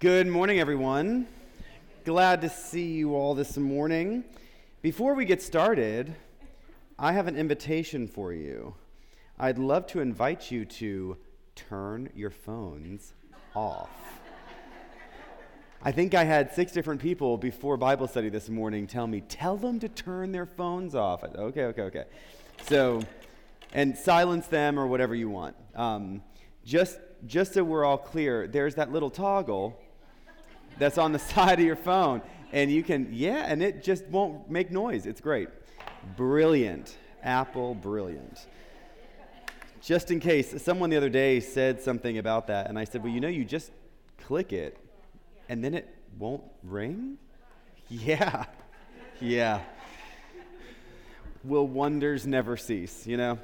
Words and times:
Good 0.00 0.26
morning, 0.26 0.58
everyone. 0.58 1.28
Glad 2.06 2.40
to 2.40 2.48
see 2.48 2.92
you 2.92 3.14
all 3.14 3.34
this 3.34 3.58
morning. 3.58 4.24
Before 4.80 5.12
we 5.12 5.26
get 5.26 5.42
started, 5.42 6.16
I 6.98 7.12
have 7.12 7.26
an 7.26 7.36
invitation 7.36 8.08
for 8.08 8.32
you. 8.32 8.74
I'd 9.38 9.58
love 9.58 9.86
to 9.88 10.00
invite 10.00 10.50
you 10.50 10.64
to 10.64 11.18
turn 11.54 12.08
your 12.14 12.30
phones 12.30 13.12
off. 13.54 13.90
I 15.82 15.92
think 15.92 16.14
I 16.14 16.24
had 16.24 16.54
six 16.54 16.72
different 16.72 17.02
people 17.02 17.36
before 17.36 17.76
Bible 17.76 18.08
study 18.08 18.30
this 18.30 18.48
morning 18.48 18.86
tell 18.86 19.06
me, 19.06 19.20
tell 19.20 19.58
them 19.58 19.78
to 19.80 19.88
turn 19.90 20.32
their 20.32 20.46
phones 20.46 20.94
off. 20.94 21.22
Okay, 21.24 21.64
okay, 21.64 21.82
okay. 21.82 22.04
So, 22.62 23.02
and 23.74 23.98
silence 23.98 24.46
them 24.46 24.78
or 24.78 24.86
whatever 24.86 25.14
you 25.14 25.28
want. 25.28 25.56
Um, 25.74 26.22
just, 26.64 26.98
just 27.26 27.52
so 27.52 27.62
we're 27.62 27.84
all 27.84 27.98
clear, 27.98 28.46
there's 28.46 28.76
that 28.76 28.90
little 28.90 29.10
toggle 29.10 29.78
that's 30.80 30.98
on 30.98 31.12
the 31.12 31.18
side 31.34 31.60
of 31.60 31.64
your 31.64 31.76
phone. 31.76 32.22
And 32.52 32.72
you 32.72 32.82
can, 32.82 33.08
yeah, 33.12 33.44
and 33.46 33.62
it 33.62 33.84
just 33.84 34.04
won't 34.06 34.50
make 34.50 34.72
noise. 34.72 35.06
It's 35.06 35.20
great. 35.20 35.48
Brilliant. 36.16 36.96
Apple, 37.22 37.74
brilliant. 37.74 38.46
Just 39.80 40.10
in 40.10 40.18
case, 40.18 40.60
someone 40.62 40.90
the 40.90 40.96
other 40.96 41.08
day 41.08 41.38
said 41.38 41.80
something 41.80 42.18
about 42.18 42.48
that, 42.48 42.68
and 42.68 42.78
I 42.78 42.84
said, 42.84 43.02
Well, 43.02 43.12
you 43.12 43.20
know, 43.20 43.28
you 43.28 43.44
just 43.44 43.70
click 44.18 44.52
it, 44.52 44.76
and 45.48 45.62
then 45.62 45.74
it 45.74 45.94
won't 46.18 46.42
ring? 46.62 47.18
Yeah. 47.92 48.44
Yeah. 49.20 49.62
Will 51.42 51.66
wonders 51.66 52.24
never 52.24 52.56
cease, 52.56 53.04
you 53.04 53.16
know? 53.16 53.40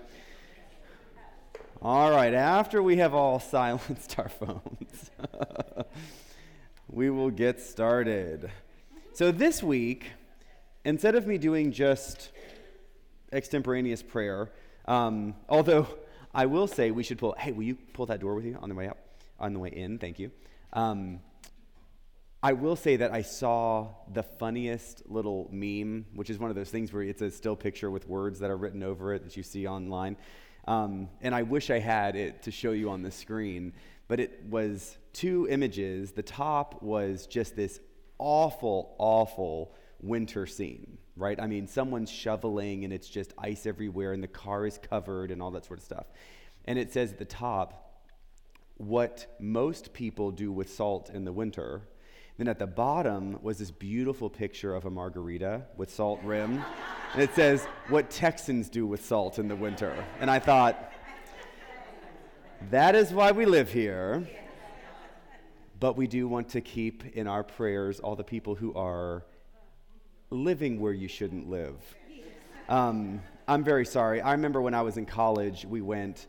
All 1.83 2.13
right, 2.13 2.33
after 2.33 2.81
we 2.81 2.99
have 2.99 3.13
all 3.13 3.41
silenced 3.41 4.17
our 4.21 4.29
phones 4.29 5.11
we 6.89 7.11
will 7.11 7.31
get 7.31 7.61
started. 7.61 8.51
So, 9.13 9.33
this 9.33 9.63
week, 9.63 10.11
instead 10.85 11.15
of 11.15 11.27
me 11.27 11.39
doing 11.39 11.73
just 11.73 12.31
extemporaneous 13.33 14.03
prayer, 14.03 14.51
um, 14.87 15.35
although 15.49 15.89
I 16.35 16.47
will 16.47 16.67
say 16.67 16.91
we 16.91 17.03
should 17.03 17.19
pull, 17.19 17.35
hey, 17.39 17.53
will 17.53 17.65
you 17.65 17.77
pull 17.93 18.07
that 18.07 18.21
door 18.21 18.35
with 18.35 18.45
you 18.45 18.59
on 18.61 18.69
the 18.69 18.75
way 18.75 18.89
out? 18.89 18.99
On 19.41 19.53
the 19.53 19.59
way 19.59 19.71
in, 19.71 19.99
thank 19.99 20.19
you. 20.19 20.31
Um, 20.73 21.21
I 22.43 22.53
will 22.53 22.77
say 22.77 22.97
that 22.97 23.13
I 23.13 23.23
saw 23.23 23.89
the 24.13 24.23
funniest 24.23 25.03
little 25.11 25.49
meme, 25.51 26.07
which 26.15 26.31
is 26.31 26.39
one 26.39 26.51
of 26.51 26.57
those 26.57 26.71
things 26.71 26.93
where 26.93 27.03
it's 27.03 27.23
a 27.23 27.31
still 27.31 27.57
picture 27.57 27.91
with 27.91 28.09
words 28.09 28.39
that 28.39 28.51
are 28.51 28.57
written 28.57 28.83
over 28.83 29.13
it 29.15 29.25
that 29.25 29.37
you 29.37 29.43
see 29.43 29.67
online. 29.67 30.17
Um, 30.69 31.09
and 31.21 31.35
I 31.35 31.43
wish 31.43 31.71
I 31.71 31.79
had 31.79 32.15
it 32.17 32.43
to 32.43 32.51
show 32.51 32.73
you 32.73 32.91
on 32.91 33.03
the 33.03 33.11
screen 33.11 33.73
but 34.09 34.21
it 34.21 34.45
was 34.49 34.97
two 35.13 35.47
images. 35.49 36.13
The 36.13 36.23
top 36.23 36.83
was 36.83 37.27
just 37.27 37.57
this 37.57 37.81
awful, 38.19 38.95
awful 38.99 39.75
winter 40.01 40.47
scene, 40.47 40.99
right? 41.17 41.41
I 41.41 41.47
mean, 41.47 41.67
someone's 41.67 42.11
shoveling 42.11 42.85
and 42.85 42.93
it's 42.93 43.09
just 43.09 43.33
ice 43.39 43.67
everywhere 43.67 44.13
and 44.13 44.23
the 44.23 44.29
car 44.29 44.67
is 44.67 44.79
covered 44.79 45.31
and 45.31 45.43
all 45.43 45.51
that 45.53 45.65
sort 45.65 45.79
of 45.79 45.85
stuff. 45.85 46.07
And 46.67 46.79
it 46.79 46.93
says 46.93 47.13
at 47.13 47.19
the 47.19 47.25
top, 47.25 47.87
what 48.77 49.27
most 49.41 49.93
people 49.93 50.31
do 50.31 50.53
with 50.53 50.73
salt 50.73 51.11
in 51.11 51.25
the 51.25 51.33
winter. 51.33 51.83
Then 52.37 52.49
at 52.49 52.59
the 52.59 52.67
bottom 52.67 53.39
was 53.43 53.59
this 53.59 53.71
beautiful 53.71 54.29
picture 54.29 54.75
of 54.75 54.85
a 54.85 54.91
margarita 54.91 55.63
with 55.79 55.91
salt 55.91 56.21
rim. 56.23 56.63
and 57.15 57.23
it 57.23 57.35
says, 57.35 57.65
what 57.89 58.11
Texans 58.11 58.69
do 58.69 58.87
with 58.87 59.03
salt 59.05 59.39
in 59.39 59.49
the 59.49 59.57
winter. 59.57 59.95
And 60.21 60.31
I 60.31 60.39
thought, 60.39 60.93
that 62.71 62.95
is 62.95 63.13
why 63.13 63.33
we 63.33 63.47
live 63.47 63.71
here. 63.71 64.27
But 65.79 65.97
we 65.97 66.07
do 66.07 66.27
want 66.27 66.49
to 66.51 66.61
keep 66.61 67.05
in 67.15 67.27
our 67.27 67.43
prayers 67.43 68.01
all 68.01 68.17
the 68.17 68.25
people 68.25 68.55
who 68.55 68.75
are 68.75 69.25
living 70.31 70.81
where 70.81 70.93
you 70.93 71.09
shouldn't 71.09 71.49
live. 71.49 71.77
Um, 72.69 73.21
I'm 73.47 73.63
very 73.63 73.85
sorry. 73.85 74.21
I 74.21 74.33
remember 74.33 74.61
when 74.61 74.75
I 74.75 74.83
was 74.83 74.97
in 74.97 75.07
college, 75.07 75.65
we 75.65 75.81
went 75.81 76.27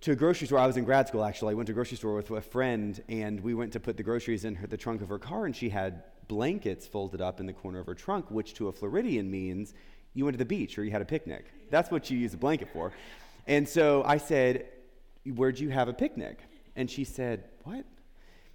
to 0.00 0.12
a 0.12 0.16
grocery 0.16 0.46
store. 0.46 0.58
I 0.58 0.66
was 0.66 0.76
in 0.76 0.84
grad 0.84 1.06
school, 1.08 1.22
actually. 1.22 1.52
I 1.52 1.54
went 1.54 1.66
to 1.68 1.72
a 1.72 1.74
grocery 1.74 1.96
store 1.96 2.14
with 2.14 2.30
a 2.30 2.40
friend, 2.40 3.00
and 3.08 3.40
we 3.40 3.54
went 3.54 3.72
to 3.74 3.80
put 3.80 3.96
the 3.96 4.02
groceries 4.02 4.44
in 4.44 4.54
her, 4.56 4.66
the 4.66 4.76
trunk 4.76 5.02
of 5.02 5.08
her 5.08 5.18
car, 5.18 5.46
and 5.46 5.54
she 5.54 5.68
had 5.68 6.02
blankets 6.28 6.86
folded 6.86 7.20
up 7.20 7.40
in 7.40 7.46
the 7.46 7.52
corner 7.52 7.78
of 7.78 7.86
her 7.86 7.94
trunk, 7.94 8.30
which 8.30 8.54
to 8.54 8.68
a 8.68 8.72
Floridian 8.72 9.30
means 9.30 9.74
you 10.14 10.24
went 10.24 10.34
to 10.34 10.38
the 10.38 10.44
beach 10.44 10.78
or 10.78 10.84
you 10.84 10.90
had 10.90 11.02
a 11.02 11.06
picnic. 11.06 11.46
That's 11.70 11.90
what 11.90 12.10
you 12.10 12.18
use 12.18 12.34
a 12.34 12.38
blanket 12.38 12.70
for. 12.72 12.92
And 13.46 13.68
so 13.68 14.02
I 14.04 14.16
said, 14.16 14.66
Where'd 15.34 15.58
you 15.58 15.70
have 15.70 15.88
a 15.88 15.92
picnic? 15.92 16.38
And 16.76 16.90
she 16.90 17.04
said, 17.04 17.44
What? 17.64 17.84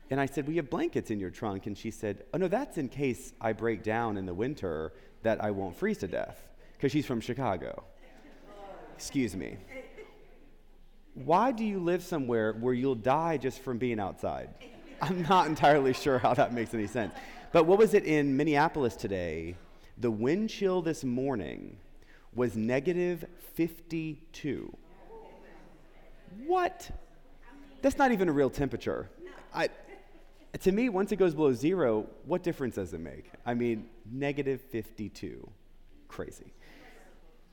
And 0.09 0.19
I 0.19 0.25
said, 0.25 0.47
We 0.47 0.57
have 0.57 0.69
blankets 0.69 1.11
in 1.11 1.19
your 1.19 1.29
trunk. 1.29 1.67
And 1.67 1.77
she 1.77 1.91
said, 1.91 2.23
Oh, 2.33 2.37
no, 2.37 2.47
that's 2.47 2.77
in 2.77 2.89
case 2.89 3.33
I 3.41 3.53
break 3.53 3.83
down 3.83 4.17
in 4.17 4.25
the 4.25 4.33
winter 4.33 4.93
that 5.23 5.43
I 5.43 5.51
won't 5.51 5.75
freeze 5.75 5.99
to 5.99 6.07
death. 6.07 6.47
Because 6.77 6.91
she's 6.91 7.05
from 7.05 7.21
Chicago. 7.21 7.83
Excuse 8.95 9.35
me. 9.35 9.57
Why 11.13 11.51
do 11.51 11.65
you 11.65 11.79
live 11.79 12.03
somewhere 12.03 12.53
where 12.53 12.73
you'll 12.73 12.95
die 12.95 13.37
just 13.37 13.59
from 13.59 13.77
being 13.77 13.99
outside? 13.99 14.49
I'm 15.01 15.23
not 15.23 15.47
entirely 15.47 15.93
sure 15.93 16.19
how 16.19 16.33
that 16.35 16.53
makes 16.53 16.73
any 16.73 16.87
sense. 16.87 17.13
But 17.51 17.65
what 17.65 17.79
was 17.79 17.93
it 17.93 18.05
in 18.05 18.37
Minneapolis 18.37 18.95
today? 18.95 19.55
The 19.97 20.11
wind 20.11 20.49
chill 20.49 20.81
this 20.81 21.03
morning 21.03 21.77
was 22.33 22.55
negative 22.55 23.25
52. 23.55 24.75
What? 26.45 26.89
That's 27.81 27.97
not 27.97 28.11
even 28.11 28.29
a 28.29 28.31
real 28.31 28.49
temperature. 28.49 29.09
I, 29.53 29.69
to 30.61 30.71
me, 30.71 30.89
once 30.89 31.11
it 31.11 31.17
goes 31.17 31.33
below 31.33 31.53
zero, 31.53 32.07
what 32.25 32.43
difference 32.43 32.75
does 32.75 32.93
it 32.93 32.99
make? 32.99 33.31
I 33.45 33.53
mean, 33.53 33.87
negative 34.09 34.61
52. 34.61 35.49
Crazy. 36.07 36.53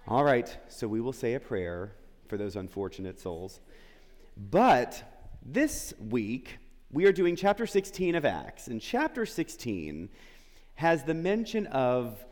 All 0.07 0.25
right, 0.25 0.57
so 0.69 0.89
we 0.89 1.01
will 1.01 1.13
say 1.13 1.35
a 1.35 1.41
prayer 1.41 1.93
for 2.29 2.37
those 2.37 2.57
unfortunate 2.57 3.21
souls. 3.21 3.61
But 4.37 5.03
this 5.45 5.95
week, 6.11 6.59
we 6.91 7.05
are 7.07 7.13
doing 7.13 7.37
chapter 7.37 7.67
16 7.67 8.15
of 8.15 8.25
Acts. 8.25 8.69
And 8.69 8.81
chapter 8.81 9.27
16 9.27 10.09
has 10.77 11.05
the 11.05 11.15
mention 11.15 11.67
of 11.67 12.25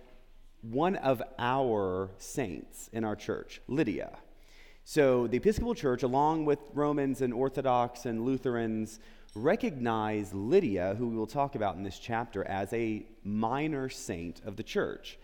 one 0.63 0.97
of 0.97 1.23
our 1.39 2.11
saints 2.19 2.89
in 2.93 3.05
our 3.05 3.17
church, 3.17 3.61
Lydia. 3.69 4.17
So 4.89 5.27
the 5.27 5.39
Episcopal 5.39 5.75
Church, 5.75 6.05
along 6.05 6.45
with 6.45 6.61
Romans 6.73 7.21
and 7.21 7.35
Orthodox 7.35 8.07
and 8.07 8.25
Lutherans, 8.25 9.01
recognize 9.35 10.33
Lydia, 10.33 10.95
who 10.97 11.09
we 11.09 11.17
will 11.17 11.27
talk 11.27 11.57
about 11.57 11.75
in 11.75 11.83
this 11.83 11.99
chapter, 11.99 12.45
as 12.45 12.73
a 12.73 13.05
minor 13.25 13.89
saint 13.89 14.41
of 14.47 14.55
the 14.55 14.63
church. 14.63 15.19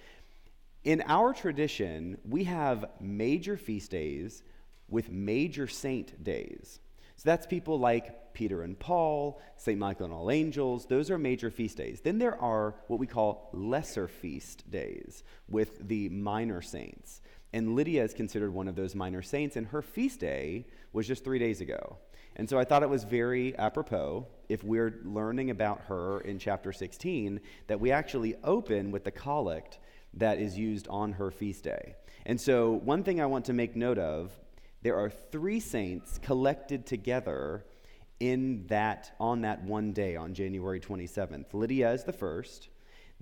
In 0.82 1.00
our 1.06 1.32
tradition, 1.32 2.18
we 2.28 2.42
have 2.42 2.86
major 3.00 3.56
feast 3.56 3.92
days 3.92 4.42
with 4.88 5.12
major 5.12 5.68
saint 5.68 6.24
days. 6.24 6.80
So 7.14 7.22
that's 7.26 7.46
people 7.46 7.78
like 7.78 8.34
Peter 8.34 8.62
and 8.62 8.76
Paul, 8.76 9.40
St. 9.54 9.78
Michael 9.78 10.06
and 10.06 10.12
all 10.12 10.32
angels. 10.32 10.86
Those 10.86 11.08
are 11.08 11.18
major 11.18 11.52
feast 11.52 11.76
days. 11.76 12.00
Then 12.00 12.18
there 12.18 12.36
are 12.42 12.74
what 12.88 12.98
we 12.98 13.06
call 13.06 13.48
lesser 13.52 14.08
feast 14.08 14.68
days 14.72 15.22
with 15.48 15.86
the 15.86 16.08
minor 16.08 16.62
saints. 16.62 17.20
And 17.52 17.74
Lydia 17.74 18.02
is 18.02 18.14
considered 18.14 18.52
one 18.52 18.68
of 18.68 18.76
those 18.76 18.94
minor 18.94 19.22
saints, 19.22 19.56
and 19.56 19.66
her 19.68 19.82
feast 19.82 20.20
day 20.20 20.66
was 20.92 21.06
just 21.06 21.24
three 21.24 21.38
days 21.38 21.60
ago. 21.60 21.98
And 22.36 22.48
so 22.48 22.58
I 22.58 22.64
thought 22.64 22.82
it 22.82 22.88
was 22.88 23.04
very 23.04 23.56
apropos, 23.58 24.26
if 24.48 24.64
we're 24.64 25.00
learning 25.04 25.50
about 25.50 25.82
her 25.88 26.20
in 26.20 26.38
chapter 26.38 26.72
16, 26.72 27.40
that 27.66 27.78
we 27.78 27.90
actually 27.90 28.36
open 28.42 28.90
with 28.90 29.04
the 29.04 29.10
collect 29.10 29.78
that 30.14 30.38
is 30.38 30.58
used 30.58 30.88
on 30.88 31.12
her 31.12 31.30
feast 31.30 31.64
day. 31.64 31.94
And 32.24 32.40
so, 32.40 32.72
one 32.72 33.02
thing 33.02 33.20
I 33.20 33.26
want 33.26 33.44
to 33.46 33.52
make 33.52 33.76
note 33.76 33.98
of 33.98 34.30
there 34.82 34.96
are 34.96 35.10
three 35.10 35.60
saints 35.60 36.18
collected 36.22 36.86
together 36.86 37.64
in 38.20 38.66
that 38.68 39.12
on 39.18 39.42
that 39.42 39.62
one 39.64 39.92
day 39.92 40.16
on 40.16 40.32
January 40.32 40.80
27th. 40.80 41.52
Lydia 41.52 41.92
is 41.92 42.04
the 42.04 42.12
first. 42.12 42.68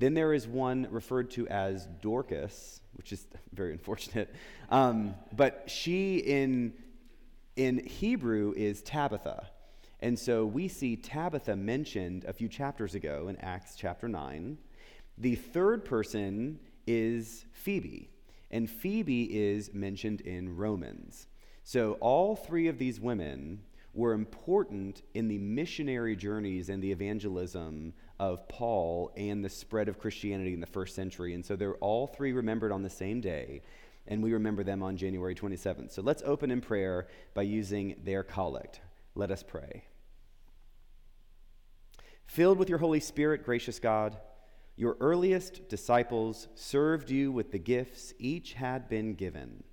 Then 0.01 0.15
there 0.15 0.33
is 0.33 0.49
one 0.49 0.89
referred 0.91 1.31
to 1.33 1.47
as 1.49 1.87
Dorcas, 2.01 2.81
which 2.95 3.13
is 3.13 3.27
very 3.53 3.73
unfortunate. 3.73 4.35
Um, 4.71 5.15
but 5.37 5.65
she 5.71 6.19
in, 6.19 6.73
in 7.55 7.87
Hebrew 7.87 8.55
is 8.57 8.81
Tabitha. 8.83 9.51
And 10.01 10.19
so 10.19 10.47
we 10.47 10.69
see 10.69 10.97
Tabitha 10.97 11.55
mentioned 11.55 12.25
a 12.25 12.33
few 12.33 12.49
chapters 12.49 12.95
ago 12.95 13.29
in 13.29 13.37
Acts 13.37 13.75
chapter 13.77 14.09
9. 14.09 14.57
The 15.19 15.35
third 15.35 15.85
person 15.85 16.59
is 16.87 17.45
Phoebe, 17.53 18.09
and 18.51 18.71
Phoebe 18.71 19.25
is 19.25 19.75
mentioned 19.75 20.23
in 20.23 20.57
Romans. 20.57 21.27
So 21.63 21.99
all 22.01 22.37
three 22.37 22.69
of 22.69 22.79
these 22.79 22.99
women 22.99 23.61
were 23.93 24.15
important 24.15 25.03
in 25.13 25.29
the 25.29 25.37
missionary 25.37 26.17
journeys 26.17 26.71
and 26.71 26.83
the 26.83 26.91
evangelism 26.91 27.93
of 28.21 28.47
Paul 28.49 29.13
and 29.17 29.43
the 29.43 29.49
spread 29.49 29.89
of 29.89 29.99
Christianity 29.99 30.53
in 30.53 30.61
the 30.61 30.67
first 30.67 30.95
century. 30.95 31.33
And 31.33 31.45
so 31.45 31.57
they're 31.57 31.77
all 31.77 32.07
three 32.07 32.33
remembered 32.33 32.71
on 32.71 32.83
the 32.83 32.91
same 32.91 33.23
day, 33.23 33.63
and 34.07 34.23
we 34.23 34.35
remember 34.35 34.63
them 34.63 34.83
on 34.83 34.99
January 34.99 35.35
27th. 35.35 35.91
So 35.91 36.03
let's 36.03 36.23
open 36.27 36.51
in 36.51 36.61
prayer 36.61 37.09
by 37.33 37.43
using 37.43 37.97
their 38.05 38.23
collect. 38.23 38.83
Let 39.15 39.31
us 39.31 39.43
pray. 39.43 39.85
Filled 42.27 42.59
with 42.59 42.69
your 42.69 42.79
Holy 42.79 43.01
Spirit, 43.01 43.43
gracious 43.43 43.79
God, 43.79 44.19
your 44.77 44.99
earliest 45.01 45.71
disciples 45.71 46.49
served 46.55 47.11
you 47.11 47.33
with 47.33 47.51
the 47.53 47.59
gifts 47.59 48.13
each 48.19 48.53
had 48.53 48.87
been 48.91 49.15
given 49.15 49.65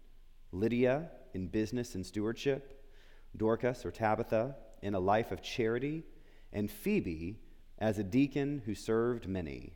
Lydia 0.54 1.12
in 1.34 1.48
business 1.48 1.96
and 1.96 2.06
stewardship, 2.06 2.82
Dorcas 3.36 3.86
or 3.86 3.92
Tabitha 3.92 4.56
in 4.82 4.96
a 4.96 5.00
life 5.02 5.34
of 5.34 5.42
charity, 5.42 6.06
and 6.54 6.72
Phoebe 6.72 7.42
as 7.80 8.00
a 8.00 8.04
deacon 8.04 8.62
who 8.66 8.74
served 8.74 9.28
many. 9.28 9.74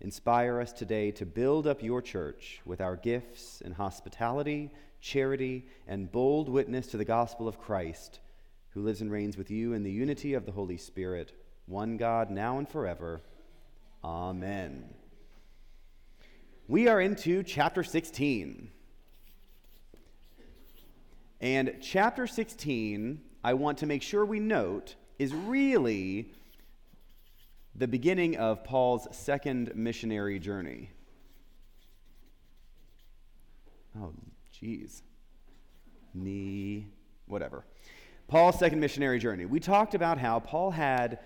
Inspire 0.00 0.60
us 0.60 0.72
today 0.72 1.10
to 1.12 1.24
build 1.24 1.66
up 1.66 1.82
your 1.82 2.02
church 2.02 2.60
with 2.64 2.80
our 2.80 2.96
gifts 2.96 3.60
in 3.60 3.72
hospitality, 3.72 4.70
charity, 5.00 5.66
and 5.86 6.10
bold 6.10 6.48
witness 6.48 6.88
to 6.88 6.96
the 6.96 7.04
gospel 7.04 7.46
of 7.46 7.60
Christ, 7.60 8.20
who 8.70 8.82
lives 8.82 9.00
and 9.00 9.10
reigns 9.10 9.36
with 9.36 9.50
you 9.50 9.72
in 9.72 9.82
the 9.82 9.92
unity 9.92 10.34
of 10.34 10.46
the 10.46 10.52
Holy 10.52 10.76
Spirit, 10.76 11.32
one 11.66 11.96
God, 11.96 12.30
now 12.30 12.58
and 12.58 12.68
forever. 12.68 13.22
Amen. 14.02 14.84
We 16.66 16.88
are 16.88 17.00
into 17.00 17.42
chapter 17.42 17.84
16. 17.84 18.70
And 21.40 21.76
chapter 21.80 22.26
16, 22.26 23.20
I 23.42 23.54
want 23.54 23.78
to 23.78 23.86
make 23.86 24.02
sure 24.02 24.24
we 24.24 24.40
note, 24.40 24.96
is 25.18 25.34
really 25.34 26.32
the 27.76 27.88
beginning 27.88 28.36
of 28.36 28.62
Paul's 28.64 29.08
second 29.10 29.72
missionary 29.74 30.38
journey. 30.38 30.90
Oh, 34.00 34.12
geez. 34.52 35.02
Knee, 36.14 36.86
whatever. 37.26 37.64
Paul's 38.28 38.58
second 38.58 38.80
missionary 38.80 39.18
journey. 39.18 39.44
We 39.44 39.60
talked 39.60 39.94
about 39.94 40.18
how 40.18 40.40
Paul 40.40 40.70
had 40.70 41.18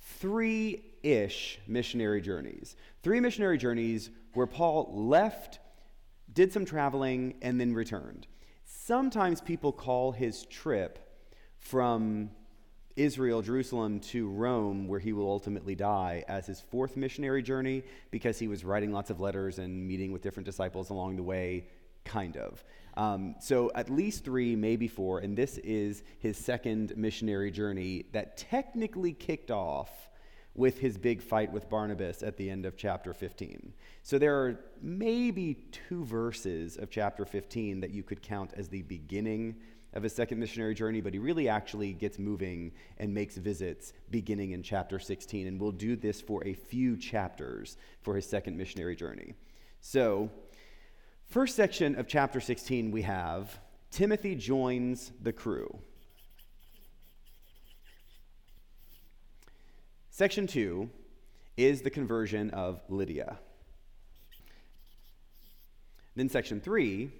three 0.00 0.84
ish 1.02 1.60
missionary 1.66 2.20
journeys. 2.20 2.76
Three 3.02 3.20
missionary 3.20 3.58
journeys 3.58 4.10
where 4.34 4.46
Paul 4.46 4.90
left, 4.92 5.60
did 6.32 6.52
some 6.52 6.64
traveling, 6.64 7.34
and 7.42 7.60
then 7.60 7.72
returned. 7.72 8.26
Sometimes 8.64 9.40
people 9.40 9.72
call 9.72 10.12
his 10.12 10.44
trip 10.46 10.98
from 11.58 12.30
Israel, 12.96 13.42
Jerusalem 13.42 14.00
to 14.00 14.26
Rome, 14.28 14.88
where 14.88 14.98
he 14.98 15.12
will 15.12 15.30
ultimately 15.30 15.74
die, 15.74 16.24
as 16.28 16.46
his 16.46 16.60
fourth 16.60 16.96
missionary 16.96 17.42
journey 17.42 17.82
because 18.10 18.38
he 18.38 18.48
was 18.48 18.64
writing 18.64 18.90
lots 18.90 19.10
of 19.10 19.20
letters 19.20 19.58
and 19.58 19.86
meeting 19.86 20.12
with 20.12 20.22
different 20.22 20.46
disciples 20.46 20.88
along 20.88 21.16
the 21.16 21.22
way, 21.22 21.66
kind 22.04 22.36
of. 22.38 22.64
Um, 22.96 23.34
so 23.40 23.70
at 23.74 23.90
least 23.90 24.24
three, 24.24 24.56
maybe 24.56 24.88
four, 24.88 25.18
and 25.18 25.36
this 25.36 25.58
is 25.58 26.02
his 26.18 26.38
second 26.38 26.96
missionary 26.96 27.50
journey 27.50 28.06
that 28.12 28.38
technically 28.38 29.12
kicked 29.12 29.50
off 29.50 29.90
with 30.54 30.78
his 30.78 30.96
big 30.96 31.20
fight 31.20 31.52
with 31.52 31.68
Barnabas 31.68 32.22
at 32.22 32.38
the 32.38 32.48
end 32.48 32.64
of 32.64 32.78
chapter 32.78 33.12
15. 33.12 33.74
So 34.02 34.18
there 34.18 34.34
are 34.42 34.58
maybe 34.80 35.54
two 35.70 36.02
verses 36.04 36.78
of 36.78 36.88
chapter 36.88 37.26
15 37.26 37.80
that 37.80 37.90
you 37.90 38.02
could 38.02 38.22
count 38.22 38.54
as 38.56 38.68
the 38.68 38.80
beginning 38.82 39.56
of 39.96 40.02
his 40.02 40.14
second 40.14 40.38
missionary 40.38 40.74
journey, 40.74 41.00
but 41.00 41.14
he 41.14 41.18
really 41.18 41.48
actually 41.48 41.94
gets 41.94 42.18
moving 42.18 42.72
and 42.98 43.12
makes 43.12 43.36
visits 43.36 43.94
beginning 44.10 44.52
in 44.52 44.62
chapter 44.62 44.98
16. 44.98 45.46
And 45.46 45.58
we'll 45.58 45.72
do 45.72 45.96
this 45.96 46.20
for 46.20 46.46
a 46.46 46.52
few 46.52 46.96
chapters 46.98 47.78
for 48.02 48.14
his 48.14 48.28
second 48.28 48.58
missionary 48.58 48.94
journey. 48.94 49.34
So, 49.80 50.30
first 51.26 51.56
section 51.56 51.96
of 51.96 52.06
chapter 52.06 52.40
16, 52.40 52.90
we 52.90 53.02
have 53.02 53.58
Timothy 53.90 54.34
joins 54.34 55.12
the 55.22 55.32
crew. 55.32 55.78
Section 60.10 60.46
2 60.46 60.90
is 61.56 61.80
the 61.80 61.90
conversion 61.90 62.50
of 62.50 62.82
Lydia. 62.90 63.38
Then, 66.14 66.28
section 66.28 66.60
3, 66.60 67.10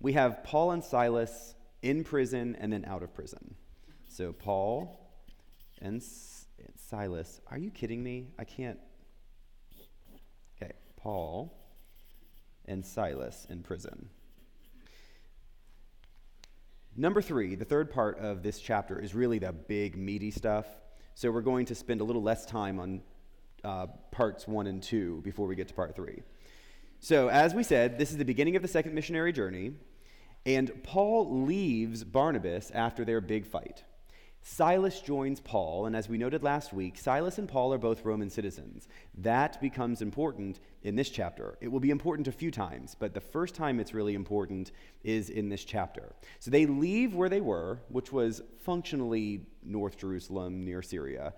we 0.00 0.12
have 0.12 0.42
Paul 0.44 0.72
and 0.72 0.82
Silas 0.82 1.54
in 1.84 2.02
prison 2.02 2.56
and 2.58 2.72
then 2.72 2.84
out 2.86 3.02
of 3.02 3.14
prison. 3.14 3.54
So 4.08 4.32
Paul 4.32 5.00
and 5.80 6.02
Silas, 6.88 7.40
are 7.50 7.58
you 7.58 7.70
kidding 7.70 8.02
me? 8.02 8.28
I 8.38 8.44
can't. 8.44 8.78
Okay, 10.56 10.72
Paul 10.96 11.54
and 12.64 12.84
Silas 12.84 13.46
in 13.50 13.62
prison. 13.62 14.08
Number 16.96 17.20
three, 17.20 17.54
the 17.54 17.64
third 17.64 17.90
part 17.90 18.18
of 18.18 18.42
this 18.42 18.60
chapter 18.60 18.98
is 18.98 19.14
really 19.14 19.38
the 19.38 19.52
big, 19.52 19.96
meaty 19.96 20.30
stuff. 20.30 20.66
So 21.14 21.30
we're 21.30 21.42
going 21.42 21.66
to 21.66 21.74
spend 21.74 22.00
a 22.00 22.04
little 22.04 22.22
less 22.22 22.46
time 22.46 22.80
on 22.80 23.02
uh, 23.62 23.88
parts 24.10 24.48
one 24.48 24.66
and 24.68 24.82
two 24.82 25.20
before 25.22 25.46
we 25.46 25.54
get 25.54 25.68
to 25.68 25.74
part 25.74 25.94
three. 25.94 26.22
So, 27.00 27.28
as 27.28 27.52
we 27.52 27.62
said, 27.62 27.98
this 27.98 28.10
is 28.12 28.16
the 28.16 28.24
beginning 28.24 28.56
of 28.56 28.62
the 28.62 28.68
second 28.68 28.94
missionary 28.94 29.32
journey. 29.32 29.72
And 30.46 30.82
Paul 30.82 31.44
leaves 31.44 32.04
Barnabas 32.04 32.70
after 32.70 33.04
their 33.04 33.20
big 33.20 33.46
fight. 33.46 33.84
Silas 34.46 35.00
joins 35.00 35.40
Paul, 35.40 35.86
and 35.86 35.96
as 35.96 36.06
we 36.06 36.18
noted 36.18 36.42
last 36.42 36.74
week, 36.74 36.98
Silas 36.98 37.38
and 37.38 37.48
Paul 37.48 37.72
are 37.72 37.78
both 37.78 38.04
Roman 38.04 38.28
citizens. 38.28 38.88
That 39.16 39.58
becomes 39.58 40.02
important 40.02 40.60
in 40.82 40.96
this 40.96 41.08
chapter. 41.08 41.56
It 41.62 41.68
will 41.68 41.80
be 41.80 41.88
important 41.88 42.28
a 42.28 42.32
few 42.32 42.50
times, 42.50 42.94
but 42.98 43.14
the 43.14 43.22
first 43.22 43.54
time 43.54 43.80
it's 43.80 43.94
really 43.94 44.12
important 44.12 44.70
is 45.02 45.30
in 45.30 45.48
this 45.48 45.64
chapter. 45.64 46.12
So 46.40 46.50
they 46.50 46.66
leave 46.66 47.14
where 47.14 47.30
they 47.30 47.40
were, 47.40 47.80
which 47.88 48.12
was 48.12 48.42
functionally 48.58 49.46
North 49.64 49.96
Jerusalem 49.96 50.62
near 50.62 50.82
Syria, 50.82 51.32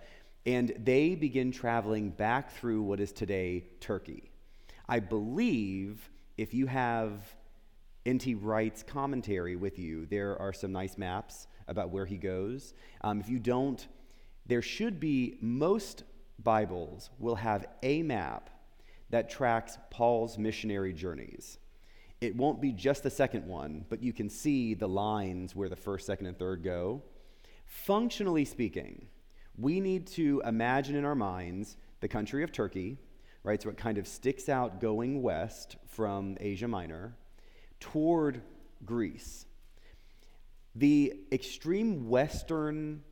and 0.44 0.72
they 0.76 1.14
begin 1.14 1.52
traveling 1.52 2.10
back 2.10 2.50
through 2.50 2.82
what 2.82 2.98
is 2.98 3.12
today 3.12 3.66
Turkey. 3.78 4.32
I 4.88 4.98
believe 4.98 6.10
if 6.36 6.54
you 6.54 6.66
have 6.66 7.20
N.T. 8.06 8.36
Wright's 8.36 8.84
commentary 8.84 9.56
with 9.56 9.80
you. 9.80 10.06
There 10.06 10.40
are 10.40 10.52
some 10.52 10.70
nice 10.70 10.96
maps 10.96 11.48
about 11.66 11.90
where 11.90 12.06
he 12.06 12.16
goes. 12.16 12.72
Um, 13.00 13.18
if 13.18 13.28
you 13.28 13.40
don't, 13.40 13.84
there 14.46 14.62
should 14.62 15.00
be, 15.00 15.38
most 15.40 16.04
Bibles 16.38 17.10
will 17.18 17.34
have 17.34 17.66
a 17.82 18.02
map 18.02 18.48
that 19.10 19.28
tracks 19.28 19.76
Paul's 19.90 20.38
missionary 20.38 20.92
journeys. 20.92 21.58
It 22.20 22.36
won't 22.36 22.60
be 22.60 22.72
just 22.72 23.02
the 23.02 23.10
second 23.10 23.44
one, 23.44 23.84
but 23.88 24.02
you 24.02 24.12
can 24.12 24.30
see 24.30 24.74
the 24.74 24.88
lines 24.88 25.56
where 25.56 25.68
the 25.68 25.74
first, 25.74 26.06
second, 26.06 26.26
and 26.26 26.38
third 26.38 26.62
go. 26.62 27.02
Functionally 27.64 28.44
speaking, 28.44 29.06
we 29.58 29.80
need 29.80 30.06
to 30.08 30.42
imagine 30.46 30.94
in 30.94 31.04
our 31.04 31.16
minds 31.16 31.76
the 32.00 32.08
country 32.08 32.44
of 32.44 32.52
Turkey, 32.52 32.98
right? 33.42 33.60
So 33.60 33.68
it 33.68 33.76
kind 33.76 33.98
of 33.98 34.06
sticks 34.06 34.48
out 34.48 34.80
going 34.80 35.22
west 35.22 35.76
from 35.88 36.36
Asia 36.40 36.68
Minor 36.68 37.16
toward 37.80 38.42
Greece. 38.84 39.46
The 40.74 41.14
extreme 41.32 42.08
western 42.08 43.02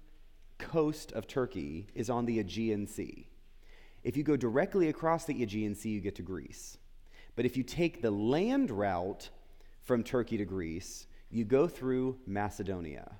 coast 0.58 1.12
of 1.12 1.26
Turkey 1.26 1.86
is 1.94 2.10
on 2.10 2.26
the 2.26 2.38
Aegean 2.38 2.86
Sea. 2.86 3.28
If 4.02 4.16
you 4.16 4.22
go 4.22 4.36
directly 4.36 4.88
across 4.88 5.24
the 5.24 5.42
Aegean 5.42 5.74
Sea, 5.74 5.90
you 5.90 6.00
get 6.00 6.16
to 6.16 6.22
Greece. 6.22 6.76
But 7.36 7.46
if 7.46 7.56
you 7.56 7.62
take 7.62 8.02
the 8.02 8.10
land 8.10 8.70
route 8.70 9.30
from 9.82 10.02
Turkey 10.02 10.36
to 10.36 10.44
Greece, 10.44 11.06
you 11.30 11.44
go 11.44 11.66
through 11.66 12.18
Macedonia. 12.26 13.16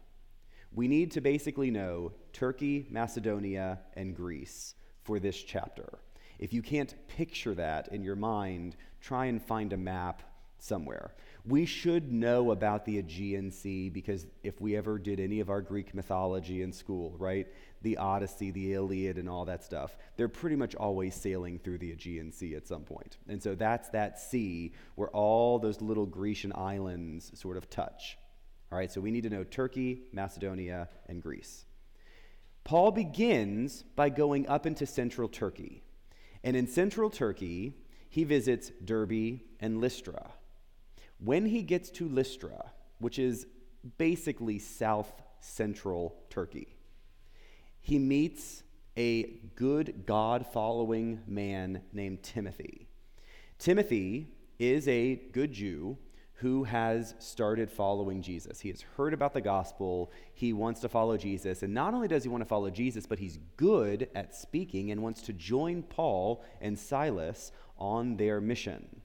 We 0.73 0.89
need 0.89 1.13
to 1.13 1.21
basically 1.21 1.71
know 1.71 2.13
Turkey, 2.33 2.87
Macedonia, 2.91 3.81
and 3.95 4.15
Greece 4.15 4.75
for 5.03 5.19
this 5.19 5.43
chapter. 5.43 6.01
If 6.39 6.53
you 6.53 6.63
can't 6.63 6.95
picture 7.09 7.55
that 7.55 7.89
in 7.89 8.03
your 8.03 8.17
mind, 8.17 8.77
try 9.01 9.27
and 9.27 9.41
find 9.43 9.73
a 9.73 9.77
map 9.77 10.23
somewhere. 10.65 11.15
We 11.45 11.67
should 11.67 12.11
know 12.11 12.53
about 12.53 12.87
the 12.87 12.99
Aegean 12.99 13.51
Sea 13.51 13.91
because 13.91 14.27
if 14.43 14.61
we 14.61 14.77
ever 14.77 14.99
did 14.99 15.21
any 15.21 15.41
of 15.41 15.51
our 15.51 15.61
Greek 15.61 15.95
mythology 15.95 16.63
in 16.63 16.73
school, 16.73 17.15
right? 17.19 17.47
The 17.83 17.99
Odyssey, 17.99 18.51
the 18.51 18.73
Iliad, 18.73 19.19
and 19.19 19.29
all 19.29 19.45
that 19.45 19.63
stuff, 19.63 19.97
they're 20.17 20.29
pretty 20.29 20.57
much 20.57 20.75
always 20.75 21.15
sailing 21.15 21.59
through 21.59 21.79
the 21.79 21.93
Aegean 21.93 22.33
Sea 22.33 22.55
at 22.55 22.67
some 22.67 22.83
point. 22.83 23.19
And 23.29 23.43
so 23.43 23.55
that's 23.55 23.91
that 23.91 24.19
sea 24.19 24.73
where 24.95 25.11
all 25.11 25.59
those 25.59 25.83
little 25.83 26.07
Grecian 26.07 26.53
islands 26.55 27.31
sort 27.35 27.59
of 27.59 27.69
touch. 27.69 28.17
All 28.73 28.79
right, 28.79 28.91
so 28.91 29.03
we 29.03 29.11
need 29.11 29.25
to 29.25 29.31
know 29.31 29.45
Turkey, 29.45 30.05
Macedonia, 30.13 30.89
and 31.07 31.23
Greece. 31.23 31.67
Paul 32.65 32.91
begins 32.91 33.85
by 33.95 34.09
going 34.09 34.49
up 34.49 34.65
into 34.65 34.87
central 34.87 35.29
Turkey. 35.29 35.83
And 36.43 36.57
in 36.57 36.67
central 36.67 37.11
Turkey, 37.11 37.75
he 38.09 38.25
visits 38.25 38.73
Derbe 38.83 39.41
and 39.61 39.81
Lystra. 39.81 40.31
When 41.25 41.47
he 41.47 41.63
gets 41.63 41.89
to 41.91 42.09
Lystra, 42.09 42.73
which 42.99 43.19
is 43.19 43.47
basically 43.97 44.59
south 44.59 45.11
central 45.41 46.15
Turkey, 46.29 46.77
he 47.81 47.99
meets 47.99 48.63
a 48.97 49.41
good 49.57 50.05
God 50.07 50.47
following 50.47 51.21
man 51.27 51.81
named 51.93 52.23
Timothy. 52.23 52.89
Timothy 53.59 54.29
is 54.59 54.87
a 54.87 55.17
good 55.33 55.53
Jew 55.53 55.97
who 56.35 56.65
has 56.65 57.15
started 57.19 57.71
following 57.71 58.21
Jesus. 58.21 58.61
He 58.61 58.69
has 58.69 58.83
heard 58.83 59.15
about 59.15 59.33
the 59.33 59.41
gospel. 59.41 60.13
He 60.35 60.53
wants 60.53 60.81
to 60.81 60.91
follow 60.91 61.17
Jesus. 61.17 61.63
And 61.63 61.73
not 61.73 61.95
only 61.95 62.09
does 62.09 62.25
he 62.25 62.29
want 62.29 62.43
to 62.43 62.49
follow 62.49 62.69
Jesus, 62.69 63.07
but 63.07 63.19
he's 63.19 63.39
good 63.57 64.11
at 64.15 64.35
speaking 64.35 64.91
and 64.91 65.03
wants 65.03 65.23
to 65.23 65.33
join 65.33 65.83
Paul 65.85 66.45
and 66.61 66.79
Silas 66.79 67.51
on 67.79 68.17
their 68.17 68.43
mission. 68.43 69.01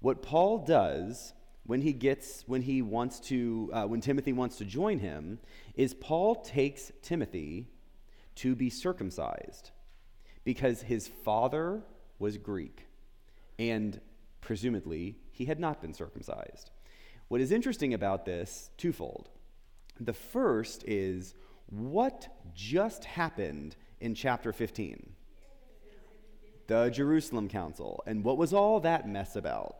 What 0.00 0.22
Paul 0.22 0.58
does 0.58 1.32
when 1.64 1.80
he 1.80 1.92
gets 1.92 2.44
when 2.46 2.62
he 2.62 2.82
wants 2.82 3.18
to 3.18 3.70
uh, 3.72 3.84
when 3.84 4.00
timothy 4.00 4.32
wants 4.32 4.56
to 4.58 4.64
join 4.64 5.00
him 5.00 5.40
is 5.74 5.94
paul 5.94 6.36
takes 6.36 6.92
timothy 7.02 7.66
to 8.36 8.54
be 8.54 8.70
circumcised 8.70 9.72
because 10.44 10.82
his 10.82 11.08
father 11.08 11.82
was 12.20 12.38
greek 12.38 12.86
and 13.58 14.00
presumably 14.40 15.16
he 15.32 15.44
had 15.44 15.58
not 15.58 15.80
been 15.80 15.92
circumcised. 15.92 16.70
What 17.28 17.40
is 17.40 17.50
interesting 17.50 17.94
about 17.94 18.24
this, 18.24 18.70
twofold. 18.76 19.28
The 19.98 20.12
first 20.12 20.84
is 20.86 21.34
what 21.66 22.28
just 22.54 23.04
happened 23.04 23.76
in 24.00 24.14
chapter 24.14 24.52
15? 24.52 25.14
The 26.68 26.90
Jerusalem 26.90 27.48
Council. 27.48 28.02
And 28.06 28.22
what 28.22 28.38
was 28.38 28.52
all 28.52 28.80
that 28.80 29.08
mess 29.08 29.34
about? 29.36 29.76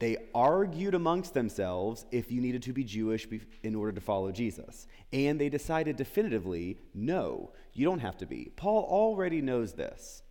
They 0.00 0.16
argued 0.34 0.94
amongst 0.94 1.34
themselves 1.34 2.06
if 2.10 2.32
you 2.32 2.40
needed 2.40 2.62
to 2.62 2.72
be 2.72 2.84
Jewish 2.84 3.28
in 3.62 3.74
order 3.74 3.92
to 3.92 4.00
follow 4.00 4.32
Jesus. 4.32 4.86
And 5.12 5.38
they 5.38 5.50
decided 5.50 5.96
definitively 5.96 6.78
no, 6.94 7.52
you 7.74 7.84
don't 7.84 8.00
have 8.00 8.16
to 8.18 8.26
be. 8.26 8.50
Paul 8.56 8.86
already 8.88 9.42
knows 9.42 9.74
this. 9.74 10.22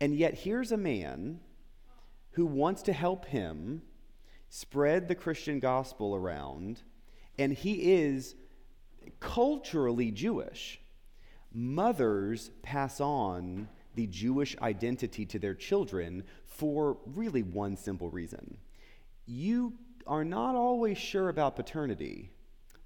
And 0.00 0.14
yet, 0.14 0.34
here's 0.34 0.72
a 0.72 0.76
man 0.76 1.40
who 2.32 2.46
wants 2.46 2.82
to 2.82 2.92
help 2.92 3.26
him 3.26 3.82
spread 4.48 5.06
the 5.06 5.14
Christian 5.14 5.60
gospel 5.60 6.16
around, 6.16 6.82
and 7.38 7.52
he 7.52 7.92
is 7.94 8.34
culturally 9.20 10.10
Jewish. 10.10 10.80
Mothers 11.52 12.50
pass 12.62 13.00
on 13.00 13.68
the 13.94 14.08
Jewish 14.08 14.56
identity 14.60 15.24
to 15.26 15.38
their 15.38 15.54
children 15.54 16.24
for 16.44 16.98
really 17.06 17.42
one 17.42 17.76
simple 17.76 18.10
reason. 18.10 18.58
You 19.26 19.74
are 20.06 20.24
not 20.24 20.54
always 20.54 20.98
sure 20.98 21.28
about 21.28 21.56
paternity, 21.56 22.30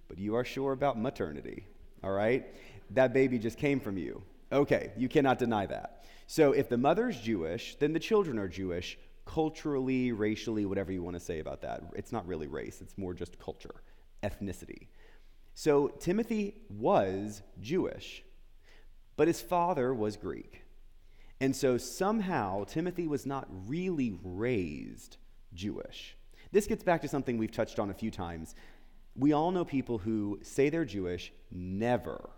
but 0.08 0.18
you 0.18 0.34
are 0.34 0.44
sure 0.44 0.72
about 0.72 0.98
maternity, 0.98 1.66
all 2.02 2.12
right? 2.12 2.46
That 2.90 3.12
baby 3.12 3.38
just 3.38 3.58
came 3.58 3.78
from 3.78 3.98
you. 3.98 4.22
Okay, 4.50 4.92
you 4.96 5.08
cannot 5.08 5.38
deny 5.38 5.66
that. 5.66 6.04
So 6.26 6.52
if 6.52 6.68
the 6.68 6.78
mother's 6.78 7.20
Jewish, 7.20 7.76
then 7.76 7.92
the 7.92 8.00
children 8.00 8.38
are 8.38 8.48
Jewish, 8.48 8.98
culturally, 9.26 10.12
racially, 10.12 10.64
whatever 10.64 10.90
you 10.90 11.02
want 11.02 11.14
to 11.14 11.20
say 11.20 11.38
about 11.38 11.60
that. 11.62 11.82
It's 11.94 12.10
not 12.10 12.26
really 12.26 12.48
race, 12.48 12.80
it's 12.80 12.96
more 12.96 13.14
just 13.14 13.38
culture, 13.38 13.74
ethnicity. 14.22 14.88
So 15.54 15.88
Timothy 15.88 16.54
was 16.70 17.42
Jewish, 17.60 18.24
but 19.16 19.28
his 19.28 19.40
father 19.40 19.92
was 19.92 20.16
Greek. 20.16 20.62
And 21.40 21.54
so 21.54 21.78
somehow 21.78 22.64
Timothy 22.64 23.06
was 23.06 23.26
not 23.26 23.46
really 23.66 24.18
raised 24.22 25.16
Jewish. 25.54 26.16
This 26.52 26.66
gets 26.66 26.82
back 26.82 27.02
to 27.02 27.08
something 27.08 27.38
we've 27.38 27.52
touched 27.52 27.78
on 27.78 27.90
a 27.90 27.94
few 27.94 28.10
times. 28.10 28.54
We 29.16 29.32
all 29.32 29.50
know 29.50 29.64
people 29.64 29.98
who 29.98 30.40
say 30.42 30.68
they're 30.68 30.84
Jewish, 30.84 31.32
never 31.50 32.30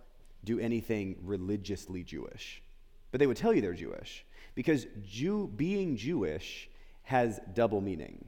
do 0.45 0.59
anything 0.59 1.17
religiously 1.23 2.03
Jewish, 2.03 2.63
but 3.11 3.19
they 3.19 3.27
would 3.27 3.37
tell 3.37 3.53
you 3.53 3.61
they're 3.61 3.75
Jewish 3.75 4.25
because 4.55 4.87
Jew, 5.03 5.51
being 5.55 5.97
Jewish 5.97 6.69
has 7.05 7.41
double 7.55 7.81
meaning. 7.81 8.25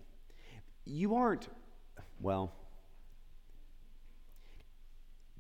You 0.85 1.17
aren't, 1.17 1.49
well, 2.21 2.53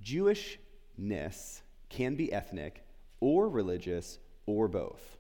Jewishness 0.02 1.60
can 1.88 2.14
be 2.14 2.32
ethnic 2.32 2.84
or 3.20 3.48
religious 3.48 4.18
or 4.46 4.68
both. 4.68 5.18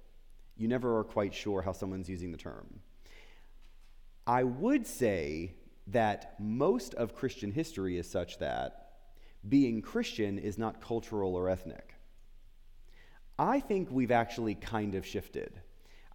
You 0.56 0.68
never 0.68 0.98
are 0.98 1.04
quite 1.04 1.34
sure 1.34 1.62
how 1.62 1.72
someone's 1.72 2.08
using 2.08 2.32
the 2.32 2.38
term. 2.38 2.80
I 4.26 4.44
would 4.44 4.86
say 4.86 5.54
that 5.88 6.36
most 6.40 6.94
of 6.94 7.14
Christian 7.14 7.52
history 7.52 7.98
is 7.98 8.10
such 8.10 8.38
that 8.38 8.92
being 9.46 9.82
Christian 9.82 10.38
is 10.38 10.56
not 10.56 10.80
cultural 10.80 11.34
or 11.34 11.50
ethnic. 11.50 11.94
I 13.38 13.60
think 13.60 13.90
we've 13.90 14.10
actually 14.10 14.54
kind 14.54 14.94
of 14.94 15.04
shifted. 15.04 15.60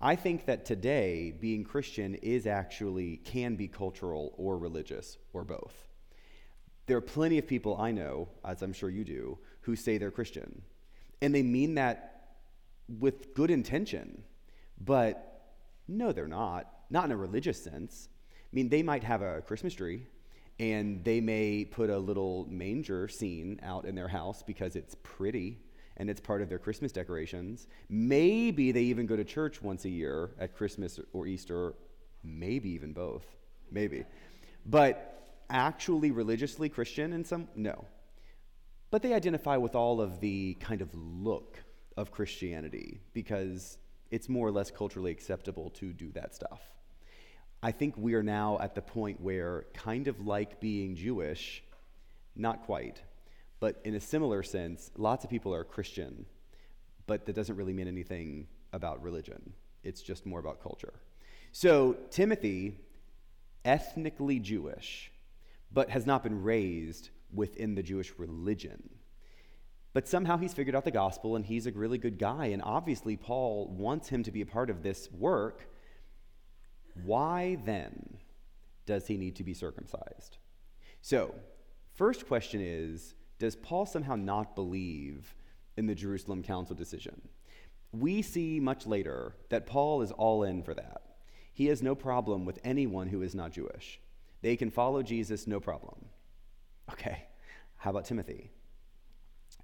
I 0.02 0.16
think 0.16 0.46
that 0.46 0.66
today 0.66 1.32
being 1.40 1.64
Christian 1.64 2.16
is 2.16 2.48
actually 2.48 3.18
can 3.18 3.56
be 3.56 3.68
cultural 3.68 4.34
or 4.38 4.58
religious 4.58 5.18
or 5.34 5.44
both. 5.44 5.88
There 6.88 6.98
are 6.98 7.02
plenty 7.02 7.38
of 7.38 7.46
people 7.46 7.78
I 7.78 7.92
know, 7.92 8.30
as 8.44 8.64
I'm 8.64 8.74
sure 8.74 8.90
you 8.90 9.04
do, 9.04 9.38
who 9.62 9.76
say 9.76 9.98
they're 9.98 10.10
Christian. 10.10 10.64
And 11.22 11.36
they 11.36 11.44
mean 11.44 11.76
that 11.76 12.38
with 12.88 13.36
good 13.36 13.52
intention. 13.52 14.24
But 14.80 15.44
no, 15.88 16.14
they're 16.14 16.28
not. 16.28 16.74
Not 16.90 17.06
in 17.06 17.12
a 17.12 17.18
religious 17.18 17.62
sense. 17.62 18.10
I 18.32 18.56
mean, 18.56 18.70
they 18.70 18.84
might 18.84 19.04
have 19.04 19.22
a 19.22 19.42
Christmas 19.42 19.74
tree 19.74 20.08
and 20.60 21.04
they 21.04 21.22
may 21.22 21.64
put 21.66 21.90
a 21.90 21.98
little 21.98 22.46
manger 22.50 23.08
scene 23.08 23.60
out 23.64 23.86
in 23.86 23.96
their 23.96 24.08
house 24.08 24.44
because 24.44 24.76
it's 24.76 24.96
pretty 25.04 25.60
and 25.98 26.10
it's 26.10 26.20
part 26.20 26.42
of 26.42 26.50
their 26.50 26.60
Christmas 26.60 26.92
decorations. 26.92 27.68
Maybe 27.90 28.72
they 28.72 28.84
even 28.84 29.06
go 29.06 29.16
to 29.16 29.24
church 29.24 29.62
once 29.62 29.86
a 29.86 29.90
year 29.90 30.32
at 30.40 30.56
Christmas 30.56 31.00
or 31.14 31.28
Easter, 31.28 31.76
maybe 32.24 32.70
even 32.72 32.94
both. 32.94 33.26
Maybe. 33.72 34.06
But 34.66 35.44
actually 35.50 36.12
religiously 36.12 36.70
Christian 36.70 37.14
in 37.14 37.24
some 37.24 37.48
no. 37.56 37.86
But 38.92 39.02
they 39.04 39.14
identify 39.14 39.58
with 39.58 39.76
all 39.76 40.02
of 40.02 40.20
the 40.20 40.56
kind 40.56 40.82
of 40.82 40.90
look 40.96 41.64
of 41.96 42.12
Christianity 42.12 43.02
because 43.14 43.78
it's 44.10 44.28
more 44.28 44.48
or 44.48 44.52
less 44.52 44.72
culturally 44.72 45.12
acceptable 45.12 45.70
to 45.72 45.94
do 45.94 46.12
that 46.14 46.34
stuff. 46.34 46.62
I 47.62 47.72
think 47.72 47.96
we 47.98 48.14
are 48.14 48.24
now 48.24 48.58
at 48.62 48.76
the 48.76 48.82
point 48.82 49.20
where, 49.20 49.66
kind 49.74 50.08
of 50.08 50.26
like 50.26 50.62
being 50.62 50.96
Jewish, 50.96 51.62
not 52.36 52.64
quite, 52.64 53.02
but 53.60 53.82
in 53.84 53.96
a 53.96 54.00
similar 54.00 54.44
sense, 54.44 54.92
lots 54.96 55.24
of 55.26 55.30
people 55.30 55.54
are 55.54 55.66
Christian, 55.66 56.26
but 57.06 57.26
that 57.26 57.36
doesn't 57.36 57.58
really 57.58 57.74
mean 57.74 57.88
anything 57.88 58.48
about 58.72 59.04
religion. 59.04 59.54
It's 59.84 60.02
just 60.02 60.26
more 60.26 60.40
about 60.40 60.62
culture. 60.62 60.94
So, 61.52 61.98
Timothy, 62.12 62.78
ethnically 63.66 64.40
Jewish, 64.40 65.12
but 65.72 65.90
has 65.90 66.06
not 66.06 66.24
been 66.24 66.44
raised 66.44 67.10
within 67.34 67.76
the 67.76 67.84
Jewish 67.84 68.14
religion. 68.18 68.90
But 69.94 70.08
somehow 70.08 70.38
he's 70.38 70.54
figured 70.54 70.76
out 70.76 70.86
the 70.86 70.92
gospel 70.92 71.36
and 71.36 71.46
he's 71.46 71.68
a 71.68 71.72
really 71.72 71.98
good 71.98 72.20
guy. 72.20 72.48
And 72.48 72.62
obviously, 72.62 73.18
Paul 73.18 73.68
wants 73.68 74.10
him 74.10 74.24
to 74.24 74.32
be 74.32 74.42
a 74.42 74.46
part 74.46 74.70
of 74.70 74.84
this 74.84 75.12
work. 75.12 75.70
Why 77.04 77.58
then 77.66 78.18
does 78.86 79.08
he 79.08 79.18
need 79.18 79.36
to 79.38 79.44
be 79.44 79.54
circumcised? 79.54 80.38
So, 81.02 81.34
first 81.94 82.28
question 82.28 82.62
is 82.62 83.14
does 83.38 83.56
Paul 83.56 83.86
somehow 83.86 84.16
not 84.16 84.56
believe 84.56 85.34
in 85.78 85.86
the 85.88 85.96
Jerusalem 85.96 86.44
Council 86.44 86.76
decision? 86.76 87.22
We 87.92 88.22
see 88.22 88.60
much 88.60 88.86
later 88.86 89.36
that 89.50 89.66
Paul 89.66 90.02
is 90.02 90.12
all 90.12 90.44
in 90.44 90.62
for 90.62 90.74
that. 90.74 91.02
He 91.54 91.68
has 91.68 91.82
no 91.82 91.96
problem 91.96 92.46
with 92.46 92.60
anyone 92.64 93.08
who 93.08 93.22
is 93.22 93.34
not 93.34 93.52
Jewish. 93.52 94.00
They 94.42 94.56
can 94.56 94.70
follow 94.70 95.02
Jesus, 95.02 95.48
no 95.48 95.60
problem. 95.60 96.06
Okay, 96.92 97.24
how 97.78 97.90
about 97.92 98.06
Timothy? 98.06 98.52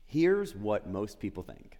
Here's 0.06 0.56
what 0.56 0.88
most 0.88 1.20
people 1.20 1.44
think 1.44 1.78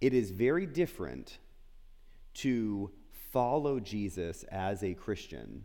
it 0.00 0.14
is 0.14 0.30
very 0.30 0.66
different 0.66 1.38
to 2.34 2.90
follow 3.32 3.80
Jesus 3.80 4.44
as 4.44 4.82
a 4.82 4.94
Christian 4.94 5.64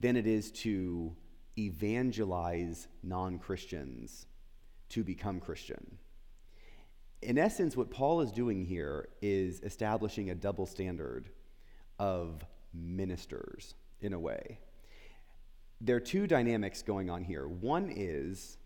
than 0.00 0.16
it 0.16 0.26
is 0.26 0.50
to 0.50 1.14
evangelize 1.58 2.88
non 3.02 3.38
Christians 3.38 4.26
to 4.90 5.02
become 5.02 5.40
Christian. 5.40 5.98
In 7.22 7.38
essence, 7.38 7.76
what 7.76 7.90
Paul 7.90 8.20
is 8.20 8.30
doing 8.30 8.64
here 8.64 9.08
is 9.22 9.60
establishing 9.62 10.30
a 10.30 10.34
double 10.34 10.66
standard 10.66 11.30
of 11.98 12.44
ministers 12.74 13.74
in 14.00 14.12
a 14.12 14.18
way. 14.18 14.58
There 15.80 15.96
are 15.96 16.00
two 16.00 16.26
dynamics 16.26 16.82
going 16.82 17.10
on 17.10 17.24
here. 17.24 17.48
One 17.48 17.92
is 17.94 18.58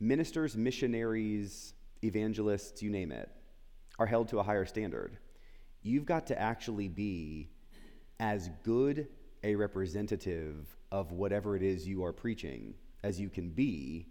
ministers, 0.00 0.56
missionaries, 0.56 1.74
evangelists, 2.02 2.82
you 2.82 2.90
name 2.90 3.12
it, 3.12 3.30
are 3.98 4.06
held 4.06 4.28
to 4.28 4.38
a 4.38 4.42
higher 4.42 4.66
standard. 4.66 5.18
You've 5.82 6.06
got 6.06 6.26
to 6.28 6.40
actually 6.40 6.88
be 6.88 7.50
as 8.20 8.50
good 8.62 9.08
a 9.42 9.54
representative 9.56 10.76
of 10.90 11.12
whatever 11.12 11.56
it 11.56 11.62
is 11.62 11.86
you 11.86 12.04
are 12.04 12.12
preaching 12.12 12.74
as 13.02 13.20
you 13.20 13.28
can 13.28 13.50
be 13.50 14.06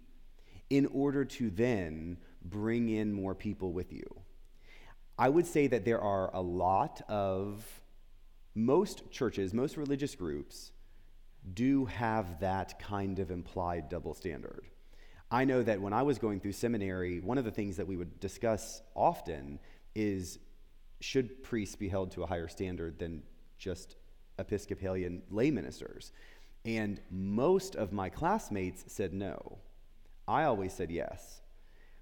in 0.70 0.86
order 0.88 1.24
to 1.24 1.50
then 1.50 2.18
bring 2.44 2.90
in 2.90 3.14
more 3.14 3.36
people 3.36 3.72
with 3.72 3.94
you. 3.94 4.04
I 5.18 5.30
would 5.30 5.46
say 5.46 5.68
that 5.68 5.86
there 5.86 6.02
are 6.02 6.34
a 6.34 6.42
lot 6.42 7.02
of 7.08 7.66
most 8.56 9.10
churches, 9.12 9.54
most 9.54 9.78
religious 9.78 10.16
groups 10.16 10.72
do 11.54 11.86
have 11.86 12.40
that 12.40 12.80
kind 12.80 13.20
of 13.20 13.32
implied 13.32 13.90
double 13.90 14.14
standard. 14.14 14.66
I 15.30 15.46
know 15.46 15.64
that 15.64 15.80
when 15.80 15.94
I 15.94 16.04
was 16.04 16.20
going 16.20 16.40
through 16.40 16.52
seminary, 16.54 17.20
one 17.22 17.38
of 17.38 17.46
the 17.46 17.52
things 17.52 17.78
that 17.78 17.88
we 17.88 17.96
would 17.96 18.20
discuss 18.20 18.82
often 18.96 19.60
is 19.96 20.40
should 21.02 21.44
priests 21.44 21.76
be 21.76 21.90
held 21.90 22.12
to 22.12 22.24
a 22.24 22.28
higher 22.28 22.48
standard 22.48 23.00
than 23.00 23.24
just 23.58 23.96
Episcopalian 24.40 25.24
lay 25.30 25.52
ministers? 25.52 26.12
And 26.64 27.02
most 27.10 27.76
of 27.76 27.92
my 27.92 28.10
classmates 28.10 28.84
said 28.88 29.14
no. 29.14 29.58
I 30.28 30.44
always 30.44 30.74
said 30.74 30.92
yes. 30.92 31.42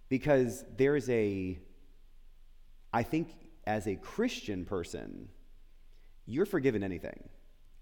Because 0.09 0.63
there's 0.77 1.09
a, 1.09 1.57
I 2.93 3.03
think 3.03 3.29
as 3.65 3.87
a 3.87 3.95
Christian 3.95 4.65
person, 4.65 5.29
you're 6.25 6.45
forgiven 6.45 6.83
anything, 6.83 7.29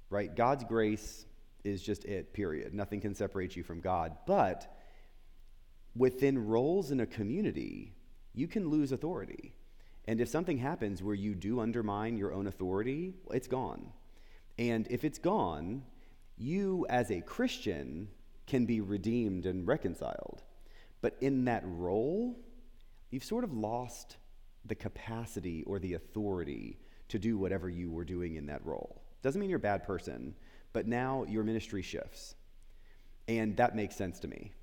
right? 0.09 0.33
God's 0.33 0.63
grace 0.63 1.25
is 1.63 1.81
just 1.81 2.05
it, 2.05 2.33
period. 2.33 2.73
Nothing 2.73 3.01
can 3.01 3.15
separate 3.15 3.55
you 3.55 3.63
from 3.63 3.81
God. 3.81 4.15
But 4.25 4.71
within 5.95 6.47
roles 6.47 6.91
in 6.91 6.99
a 6.99 7.05
community, 7.05 7.93
you 8.33 8.47
can 8.47 8.69
lose 8.69 8.91
authority. 8.91 9.53
And 10.07 10.21
if 10.21 10.29
something 10.29 10.57
happens 10.57 11.03
where 11.03 11.15
you 11.15 11.35
do 11.35 11.59
undermine 11.59 12.17
your 12.17 12.33
own 12.33 12.47
authority, 12.47 13.13
it's 13.31 13.47
gone. 13.47 13.91
And 14.57 14.87
if 14.89 15.03
it's 15.03 15.19
gone, 15.19 15.83
you 16.37 16.85
as 16.89 17.11
a 17.11 17.21
Christian 17.21 18.07
can 18.45 18.65
be 18.65 18.79
redeemed 18.79 19.45
and 19.45 19.67
reconciled. 19.67 20.43
But 21.01 21.17
in 21.21 21.45
that 21.45 21.63
role, 21.65 22.39
you've 23.11 23.23
sort 23.23 23.43
of 23.43 23.53
lost 23.53 24.17
the 24.65 24.75
capacity 24.75 25.63
or 25.63 25.79
the 25.79 25.93
authority 25.93 26.79
to 27.09 27.19
do 27.19 27.37
whatever 27.37 27.69
you 27.69 27.91
were 27.91 28.05
doing 28.05 28.35
in 28.35 28.45
that 28.47 28.65
role. 28.65 29.01
Doesn't 29.21 29.39
mean 29.39 29.49
you're 29.49 29.57
a 29.57 29.61
bad 29.61 29.83
person, 29.83 30.35
but 30.73 30.87
now 30.87 31.25
your 31.27 31.43
ministry 31.43 31.81
shifts. 31.81 32.35
And 33.27 33.57
that 33.57 33.75
makes 33.75 33.95
sense 33.95 34.19
to 34.21 34.27
me. 34.27 34.53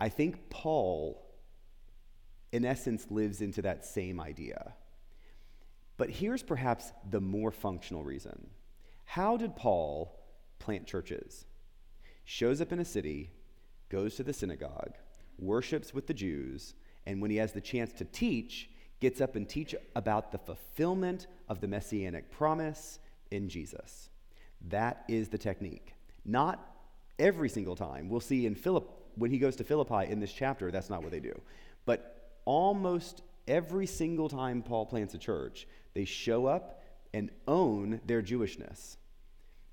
I 0.00 0.08
think 0.08 0.50
Paul, 0.50 1.23
in 2.54 2.64
essence, 2.64 3.10
lives 3.10 3.40
into 3.40 3.60
that 3.62 3.84
same 3.84 4.20
idea. 4.20 4.74
But 5.96 6.08
here's 6.08 6.44
perhaps 6.44 6.92
the 7.10 7.20
more 7.20 7.50
functional 7.50 8.04
reason. 8.04 8.48
How 9.04 9.36
did 9.36 9.56
Paul 9.56 10.16
plant 10.60 10.86
churches? 10.86 11.46
Shows 12.24 12.60
up 12.60 12.70
in 12.70 12.78
a 12.78 12.84
city, 12.84 13.32
goes 13.88 14.14
to 14.14 14.22
the 14.22 14.32
synagogue, 14.32 14.94
worships 15.36 15.92
with 15.92 16.06
the 16.06 16.14
Jews, 16.14 16.74
and 17.06 17.20
when 17.20 17.32
he 17.32 17.38
has 17.38 17.50
the 17.50 17.60
chance 17.60 17.92
to 17.94 18.04
teach, 18.04 18.70
gets 19.00 19.20
up 19.20 19.34
and 19.34 19.48
teach 19.48 19.74
about 19.96 20.30
the 20.30 20.38
fulfillment 20.38 21.26
of 21.48 21.60
the 21.60 21.66
messianic 21.66 22.30
promise 22.30 23.00
in 23.32 23.48
Jesus. 23.48 24.10
That 24.68 25.02
is 25.08 25.28
the 25.28 25.38
technique. 25.38 25.94
Not 26.24 26.64
every 27.18 27.48
single 27.48 27.74
time. 27.74 28.08
We'll 28.08 28.20
see 28.20 28.46
in 28.46 28.54
Philip 28.54 28.88
when 29.16 29.32
he 29.32 29.38
goes 29.38 29.56
to 29.56 29.64
Philippi 29.64 30.08
in 30.08 30.20
this 30.20 30.32
chapter, 30.32 30.70
that's 30.70 30.88
not 30.88 31.02
what 31.02 31.10
they 31.10 31.20
do. 31.20 31.40
But 31.84 32.13
almost 32.44 33.22
every 33.46 33.86
single 33.86 34.28
time 34.28 34.62
Paul 34.62 34.86
plants 34.86 35.14
a 35.14 35.18
church, 35.18 35.66
they 35.94 36.04
show 36.04 36.46
up 36.46 36.82
and 37.12 37.30
own 37.46 38.00
their 38.06 38.22
Jewishness 38.22 38.96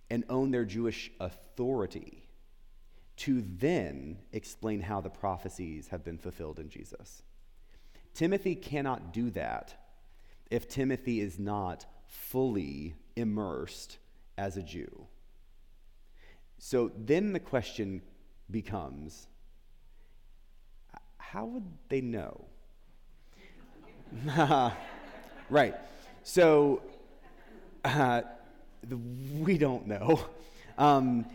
and 0.10 0.24
own 0.30 0.52
their 0.52 0.66
Jewish 0.66 1.12
authority 1.20 2.28
to 3.18 3.44
then 3.58 4.18
explain 4.32 4.82
how 4.82 5.02
the 5.02 5.10
prophecies 5.10 5.88
have 5.88 6.04
been 6.04 6.18
fulfilled 6.18 6.60
in 6.60 6.70
Jesus. 6.70 7.24
Timothy 8.14 8.56
cannot 8.56 9.14
do 9.14 9.30
that 9.32 9.74
if 10.50 10.68
Timothy 10.68 11.22
is 11.22 11.40
not 11.40 11.86
fully 12.08 12.96
immersed 13.16 13.98
as 14.38 14.58
a 14.58 14.64
Jew. 14.64 15.08
So 16.58 16.92
then 16.98 17.34
the 17.34 17.40
question 17.40 18.02
becomes 18.50 19.28
how 21.18 21.46
would 21.46 21.64
they 21.88 22.02
know? 22.02 22.46
right. 25.50 25.76
So 26.24 26.82
uh, 27.86 28.22
the, 28.84 28.98
we 28.98 29.58
don't 29.58 29.88
know. 29.88 30.24
Um, 30.78 31.26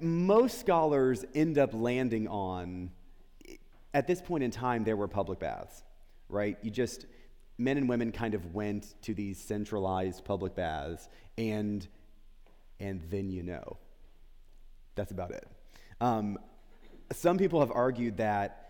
most 0.00 0.60
scholars 0.60 1.24
end 1.34 1.58
up 1.58 1.74
landing 1.74 2.28
on 2.28 2.90
at 3.94 4.06
this 4.06 4.20
point 4.20 4.42
in 4.42 4.50
time, 4.50 4.84
there 4.84 4.96
were 4.96 5.08
public 5.08 5.38
baths, 5.38 5.82
right? 6.28 6.56
You 6.62 6.70
just, 6.70 7.06
men 7.58 7.76
and 7.76 7.88
women 7.88 8.12
kind 8.12 8.34
of 8.34 8.54
went 8.54 8.94
to 9.02 9.14
these 9.14 9.38
centralized 9.38 10.24
public 10.24 10.54
baths, 10.54 11.08
and, 11.36 11.86
and 12.80 13.02
then 13.10 13.28
you 13.28 13.42
know. 13.42 13.76
That's 14.94 15.10
about 15.10 15.32
it. 15.32 15.46
Um, 16.00 16.38
some 17.12 17.38
people 17.38 17.60
have 17.60 17.70
argued 17.70 18.16
that 18.18 18.61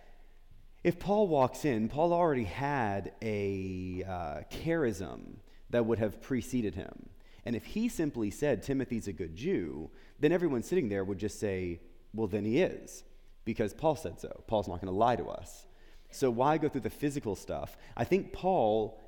if 0.85 0.99
Paul 0.99 1.29
walks 1.29 1.65
in, 1.65 1.89
Paul 1.89 2.13
already 2.13 2.45
had 2.45 3.13
a 3.23 4.05
uh, 4.07 4.41
charism 4.51 5.37
that 5.71 5.87
would 5.87 5.99
have 5.99 6.21
preceded 6.21 6.75
him. 6.75 7.09
And 7.45 7.57
if 7.57 7.65
he 7.65 7.89
simply 7.89 8.31
said, 8.31 8.63
Timothy's 8.63 9.09
a 9.09 9.13
good 9.13 9.35
Jew, 9.37 9.91
then 10.21 10.33
everyone 10.33 10.63
sitting 10.63 10.89
there 10.89 11.05
would 11.05 11.19
just 11.19 11.41
say, 11.41 11.81
well, 12.15 12.27
then 12.27 12.45
he 12.45 12.61
is, 12.61 13.05
because 13.45 13.73
Paul 13.73 13.97
said 13.97 14.21
so. 14.21 14.45
Paul's 14.47 14.69
not 14.69 14.81
going 14.81 14.93
to 14.93 14.99
lie 14.99 15.17
to 15.17 15.27
us. 15.27 15.67
So 16.11 16.31
why 16.31 16.59
go 16.59 16.69
through 16.69 16.83
the 16.83 16.91
physical 16.91 17.35
stuff? 17.35 17.77
I 17.97 18.05
think 18.05 18.33
Paul, 18.33 19.01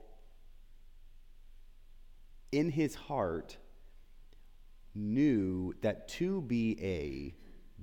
in 2.51 2.71
his 2.71 2.95
heart, 2.95 3.57
knew 4.95 5.75
that 5.83 6.09
to 6.09 6.41
be 6.41 6.79
a 6.81 7.35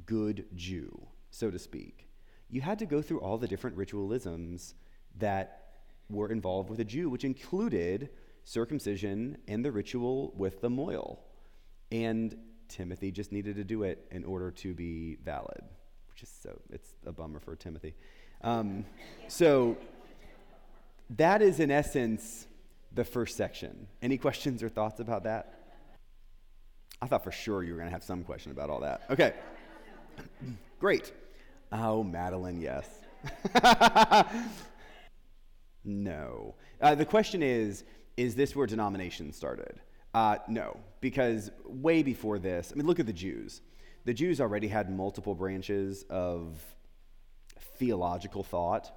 good 0.06 0.46
Jew, 0.56 1.08
so 1.30 1.52
to 1.52 1.60
speak, 1.60 2.08
you 2.52 2.62
had 2.62 2.78
to 2.80 2.86
go 2.86 3.02
through 3.02 3.22
all 3.22 3.38
the 3.38 3.48
different 3.48 3.78
ritualisms 3.78 4.76
that 5.18 5.72
were 6.10 6.30
involved 6.30 6.70
with 6.70 6.80
a 6.80 6.86
Jew, 6.86 7.10
which 7.10 7.24
included 7.24 8.10
circumcision 8.44 9.38
and 9.48 9.64
the 9.64 9.72
ritual 9.72 10.34
with 10.36 10.62
the 10.62 10.70
mohel. 10.70 11.20
And 11.92 12.36
Timothy 12.68 13.12
just 13.12 13.32
needed 13.32 13.56
to 13.56 13.64
do 13.64 13.84
it 13.84 14.06
in 14.12 14.26
order 14.26 14.52
to 14.52 14.74
be 14.74 15.18
valid, 15.24 15.62
which 16.10 16.24
is 16.24 16.30
so, 16.30 16.60
it's 16.70 16.94
a 17.06 17.12
bummer 17.12 17.40
for 17.40 17.56
Timothy. 17.56 17.96
Um, 18.42 18.86
so 19.28 19.78
that 21.12 21.42
is, 21.42 21.60
in 21.60 21.72
essence, 21.72 22.48
the 22.94 23.04
first 23.06 23.38
section. 23.38 23.88
Any 24.02 24.18
questions 24.18 24.62
or 24.62 24.70
thoughts 24.70 25.00
about 25.00 25.24
that? 25.24 25.56
I 27.02 27.08
thought 27.08 27.24
for 27.24 27.32
sure 27.32 27.64
you 27.64 27.72
were 27.72 27.78
going 27.78 27.90
to 27.90 27.94
have 27.94 28.04
some 28.04 28.24
question 28.24 28.52
about 28.52 28.70
all 28.70 28.82
that. 28.82 29.04
Okay. 29.10 29.34
Great. 30.80 31.12
Oh, 31.72 32.04
Madeline, 32.04 32.60
yes. 32.60 32.88
no. 35.84 36.56
Uh, 36.82 36.96
the 36.96 37.06
question 37.06 37.42
is 37.42 37.84
is 38.18 38.36
this 38.36 38.56
where 38.56 38.68
denomination 38.68 39.32
started? 39.32 39.80
Uh, 40.14 40.38
no, 40.48 40.78
because 41.00 41.50
way 41.66 42.04
before 42.04 42.40
this, 42.40 42.72
I 42.72 42.76
mean, 42.76 42.86
look 42.86 43.00
at 43.00 43.06
the 43.06 43.14
Jews. 43.14 43.62
The 44.04 44.14
Jews 44.14 44.42
already 44.42 44.68
had 44.68 44.90
multiple 44.90 45.34
branches 45.34 46.04
of 46.10 46.60
theological 47.78 48.44
thought. 48.44 48.92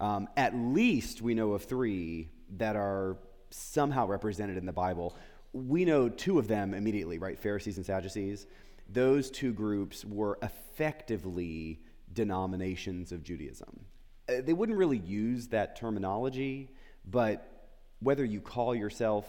Um, 0.00 0.28
at 0.36 0.54
least 0.56 1.20
we 1.20 1.34
know 1.34 1.52
of 1.52 1.64
three 1.64 2.30
that 2.56 2.76
are 2.76 3.18
somehow 3.50 4.06
represented 4.06 4.56
in 4.56 4.66
the 4.66 4.72
Bible. 4.72 5.16
We 5.52 5.84
know 5.84 6.08
two 6.08 6.38
of 6.38 6.48
them 6.48 6.74
immediately, 6.74 7.18
right? 7.18 7.38
Pharisees 7.38 7.76
and 7.76 7.86
Sadducees. 7.86 8.46
Those 8.88 9.30
two 9.30 9.52
groups 9.52 10.04
were 10.04 10.38
effectively 10.42 11.80
denominations 12.14 13.12
of 13.12 13.22
Judaism. 13.22 13.84
Uh, 14.28 14.34
they 14.42 14.52
wouldn't 14.52 14.78
really 14.78 14.98
use 14.98 15.48
that 15.48 15.76
terminology, 15.76 16.70
but 17.04 17.70
whether 18.00 18.24
you 18.24 18.40
call 18.40 18.74
yourself, 18.74 19.26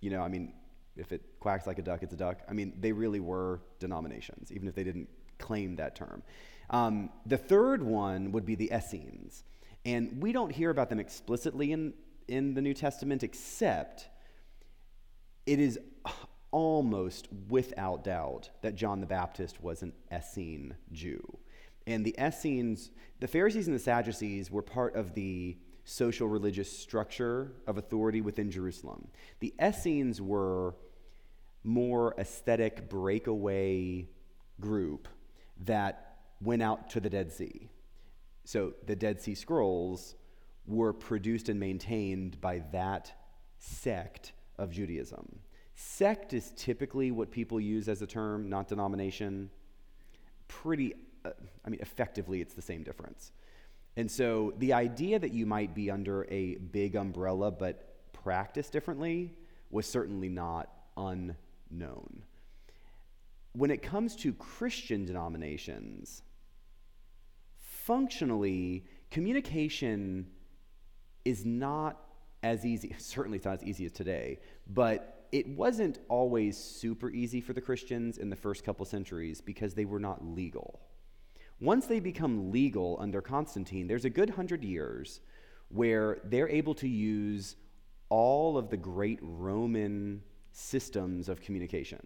you 0.00 0.10
know, 0.10 0.22
I 0.22 0.28
mean, 0.28 0.54
if 0.96 1.12
it 1.12 1.22
quacks 1.40 1.66
like 1.66 1.78
a 1.78 1.82
duck, 1.82 2.02
it's 2.02 2.14
a 2.14 2.16
duck. 2.16 2.40
I 2.48 2.52
mean, 2.52 2.74
they 2.78 2.92
really 2.92 3.20
were 3.20 3.60
denominations, 3.78 4.52
even 4.52 4.68
if 4.68 4.74
they 4.74 4.84
didn't 4.84 5.08
claim 5.38 5.76
that 5.76 5.94
term. 5.96 6.22
Um, 6.70 7.10
the 7.26 7.38
third 7.38 7.82
one 7.82 8.32
would 8.32 8.46
be 8.46 8.54
the 8.54 8.70
Essenes. 8.72 9.44
And 9.84 10.22
we 10.22 10.32
don't 10.32 10.50
hear 10.52 10.70
about 10.70 10.88
them 10.88 11.00
explicitly 11.00 11.72
in, 11.72 11.94
in 12.28 12.54
the 12.54 12.62
New 12.62 12.74
Testament, 12.74 13.22
except 13.22 14.08
it 15.44 15.58
is 15.58 15.78
almost 16.50 17.28
without 17.48 18.04
doubt 18.04 18.50
that 18.60 18.74
John 18.74 19.00
the 19.00 19.06
Baptist 19.06 19.62
was 19.62 19.82
an 19.82 19.92
Essene 20.10 20.76
Jew. 20.92 21.38
And 21.86 22.04
the 22.04 22.14
Essenes, 22.20 22.90
the 23.20 23.28
Pharisees 23.28 23.66
and 23.66 23.74
the 23.74 23.80
Sadducees 23.80 24.50
were 24.50 24.62
part 24.62 24.94
of 24.94 25.14
the 25.14 25.56
social 25.84 26.28
religious 26.28 26.70
structure 26.70 27.52
of 27.66 27.78
authority 27.78 28.20
within 28.20 28.50
Jerusalem. 28.50 29.08
The 29.40 29.52
Essenes 29.60 30.20
were 30.20 30.76
more 31.64 32.14
aesthetic 32.18 32.88
breakaway 32.88 34.08
group 34.60 35.08
that 35.64 36.16
went 36.40 36.62
out 36.62 36.90
to 36.90 37.00
the 37.00 37.10
Dead 37.10 37.32
Sea. 37.32 37.68
So 38.44 38.74
the 38.86 38.96
Dead 38.96 39.20
Sea 39.20 39.34
Scrolls 39.34 40.16
were 40.66 40.92
produced 40.92 41.48
and 41.48 41.58
maintained 41.58 42.40
by 42.40 42.62
that 42.72 43.12
sect 43.58 44.32
of 44.58 44.70
Judaism. 44.70 45.40
Sect 45.74 46.32
is 46.32 46.52
typically 46.56 47.10
what 47.10 47.30
people 47.30 47.60
use 47.60 47.88
as 47.88 48.02
a 48.02 48.06
term, 48.06 48.48
not 48.48 48.68
denomination. 48.68 49.50
Pretty, 50.48 50.94
uh, 51.24 51.30
I 51.64 51.70
mean, 51.70 51.80
effectively, 51.80 52.40
it's 52.40 52.54
the 52.54 52.62
same 52.62 52.82
difference. 52.82 53.32
And 53.96 54.10
so 54.10 54.54
the 54.58 54.72
idea 54.72 55.18
that 55.18 55.32
you 55.32 55.46
might 55.46 55.74
be 55.74 55.90
under 55.90 56.26
a 56.30 56.56
big 56.56 56.96
umbrella 56.96 57.50
but 57.50 58.12
practice 58.12 58.70
differently 58.70 59.34
was 59.70 59.86
certainly 59.86 60.28
not 60.28 60.70
unknown. 60.96 62.24
When 63.52 63.70
it 63.70 63.82
comes 63.82 64.16
to 64.16 64.32
Christian 64.32 65.04
denominations, 65.04 66.22
functionally, 67.58 68.84
communication 69.10 70.26
is 71.24 71.44
not 71.44 72.00
as 72.42 72.64
easy, 72.64 72.94
certainly 72.98 73.36
it's 73.36 73.44
not 73.44 73.60
as 73.60 73.64
easy 73.64 73.84
as 73.84 73.92
today, 73.92 74.38
but 74.68 75.26
it 75.32 75.48
wasn't 75.48 75.98
always 76.08 76.56
super 76.56 77.10
easy 77.10 77.40
for 77.40 77.52
the 77.52 77.60
Christians 77.60 78.18
in 78.18 78.30
the 78.30 78.36
first 78.36 78.64
couple 78.64 78.84
centuries 78.84 79.40
because 79.40 79.74
they 79.74 79.84
were 79.84 80.00
not 80.00 80.24
legal. 80.24 80.80
Once 81.62 81.86
they 81.86 82.00
become 82.00 82.50
legal 82.50 82.96
under 83.00 83.22
Constantine, 83.22 83.86
there's 83.86 84.04
a 84.04 84.10
good 84.10 84.30
hundred 84.30 84.64
years 84.64 85.20
where 85.68 86.18
they're 86.24 86.48
able 86.48 86.74
to 86.74 86.88
use 86.88 87.54
all 88.08 88.58
of 88.58 88.68
the 88.68 88.76
great 88.76 89.20
Roman 89.22 90.20
systems 90.50 91.28
of 91.28 91.40
communication. 91.40 92.04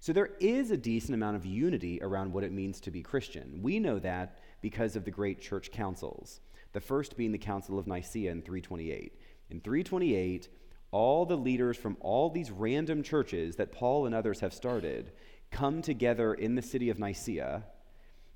So 0.00 0.14
there 0.14 0.30
is 0.40 0.70
a 0.70 0.78
decent 0.78 1.12
amount 1.12 1.36
of 1.36 1.44
unity 1.44 2.00
around 2.00 2.32
what 2.32 2.42
it 2.42 2.52
means 2.52 2.80
to 2.80 2.90
be 2.90 3.02
Christian. 3.02 3.60
We 3.60 3.78
know 3.78 3.98
that 3.98 4.38
because 4.62 4.96
of 4.96 5.04
the 5.04 5.10
great 5.10 5.42
church 5.42 5.70
councils. 5.70 6.40
The 6.72 6.80
first 6.80 7.18
being 7.18 7.32
the 7.32 7.38
Council 7.38 7.78
of 7.78 7.86
Nicaea 7.86 8.32
in 8.32 8.40
328. 8.40 9.12
In 9.50 9.60
328, 9.60 10.48
all 10.90 11.26
the 11.26 11.36
leaders 11.36 11.76
from 11.76 11.98
all 12.00 12.30
these 12.30 12.50
random 12.50 13.02
churches 13.02 13.56
that 13.56 13.72
Paul 13.72 14.06
and 14.06 14.14
others 14.14 14.40
have 14.40 14.54
started 14.54 15.12
come 15.50 15.82
together 15.82 16.32
in 16.32 16.54
the 16.54 16.62
city 16.62 16.88
of 16.88 16.98
Nicaea 16.98 17.62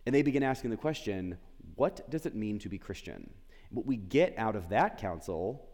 and 0.07 0.15
they 0.15 0.23
begin 0.23 0.43
asking 0.43 0.71
the 0.71 0.77
question 0.77 1.39
what 1.77 2.11
does 2.11 2.27
it 2.27 2.35
mean 2.35 2.59
to 2.61 2.69
be 2.69 2.79
Christian? 2.79 3.31
What 3.71 3.87
we 3.87 3.97
get 3.97 4.35
out 4.37 4.57
of 4.57 4.69
that 4.71 4.99
council 4.99 5.69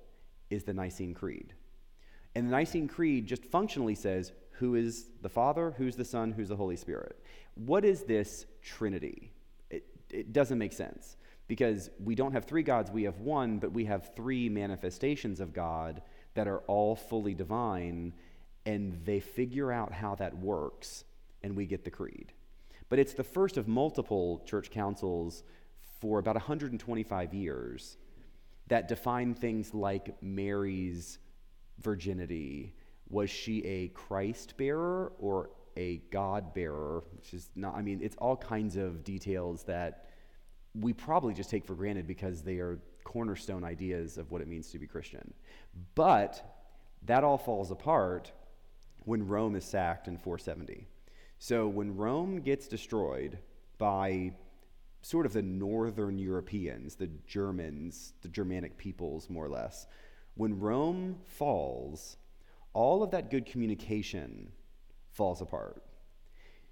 is 0.51 0.65
the 0.65 0.75
Nicene 0.75 1.15
Creed. 1.15 1.55
And 2.35 2.47
the 2.47 2.53
Nicene 2.53 2.87
Creed 2.87 3.27
just 3.27 3.45
functionally 3.45 3.95
says 3.95 4.33
who 4.53 4.75
is 4.75 5.07
the 5.23 5.29
Father, 5.29 5.75
who's 5.77 5.97
the 5.97 6.05
Son, 6.05 6.33
who's 6.33 6.49
the 6.49 6.57
Holy 6.57 6.77
Spirit. 6.77 7.19
What 7.55 7.85
is 7.85 8.03
this 8.03 8.47
Trinity? 8.63 9.33
It, 9.71 9.85
it 10.11 10.33
doesn't 10.33 10.59
make 10.59 10.73
sense 10.73 11.17
because 11.49 11.91
we 12.03 12.15
don't 12.15 12.33
have 12.33 12.45
three 12.45 12.63
gods, 12.63 12.91
we 12.91 13.05
have 13.05 13.21
one, 13.21 13.59
but 13.59 13.73
we 13.73 13.85
have 13.85 14.15
three 14.15 14.49
manifestations 14.49 15.41
of 15.41 15.53
God 15.53 16.03
that 16.35 16.49
are 16.49 16.59
all 16.67 16.97
fully 16.97 17.35
divine, 17.35 18.13
and 18.65 19.01
they 19.05 19.21
figure 19.21 19.73
out 19.73 19.93
how 19.93 20.15
that 20.17 20.37
works, 20.37 21.05
and 21.43 21.57
we 21.57 21.67
get 21.67 21.85
the 21.85 21.91
creed. 21.91 22.33
But 22.89 22.99
it's 22.99 23.15
the 23.15 23.25
first 23.25 23.57
of 23.57 23.67
multiple 23.67 24.43
church 24.47 24.71
councils 24.71 25.43
for 26.01 26.19
about 26.19 26.35
125 26.35 27.35
years 27.35 27.97
that 28.69 28.89
define 28.89 29.35
things 29.35 29.75
like 29.75 30.21
Mary's 30.23 31.19
virginity. 31.81 32.75
Was 33.09 33.31
she 33.31 33.65
a 33.65 33.89
Christ 33.89 34.57
bearer 34.57 35.13
or 35.19 35.51
a 35.77 35.99
God 36.11 36.55
bearer? 36.55 37.05
Which 37.15 37.35
is 37.35 37.51
not, 37.55 37.75
I 37.75 37.83
mean, 37.83 38.01
it's 38.03 38.17
all 38.17 38.37
kinds 38.37 38.77
of 38.77 39.05
details 39.05 39.63
that 39.65 40.11
we 40.75 40.93
probably 40.93 41.35
just 41.35 41.51
take 41.51 41.65
for 41.65 41.75
granted 41.75 42.07
because 42.07 42.43
they 42.43 42.59
are 42.59 42.79
cornerstone 43.05 43.65
ideas 43.65 44.19
of 44.19 44.31
what 44.31 44.43
it 44.43 44.49
means 44.49 44.71
to 44.71 44.79
be 44.79 44.87
Christian. 44.87 45.33
But 45.95 46.57
that 47.05 47.25
all 47.25 47.39
falls 47.39 47.71
apart 47.71 48.33
when 49.05 49.27
Rome 49.27 49.55
is 49.55 49.65
sacked 49.65 50.09
in 50.09 50.19
470. 50.19 50.89
So 51.39 51.69
when 51.69 51.97
Rome 51.97 52.41
gets 52.41 52.67
destroyed 52.67 53.39
by 53.79 54.33
sort 55.03 55.27
of 55.27 55.33
the 55.33 55.43
northern 55.43 56.19
Europeans, 56.19 56.97
the 56.97 57.11
Germans, 57.27 58.15
the 58.23 58.29
Germanic 58.29 58.77
peoples, 58.77 59.31
more 59.31 59.45
or 59.45 59.49
less, 59.49 59.87
when 60.35 60.59
Rome 60.59 61.19
falls, 61.25 62.17
all 62.73 63.03
of 63.03 63.11
that 63.13 63.31
good 63.31 63.47
communication 63.47 64.49
falls 65.13 65.41
apart. 65.41 65.83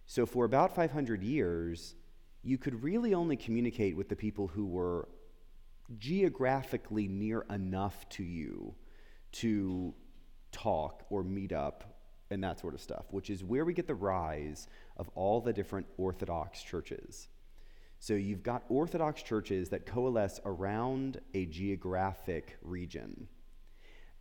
So 0.07 0.27
for 0.27 0.45
about 0.45 0.75
500 0.75 1.23
years, 1.23 1.95
you 2.43 2.59
could 2.59 2.83
really 2.83 3.15
only 3.15 3.37
communicate 3.37 3.97
with 3.97 4.09
the 4.09 4.17
people 4.17 4.49
who 4.49 4.67
were 4.67 5.09
geographically 5.99 7.09
near 7.09 7.47
enough 7.51 8.09
to 8.11 8.23
you 8.23 8.75
to 9.33 9.95
talk 10.53 11.05
or 11.11 11.23
meet 11.23 11.53
up 11.53 11.94
and 12.31 12.43
that 12.43 12.59
sort 12.61 12.75
of 12.75 12.81
stuff, 12.81 13.07
which 13.11 13.31
is 13.31 13.45
where 13.45 13.65
we 13.65 13.75
get 13.75 13.87
the 13.87 13.95
rise 13.95 14.69
of 14.97 15.09
all 15.15 15.41
the 15.41 15.53
different 15.53 15.87
Orthodox 15.97 16.63
churches. 16.63 17.29
So 17.99 18.15
you've 18.15 18.43
got 18.43 18.65
Orthodox 18.69 19.23
churches 19.23 19.71
that 19.71 19.87
coalesce 19.87 20.41
around 20.45 21.21
a 21.33 21.47
geographic 21.47 22.59
region. 22.63 23.29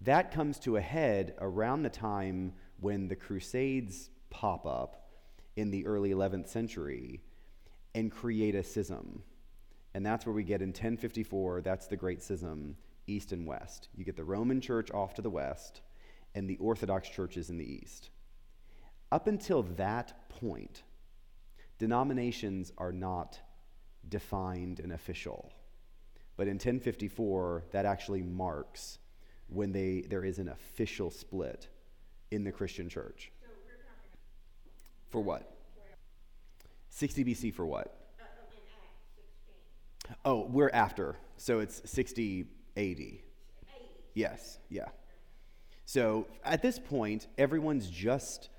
That 0.01 0.31
comes 0.31 0.59
to 0.59 0.77
a 0.77 0.81
head 0.81 1.35
around 1.39 1.83
the 1.83 1.89
time 1.89 2.53
when 2.79 3.07
the 3.07 3.15
Crusades 3.15 4.09
pop 4.29 4.65
up 4.65 5.09
in 5.55 5.71
the 5.71 5.85
early 5.85 6.11
11th 6.11 6.47
century 6.47 7.21
and 7.95 8.11
create 8.11 8.55
a 8.55 8.63
schism. 8.63 9.23
And 9.93 10.05
that's 10.05 10.25
where 10.25 10.33
we 10.33 10.43
get 10.43 10.61
in 10.61 10.69
1054, 10.69 11.61
that's 11.61 11.87
the 11.87 11.95
Great 11.95 12.23
Schism, 12.23 12.75
East 13.05 13.31
and 13.31 13.45
West. 13.45 13.89
You 13.95 14.03
get 14.03 14.15
the 14.15 14.23
Roman 14.23 14.59
Church 14.59 14.91
off 14.91 15.13
to 15.15 15.21
the 15.21 15.29
west 15.29 15.81
and 16.35 16.49
the 16.49 16.57
Orthodox 16.57 17.09
churches 17.09 17.49
in 17.49 17.57
the 17.57 17.65
East. 17.65 18.09
Up 19.11 19.27
until 19.27 19.63
that 19.63 20.29
point, 20.29 20.83
denominations 21.77 22.71
are 22.77 22.91
not 22.91 23.39
defined 24.09 24.79
and 24.79 24.91
official. 24.91 25.51
But 26.35 26.47
in 26.47 26.55
1054, 26.55 27.65
that 27.71 27.85
actually 27.85 28.23
marks 28.23 28.97
when 29.47 29.71
they, 29.71 30.01
there 30.09 30.23
is 30.23 30.39
an 30.39 30.49
official 30.49 31.11
split 31.11 31.67
in 32.31 32.43
the 32.43 32.51
Christian 32.51 32.89
church. 32.89 33.31
for 35.09 35.21
what? 35.21 35.55
60 36.89 37.23
BC 37.23 37.53
for 37.53 37.65
what? 37.65 37.95
Oh, 40.25 40.47
we're 40.49 40.71
after. 40.73 41.17
So 41.37 41.59
it's 41.59 41.81
60 41.89 42.45
AD. 42.77 42.99
Yes, 44.15 44.59
yeah. 44.69 44.89
So 45.85 46.27
at 46.43 46.61
this 46.61 46.79
point, 46.79 47.27
everyone's 47.37 47.89
just 47.89 48.49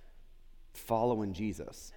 following 0.72 1.32
Jesus. 1.32 1.92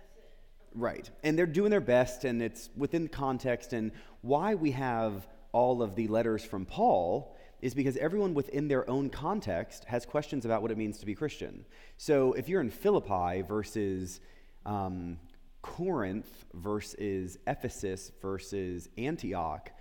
Right. 0.74 1.10
And 1.24 1.38
they're 1.38 1.46
doing 1.46 1.72
their 1.72 1.82
best, 1.82 2.24
and 2.24 2.42
it's 2.42 2.70
within 2.76 3.08
context. 3.08 3.74
And 3.74 3.92
why 4.22 4.56
we 4.56 4.72
have 4.72 5.28
all 5.52 5.82
of 5.82 5.96
the 5.96 6.08
letters 6.08 6.44
from 6.44 6.66
Paul 6.66 7.36
is 7.62 7.74
because 7.74 7.98
everyone 7.98 8.34
within 8.36 8.68
their 8.68 8.88
own 8.90 9.10
context 9.10 9.84
has 9.86 10.06
questions 10.06 10.46
about 10.46 10.62
what 10.62 10.70
it 10.70 10.78
means 10.78 11.00
to 11.00 11.06
be 11.06 11.16
Christian. 11.16 11.66
So 11.98 12.34
if 12.34 12.48
you're 12.48 12.62
in 12.62 12.70
Philippi 12.70 13.42
versus 13.42 14.20
um, 14.66 15.18
Corinth 15.64 16.46
versus 16.54 17.40
Ephesus 17.48 18.12
versus 18.22 18.90
Antioch, 18.98 19.72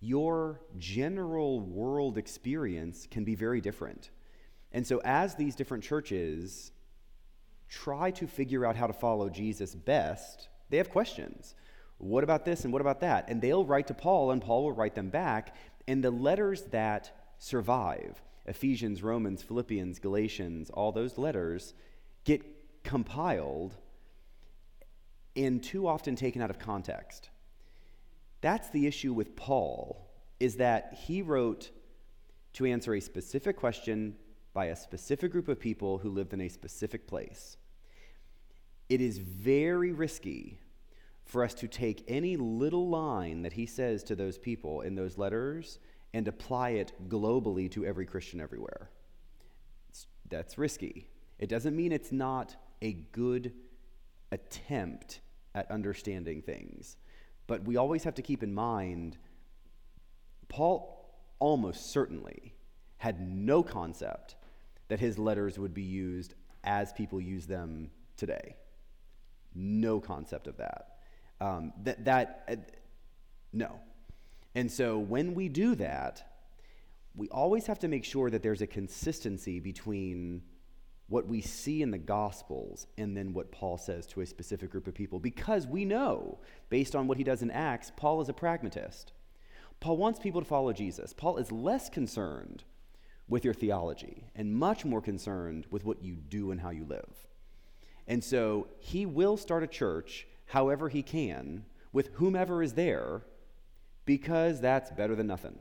your 0.00 0.62
general 0.78 1.60
world 1.60 2.16
experience 2.16 3.06
can 3.10 3.24
be 3.24 3.34
very 3.34 3.60
different. 3.60 4.10
And 4.72 4.86
so, 4.86 5.00
as 5.04 5.34
these 5.34 5.56
different 5.56 5.84
churches 5.84 6.72
try 7.68 8.10
to 8.12 8.26
figure 8.26 8.64
out 8.64 8.76
how 8.76 8.86
to 8.86 8.92
follow 8.92 9.28
Jesus 9.28 9.74
best, 9.74 10.48
they 10.68 10.76
have 10.76 10.90
questions. 10.90 11.54
What 11.98 12.24
about 12.24 12.44
this 12.44 12.64
and 12.64 12.72
what 12.72 12.80
about 12.80 13.00
that? 13.00 13.28
And 13.28 13.42
they'll 13.42 13.64
write 13.64 13.88
to 13.88 13.94
Paul, 13.94 14.30
and 14.30 14.40
Paul 14.40 14.64
will 14.64 14.72
write 14.72 14.94
them 14.94 15.10
back. 15.10 15.54
And 15.86 16.02
the 16.02 16.10
letters 16.10 16.62
that 16.70 17.10
survive 17.38 18.22
Ephesians, 18.46 19.02
Romans, 19.02 19.42
Philippians, 19.42 19.98
Galatians, 19.98 20.70
all 20.70 20.92
those 20.92 21.18
letters 21.18 21.74
get 22.24 22.42
compiled 22.84 23.76
and 25.36 25.62
too 25.62 25.86
often 25.86 26.16
taken 26.16 26.42
out 26.42 26.50
of 26.50 26.58
context. 26.58 27.30
That's 28.40 28.70
the 28.70 28.86
issue 28.86 29.12
with 29.12 29.36
Paul, 29.36 30.08
is 30.38 30.56
that 30.56 30.94
he 31.06 31.22
wrote 31.22 31.70
to 32.54 32.66
answer 32.66 32.94
a 32.94 33.00
specific 33.00 33.56
question 33.56 34.16
by 34.52 34.66
a 34.66 34.76
specific 34.76 35.32
group 35.32 35.48
of 35.48 35.60
people 35.60 35.98
who 35.98 36.10
lived 36.10 36.32
in 36.32 36.40
a 36.40 36.48
specific 36.48 37.06
place. 37.06 37.56
It 38.88 39.00
is 39.00 39.18
very 39.18 39.92
risky 39.92 40.58
for 41.24 41.44
us 41.44 41.54
to 41.54 41.68
take 41.68 42.04
any 42.08 42.36
little 42.36 42.88
line 42.88 43.42
that 43.42 43.52
he 43.52 43.66
says 43.66 44.02
to 44.04 44.16
those 44.16 44.36
people 44.36 44.80
in 44.80 44.96
those 44.96 45.16
letters 45.16 45.78
and 46.12 46.26
apply 46.26 46.70
it 46.70 46.92
globally 47.08 47.70
to 47.70 47.86
every 47.86 48.04
Christian 48.04 48.40
everywhere. 48.40 48.90
It's, 49.88 50.06
that's 50.28 50.58
risky. 50.58 51.08
It 51.38 51.48
doesn't 51.48 51.76
mean 51.76 51.92
it's 51.92 52.10
not 52.10 52.56
a 52.82 52.92
good 52.92 53.52
attempt 54.32 55.20
at 55.54 55.70
understanding 55.70 56.42
things, 56.42 56.96
but 57.46 57.64
we 57.64 57.76
always 57.76 58.02
have 58.04 58.14
to 58.16 58.22
keep 58.22 58.42
in 58.42 58.52
mind 58.52 59.16
Paul 60.48 61.08
almost 61.38 61.92
certainly 61.92 62.54
had 62.98 63.20
no 63.20 63.62
concept 63.62 64.34
that 64.90 65.00
his 65.00 65.18
letters 65.18 65.58
would 65.58 65.72
be 65.72 65.82
used 65.82 66.34
as 66.64 66.92
people 66.92 67.20
use 67.20 67.46
them 67.46 67.90
today. 68.16 68.56
No 69.54 70.00
concept 70.00 70.46
of 70.46 70.56
that. 70.58 70.98
Um, 71.40 71.72
that, 71.84 72.04
that 72.04 72.44
uh, 72.48 72.56
no. 73.52 73.80
And 74.54 74.70
so 74.70 74.98
when 74.98 75.34
we 75.34 75.48
do 75.48 75.74
that, 75.76 76.22
we 77.14 77.28
always 77.28 77.66
have 77.66 77.78
to 77.78 77.88
make 77.88 78.04
sure 78.04 78.30
that 78.30 78.42
there's 78.42 78.62
a 78.62 78.66
consistency 78.66 79.60
between 79.60 80.42
what 81.08 81.26
we 81.26 81.40
see 81.40 81.82
in 81.82 81.92
the 81.92 81.98
Gospels 81.98 82.86
and 82.98 83.16
then 83.16 83.32
what 83.32 83.50
Paul 83.52 83.78
says 83.78 84.06
to 84.08 84.20
a 84.20 84.26
specific 84.26 84.70
group 84.70 84.86
of 84.86 84.94
people. 84.94 85.18
Because 85.18 85.66
we 85.66 85.84
know, 85.84 86.40
based 86.68 86.94
on 86.94 87.06
what 87.06 87.18
he 87.18 87.24
does 87.24 87.42
in 87.42 87.50
Acts, 87.50 87.92
Paul 87.96 88.20
is 88.20 88.28
a 88.28 88.32
pragmatist. 88.32 89.12
Paul 89.78 89.96
wants 89.96 90.18
people 90.18 90.40
to 90.40 90.46
follow 90.46 90.72
Jesus. 90.72 91.12
Paul 91.12 91.38
is 91.38 91.50
less 91.50 91.88
concerned 91.88 92.64
with 93.30 93.44
your 93.44 93.54
theology 93.54 94.24
and 94.34 94.54
much 94.54 94.84
more 94.84 95.00
concerned 95.00 95.66
with 95.70 95.84
what 95.84 96.02
you 96.02 96.16
do 96.16 96.50
and 96.50 96.60
how 96.60 96.70
you 96.70 96.84
live. 96.84 97.14
And 98.06 98.22
so 98.22 98.66
he 98.80 99.06
will 99.06 99.36
start 99.36 99.62
a 99.62 99.68
church 99.68 100.26
however 100.46 100.88
he 100.88 101.02
can 101.02 101.64
with 101.92 102.08
whomever 102.14 102.62
is 102.62 102.74
there 102.74 103.22
because 104.04 104.60
that's 104.60 104.90
better 104.90 105.14
than 105.14 105.28
nothing. 105.28 105.58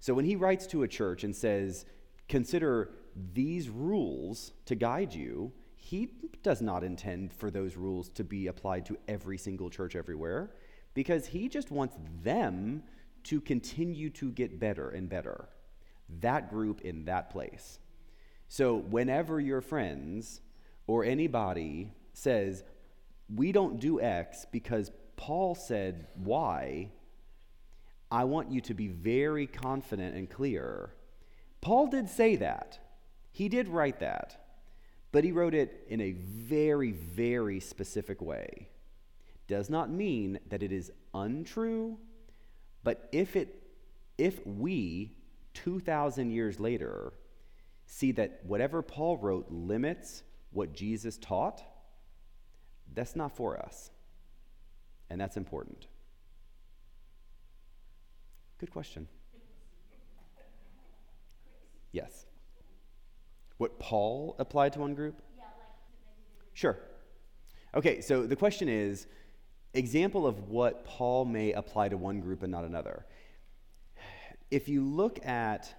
So 0.00 0.12
when 0.14 0.26
he 0.26 0.36
writes 0.36 0.66
to 0.68 0.82
a 0.82 0.88
church 0.88 1.24
and 1.24 1.34
says, 1.34 1.86
consider 2.28 2.90
these 3.32 3.70
rules 3.70 4.52
to 4.66 4.74
guide 4.74 5.14
you, 5.14 5.50
he 5.74 6.10
does 6.42 6.60
not 6.60 6.84
intend 6.84 7.32
for 7.32 7.50
those 7.50 7.76
rules 7.76 8.10
to 8.10 8.22
be 8.22 8.48
applied 8.48 8.84
to 8.86 8.98
every 9.08 9.38
single 9.38 9.70
church 9.70 9.96
everywhere 9.96 10.50
because 10.92 11.26
he 11.26 11.48
just 11.48 11.70
wants 11.70 11.96
them 12.22 12.82
to 13.24 13.40
continue 13.40 14.10
to 14.10 14.30
get 14.32 14.60
better 14.60 14.90
and 14.90 15.08
better. 15.08 15.48
That 16.20 16.50
group 16.50 16.80
in 16.82 17.04
that 17.06 17.30
place. 17.30 17.78
So 18.48 18.76
whenever 18.76 19.40
your 19.40 19.60
friends 19.60 20.40
or 20.86 21.04
anybody 21.04 21.92
says, 22.12 22.64
we 23.34 23.52
don't 23.52 23.78
do 23.78 24.00
X 24.00 24.46
because 24.50 24.90
Paul 25.16 25.54
said 25.54 26.06
Y, 26.16 26.90
I 28.10 28.24
want 28.24 28.50
you 28.50 28.60
to 28.62 28.74
be 28.74 28.88
very 28.88 29.46
confident 29.46 30.16
and 30.16 30.30
clear. 30.30 30.94
Paul 31.60 31.88
did 31.88 32.08
say 32.08 32.36
that. 32.36 32.78
He 33.30 33.48
did 33.48 33.68
write 33.68 34.00
that. 34.00 34.44
But 35.12 35.24
he 35.24 35.32
wrote 35.32 35.54
it 35.54 35.84
in 35.88 36.00
a 36.00 36.12
very, 36.12 36.92
very 36.92 37.60
specific 37.60 38.20
way. 38.20 38.68
Does 39.46 39.70
not 39.70 39.90
mean 39.90 40.38
that 40.48 40.62
it 40.62 40.72
is 40.72 40.92
untrue, 41.14 41.98
but 42.84 43.08
if 43.12 43.34
it 43.34 43.62
if 44.18 44.44
we 44.46 45.12
2000 45.64 46.30
years 46.30 46.60
later 46.60 47.12
see 47.86 48.12
that 48.12 48.40
whatever 48.44 48.82
Paul 48.82 49.16
wrote 49.16 49.46
limits 49.50 50.22
what 50.50 50.72
Jesus 50.72 51.18
taught, 51.18 51.62
that's 52.94 53.16
not 53.16 53.36
for 53.36 53.58
us. 53.58 53.90
And 55.10 55.20
that's 55.20 55.36
important. 55.36 55.86
Good 58.58 58.70
question. 58.70 59.08
Yes. 61.92 62.26
What 63.56 63.78
Paul 63.78 64.36
applied 64.38 64.74
to 64.74 64.80
one 64.80 64.94
group? 64.94 65.22
Sure. 66.52 66.78
Okay, 67.74 68.00
so 68.00 68.26
the 68.26 68.36
question 68.36 68.68
is 68.68 69.06
example 69.74 70.26
of 70.26 70.48
what 70.48 70.84
Paul 70.84 71.24
may 71.24 71.52
apply 71.52 71.88
to 71.88 71.96
one 71.96 72.20
group 72.20 72.42
and 72.42 72.50
not 72.50 72.64
another. 72.64 73.06
If 74.50 74.68
you 74.68 74.82
look 74.84 75.24
at 75.26 75.74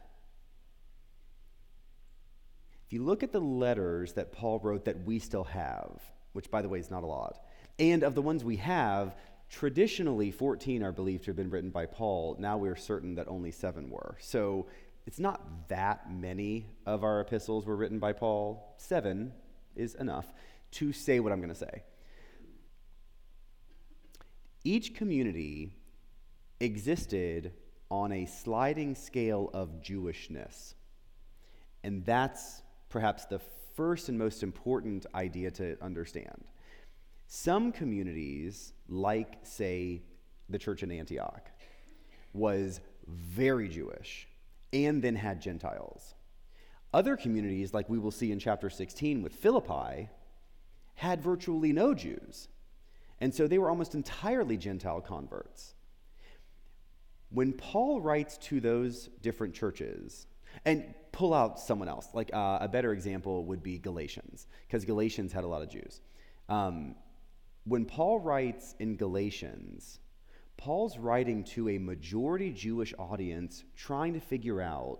if 2.85 2.93
you 2.93 3.03
look 3.03 3.21
at 3.21 3.31
the 3.31 3.39
letters 3.39 4.13
that 4.13 4.31
Paul 4.31 4.59
wrote 4.63 4.85
that 4.85 5.05
we 5.05 5.19
still 5.19 5.43
have, 5.43 6.01
which 6.33 6.49
by 6.49 6.63
the 6.63 6.69
way 6.69 6.79
is 6.79 6.89
not 6.89 7.03
a 7.03 7.05
lot, 7.05 7.39
and 7.77 8.01
of 8.01 8.15
the 8.15 8.21
ones 8.21 8.43
we 8.43 8.55
have, 8.55 9.15
traditionally 9.49 10.31
14 10.31 10.81
are 10.81 10.91
believed 10.91 11.25
to 11.25 11.29
have 11.29 11.35
been 11.35 11.51
written 11.51 11.69
by 11.69 11.85
Paul. 11.85 12.35
Now 12.39 12.57
we're 12.57 12.75
certain 12.75 13.15
that 13.15 13.27
only 13.27 13.51
seven 13.51 13.91
were. 13.91 14.17
So 14.19 14.67
it's 15.05 15.19
not 15.19 15.69
that 15.69 16.11
many 16.11 16.65
of 16.85 17.03
our 17.03 17.21
epistles 17.21 17.65
were 17.65 17.75
written 17.75 17.99
by 17.99 18.13
Paul. 18.13 18.75
Seven 18.77 19.33
is 19.75 19.95
enough 19.95 20.33
to 20.71 20.91
say 20.91 21.19
what 21.19 21.31
I'm 21.31 21.39
going 21.39 21.49
to 21.49 21.55
say. 21.55 21.83
Each 24.63 24.93
community 24.93 25.73
existed 26.59 27.53
on 27.89 28.11
a 28.11 28.25
sliding 28.25 28.95
scale 28.95 29.49
of 29.53 29.81
Jewishness. 29.81 30.75
And 31.83 32.05
that's 32.05 32.61
perhaps 32.89 33.25
the 33.25 33.39
first 33.75 34.09
and 34.09 34.17
most 34.17 34.43
important 34.43 35.05
idea 35.15 35.51
to 35.51 35.77
understand. 35.81 36.43
Some 37.27 37.71
communities, 37.71 38.73
like, 38.87 39.37
say, 39.43 40.01
the 40.49 40.57
church 40.57 40.83
in 40.83 40.91
Antioch, 40.91 41.49
was 42.33 42.81
very 43.07 43.69
Jewish 43.69 44.27
and 44.73 45.01
then 45.01 45.15
had 45.15 45.41
Gentiles. 45.41 46.15
Other 46.93 47.15
communities, 47.15 47.73
like 47.73 47.89
we 47.89 47.99
will 47.99 48.11
see 48.11 48.31
in 48.31 48.39
chapter 48.39 48.69
16 48.69 49.21
with 49.21 49.33
Philippi, 49.33 50.09
had 50.95 51.21
virtually 51.21 51.71
no 51.71 51.93
Jews. 51.93 52.47
And 53.21 53.33
so 53.33 53.47
they 53.47 53.57
were 53.57 53.69
almost 53.69 53.95
entirely 53.95 54.57
Gentile 54.57 55.01
converts. 55.01 55.75
When 57.29 57.53
Paul 57.53 58.01
writes 58.01 58.37
to 58.37 58.59
those 58.59 59.07
different 59.21 59.53
churches, 59.53 60.25
and 60.65 60.93
pull 61.11 61.33
out 61.33 61.59
someone 61.59 61.87
else, 61.87 62.07
like 62.13 62.31
uh, 62.33 62.59
a 62.61 62.67
better 62.67 62.93
example 62.93 63.45
would 63.45 63.63
be 63.63 63.77
Galatians, 63.77 64.47
because 64.67 64.85
Galatians 64.85 65.31
had 65.31 65.43
a 65.43 65.47
lot 65.47 65.61
of 65.61 65.69
Jews. 65.69 66.01
Um, 66.47 66.95
when 67.65 67.85
Paul 67.85 68.19
writes 68.19 68.75
in 68.79 68.95
Galatians, 68.95 69.99
Paul's 70.57 70.97
writing 70.97 71.43
to 71.45 71.69
a 71.69 71.77
majority 71.77 72.51
Jewish 72.51 72.93
audience 72.97 73.63
trying 73.75 74.13
to 74.13 74.19
figure 74.19 74.61
out 74.61 74.99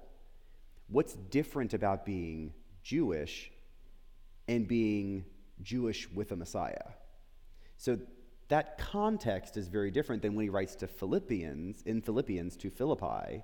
what's 0.88 1.14
different 1.14 1.74
about 1.74 2.06
being 2.06 2.54
Jewish 2.84 3.52
and 4.48 4.68
being 4.68 5.26
Jewish 5.62 6.10
with 6.12 6.32
a 6.32 6.36
Messiah. 6.36 6.94
So 7.78 7.98
that 8.50 8.78
context 8.78 9.58
is 9.58 9.68
very 9.68 9.92
different 9.92 10.22
than 10.22 10.36
when 10.36 10.44
he 10.44 10.50
writes 10.50 10.76
to 10.76 10.88
Philippians, 10.88 11.84
in 11.84 12.02
Philippians 12.02 12.58
to 12.58 12.70
Philippi, 12.70 13.44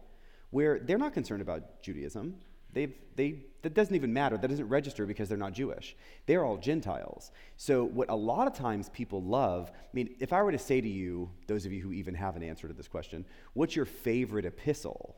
where 0.49 0.79
they're 0.79 0.97
not 0.97 1.13
concerned 1.13 1.41
about 1.41 1.81
Judaism. 1.81 2.35
They've, 2.73 2.93
they, 3.15 3.45
that 3.61 3.73
doesn't 3.73 3.95
even 3.95 4.11
matter. 4.11 4.37
That 4.37 4.49
doesn't 4.49 4.67
register 4.67 5.05
because 5.05 5.29
they're 5.29 5.37
not 5.37 5.53
Jewish. 5.53 5.95
They're 6.25 6.43
all 6.43 6.57
Gentiles. 6.57 7.31
So, 7.55 7.85
what 7.85 8.09
a 8.09 8.15
lot 8.15 8.47
of 8.47 8.53
times 8.53 8.89
people 8.89 9.21
love, 9.21 9.71
I 9.73 9.87
mean, 9.93 10.15
if 10.19 10.33
I 10.33 10.41
were 10.41 10.51
to 10.51 10.57
say 10.57 10.81
to 10.81 10.89
you, 10.89 11.29
those 11.47 11.65
of 11.65 11.71
you 11.71 11.81
who 11.81 11.93
even 11.93 12.15
have 12.15 12.35
an 12.35 12.43
answer 12.43 12.67
to 12.67 12.73
this 12.73 12.87
question, 12.87 13.25
what's 13.53 13.75
your 13.75 13.85
favorite 13.85 14.45
epistle? 14.45 15.15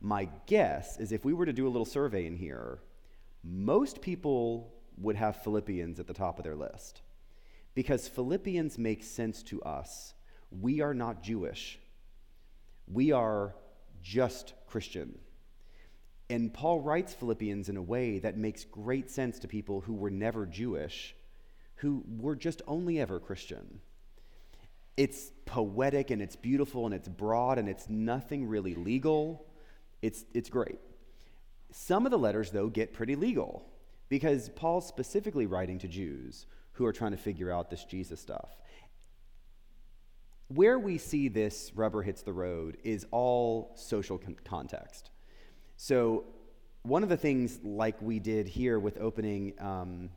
My 0.00 0.28
guess 0.46 0.98
is 0.98 1.12
if 1.12 1.24
we 1.24 1.32
were 1.32 1.46
to 1.46 1.52
do 1.52 1.66
a 1.66 1.70
little 1.70 1.86
survey 1.86 2.26
in 2.26 2.36
here, 2.36 2.80
most 3.44 4.02
people 4.02 4.74
would 4.98 5.16
have 5.16 5.42
Philippians 5.42 6.00
at 6.00 6.06
the 6.06 6.12
top 6.12 6.38
of 6.38 6.44
their 6.44 6.56
list. 6.56 7.02
Because 7.74 8.08
Philippians 8.08 8.78
makes 8.78 9.06
sense 9.06 9.42
to 9.44 9.62
us. 9.62 10.14
We 10.50 10.80
are 10.80 10.94
not 10.94 11.22
Jewish, 11.22 11.78
we 12.86 13.12
are 13.12 13.54
just 14.02 14.54
Christian. 14.66 15.18
And 16.28 16.52
Paul 16.52 16.80
writes 16.80 17.12
Philippians 17.12 17.68
in 17.68 17.76
a 17.76 17.82
way 17.82 18.18
that 18.20 18.38
makes 18.38 18.64
great 18.64 19.10
sense 19.10 19.38
to 19.40 19.48
people 19.48 19.82
who 19.82 19.92
were 19.92 20.10
never 20.10 20.46
Jewish, 20.46 21.14
who 21.76 22.02
were 22.08 22.36
just 22.36 22.62
only 22.66 22.98
ever 22.98 23.20
Christian. 23.20 23.80
It's 24.96 25.30
poetic 25.44 26.10
and 26.10 26.22
it's 26.22 26.36
beautiful 26.36 26.86
and 26.86 26.94
it's 26.94 27.08
broad 27.08 27.58
and 27.58 27.68
it's 27.68 27.88
nothing 27.88 28.46
really 28.46 28.74
legal. 28.74 29.44
It's, 30.00 30.24
it's 30.32 30.48
great. 30.48 30.78
Some 31.70 32.06
of 32.06 32.12
the 32.12 32.18
letters, 32.18 32.50
though, 32.50 32.68
get 32.68 32.94
pretty 32.94 33.16
legal 33.16 33.66
because 34.08 34.48
Paul's 34.50 34.86
specifically 34.86 35.46
writing 35.46 35.78
to 35.80 35.88
Jews 35.88 36.46
who 36.72 36.86
are 36.86 36.92
trying 36.92 37.12
to 37.12 37.16
figure 37.16 37.50
out 37.50 37.70
this 37.70 37.84
Jesus 37.84 38.20
stuff. 38.20 38.56
Where 40.48 40.78
we 40.78 40.98
see 40.98 41.28
this 41.28 41.72
rubber 41.74 42.02
hits 42.02 42.22
the 42.22 42.32
road 42.32 42.76
is 42.84 43.06
all 43.10 43.72
social 43.76 44.18
con- 44.18 44.36
context. 44.44 45.10
So, 45.76 46.24
one 46.82 47.02
of 47.02 47.08
the 47.08 47.16
things, 47.16 47.60
like 47.62 48.00
we 48.02 48.18
did 48.18 48.48
here 48.48 48.78
with 48.78 48.98
opening, 48.98 49.54
um, 49.60 50.10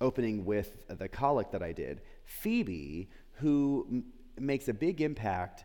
opening 0.00 0.44
with 0.44 0.76
the 0.88 1.08
collect 1.08 1.52
that 1.52 1.62
I 1.62 1.72
did, 1.72 2.00
Phoebe, 2.24 3.08
who 3.34 3.86
m- 3.90 4.04
makes 4.38 4.68
a 4.68 4.74
big 4.74 5.00
impact 5.00 5.64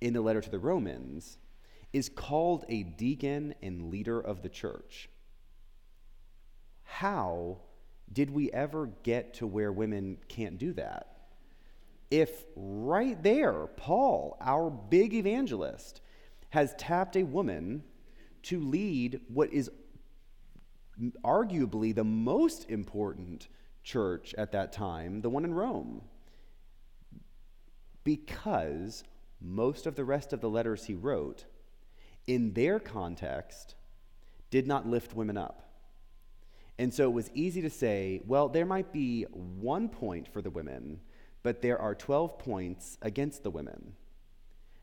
in 0.00 0.12
the 0.12 0.20
letter 0.20 0.40
to 0.40 0.50
the 0.50 0.58
Romans, 0.58 1.38
is 1.92 2.08
called 2.08 2.64
a 2.68 2.82
deacon 2.82 3.54
and 3.62 3.90
leader 3.90 4.20
of 4.20 4.42
the 4.42 4.48
church. 4.48 5.08
How 6.84 7.58
did 8.12 8.30
we 8.30 8.50
ever 8.52 8.90
get 9.02 9.34
to 9.34 9.46
where 9.46 9.72
women 9.72 10.18
can't 10.28 10.58
do 10.58 10.72
that? 10.74 11.18
If 12.10 12.44
right 12.56 13.22
there, 13.22 13.66
Paul, 13.66 14.36
our 14.40 14.70
big 14.70 15.14
evangelist, 15.14 16.00
has 16.50 16.74
tapped 16.78 17.16
a 17.16 17.22
woman 17.22 17.82
to 18.44 18.60
lead 18.60 19.20
what 19.28 19.52
is 19.52 19.70
arguably 21.22 21.94
the 21.94 22.04
most 22.04 22.70
important 22.70 23.48
church 23.82 24.34
at 24.38 24.52
that 24.52 24.72
time, 24.72 25.20
the 25.20 25.30
one 25.30 25.44
in 25.44 25.54
Rome. 25.54 26.02
Because 28.04 29.04
most 29.40 29.86
of 29.86 29.94
the 29.94 30.04
rest 30.04 30.32
of 30.32 30.40
the 30.40 30.48
letters 30.48 30.84
he 30.84 30.94
wrote, 30.94 31.44
in 32.26 32.52
their 32.54 32.80
context, 32.80 33.74
did 34.50 34.66
not 34.66 34.86
lift 34.86 35.14
women 35.14 35.36
up. 35.36 35.67
And 36.78 36.94
so 36.94 37.04
it 37.04 37.12
was 37.12 37.30
easy 37.34 37.60
to 37.62 37.70
say, 37.70 38.20
well, 38.24 38.48
there 38.48 38.66
might 38.66 38.92
be 38.92 39.24
one 39.24 39.88
point 39.88 40.28
for 40.32 40.40
the 40.40 40.50
women, 40.50 41.00
but 41.42 41.60
there 41.60 41.80
are 41.80 41.94
12 41.94 42.38
points 42.38 42.98
against 43.02 43.42
the 43.42 43.50
women. 43.50 43.94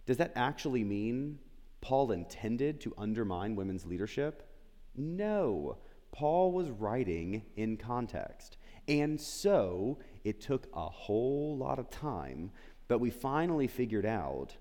Does 0.06 0.18
that 0.18 0.34
actually 0.36 0.84
mean 0.84 1.40
Paul 1.82 2.12
intended 2.12 2.82
to 2.82 2.94
undermine 2.98 3.56
women's 3.56 3.86
leadership? 3.86 4.48
No. 4.96 5.78
Paul 6.12 6.52
was 6.52 6.70
writing 6.70 7.44
in 7.56 7.78
context. 7.78 8.58
And 8.88 9.20
so 9.20 10.00
it 10.24 10.42
took 10.42 10.68
a 10.74 10.88
whole 10.88 11.58
lot 11.58 11.80
of 11.80 11.90
time, 11.90 12.52
but 12.88 13.00
we 13.00 13.10
finally 13.10 13.68
figured 13.68 14.06
out 14.06 14.56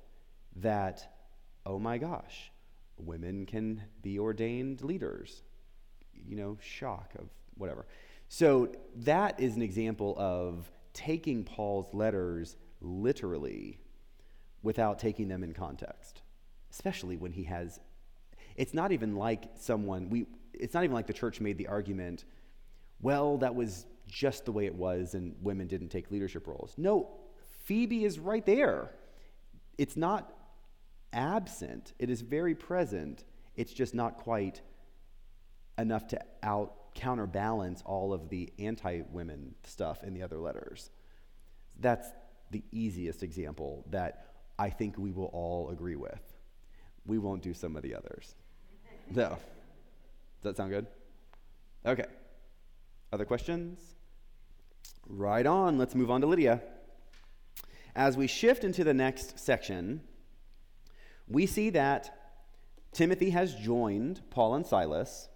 that, 0.56 1.14
oh 1.66 1.78
my 1.78 1.98
gosh, 1.98 2.52
women 2.96 3.44
can 3.44 3.82
be 4.02 4.18
ordained 4.18 4.82
leaders. 4.82 5.42
You 6.26 6.36
know, 6.36 6.58
shock 6.60 7.12
of 7.18 7.28
whatever. 7.56 7.86
So 8.28 8.72
that 8.96 9.40
is 9.40 9.56
an 9.56 9.62
example 9.62 10.14
of 10.18 10.70
taking 10.92 11.44
Paul's 11.44 11.92
letters 11.92 12.56
literally 12.80 13.78
without 14.62 14.98
taking 14.98 15.28
them 15.28 15.44
in 15.44 15.52
context, 15.52 16.22
especially 16.70 17.16
when 17.16 17.32
he 17.32 17.44
has. 17.44 17.80
It's 18.56 18.72
not 18.72 18.92
even 18.92 19.16
like 19.16 19.44
someone, 19.56 20.08
we, 20.08 20.26
it's 20.52 20.74
not 20.74 20.84
even 20.84 20.94
like 20.94 21.06
the 21.06 21.12
church 21.12 21.40
made 21.40 21.58
the 21.58 21.66
argument, 21.66 22.24
well, 23.00 23.38
that 23.38 23.54
was 23.54 23.86
just 24.06 24.44
the 24.44 24.52
way 24.52 24.66
it 24.66 24.74
was 24.74 25.14
and 25.14 25.34
women 25.42 25.66
didn't 25.66 25.88
take 25.88 26.10
leadership 26.10 26.46
roles. 26.46 26.74
No, 26.76 27.10
Phoebe 27.64 28.04
is 28.04 28.18
right 28.18 28.44
there. 28.44 28.90
It's 29.76 29.96
not 29.96 30.32
absent, 31.12 31.92
it 31.98 32.10
is 32.10 32.20
very 32.20 32.54
present. 32.54 33.24
It's 33.56 33.72
just 33.72 33.94
not 33.94 34.16
quite 34.16 34.62
enough 35.78 36.08
to 36.08 36.20
out 36.42 36.74
counterbalance 36.94 37.82
all 37.84 38.12
of 38.12 38.28
the 38.28 38.52
anti 38.58 39.02
women 39.10 39.54
stuff 39.64 40.02
in 40.02 40.14
the 40.14 40.22
other 40.22 40.38
letters. 40.38 40.90
That's 41.80 42.08
the 42.50 42.62
easiest 42.70 43.22
example 43.22 43.84
that 43.90 44.26
I 44.58 44.70
think 44.70 44.96
we 44.96 45.10
will 45.10 45.30
all 45.32 45.70
agree 45.70 45.96
with. 45.96 46.20
We 47.04 47.18
won't 47.18 47.42
do 47.42 47.52
some 47.52 47.76
of 47.76 47.82
the 47.82 47.94
others. 47.94 48.34
No. 49.10 49.28
Does 49.28 49.38
that 50.42 50.56
sound 50.56 50.70
good? 50.70 50.86
Okay. 51.84 52.06
Other 53.12 53.26
questions? 53.26 53.78
Right 55.06 55.44
on. 55.44 55.76
Let's 55.76 55.94
move 55.94 56.10
on 56.10 56.22
to 56.22 56.26
Lydia. 56.26 56.62
As 57.94 58.16
we 58.16 58.26
shift 58.26 58.64
into 58.64 58.82
the 58.82 58.94
next 58.94 59.38
section, 59.38 60.00
we 61.28 61.44
see 61.44 61.68
that 61.70 62.18
Timothy 62.92 63.30
has 63.30 63.54
joined 63.54 64.22
Paul 64.30 64.54
and 64.54 64.66
Silas, 64.66 65.28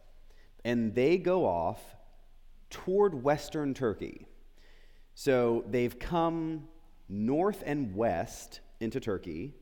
and 0.65 0.95
they 0.95 1.19
go 1.19 1.47
off 1.47 1.81
toward 2.71 3.23
western 3.23 3.75
Turkey. 3.75 4.27
So 5.15 5.65
they've 5.69 5.99
come 5.99 6.69
north 7.09 7.63
and 7.67 7.95
west 7.95 8.61
into 8.81 9.01
Turkey, 9.01 9.55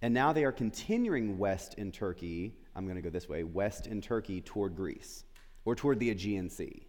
and 0.00 0.12
now 0.12 0.32
they 0.32 0.44
are 0.44 0.52
continuing 0.52 1.38
west 1.38 1.74
in 1.74 1.92
Turkey. 1.92 2.56
I'm 2.74 2.84
going 2.84 2.96
to 2.96 3.02
go 3.02 3.10
this 3.10 3.28
way 3.28 3.44
west 3.44 3.86
in 3.86 4.00
Turkey 4.00 4.40
toward 4.40 4.74
Greece 4.74 5.24
or 5.64 5.76
toward 5.76 6.00
the 6.00 6.10
Aegean 6.10 6.48
Sea. 6.48 6.86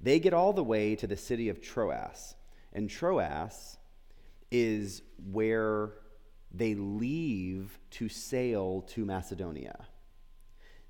They 0.00 0.18
get 0.18 0.32
all 0.32 0.52
the 0.52 0.64
way 0.64 0.96
to 0.96 1.06
the 1.06 1.16
city 1.16 1.48
of 1.48 1.60
Troas, 1.60 2.34
and 2.72 2.88
Troas 2.88 3.78
is 4.50 5.02
where 5.30 5.90
they 6.52 6.74
leave 6.74 7.78
to 7.90 8.08
sail 8.08 8.82
to 8.88 9.04
Macedonia. 9.04 9.87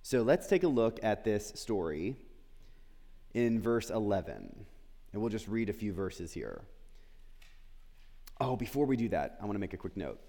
So 0.03 0.23
let's 0.23 0.47
take 0.47 0.63
a 0.63 0.69
look 0.69 0.99
at 1.03 1.25
this 1.25 1.53
story 1.55 2.17
in 3.35 3.61
verse 3.61 3.91
11. 3.91 4.65
And 5.13 5.23
we'll 5.23 5.31
just 5.31 5.49
read 5.49 5.69
a 5.69 5.73
few 5.73 5.93
verses 5.93 6.33
here. 6.33 6.63
Oh, 8.41 8.57
before 8.57 8.87
we 8.87 8.97
do 8.97 9.09
that, 9.09 9.37
I 9.41 9.45
want 9.45 9.57
to 9.57 9.61
make 9.61 9.75
a 9.75 9.79
quick 9.79 9.97
note. 9.97 10.21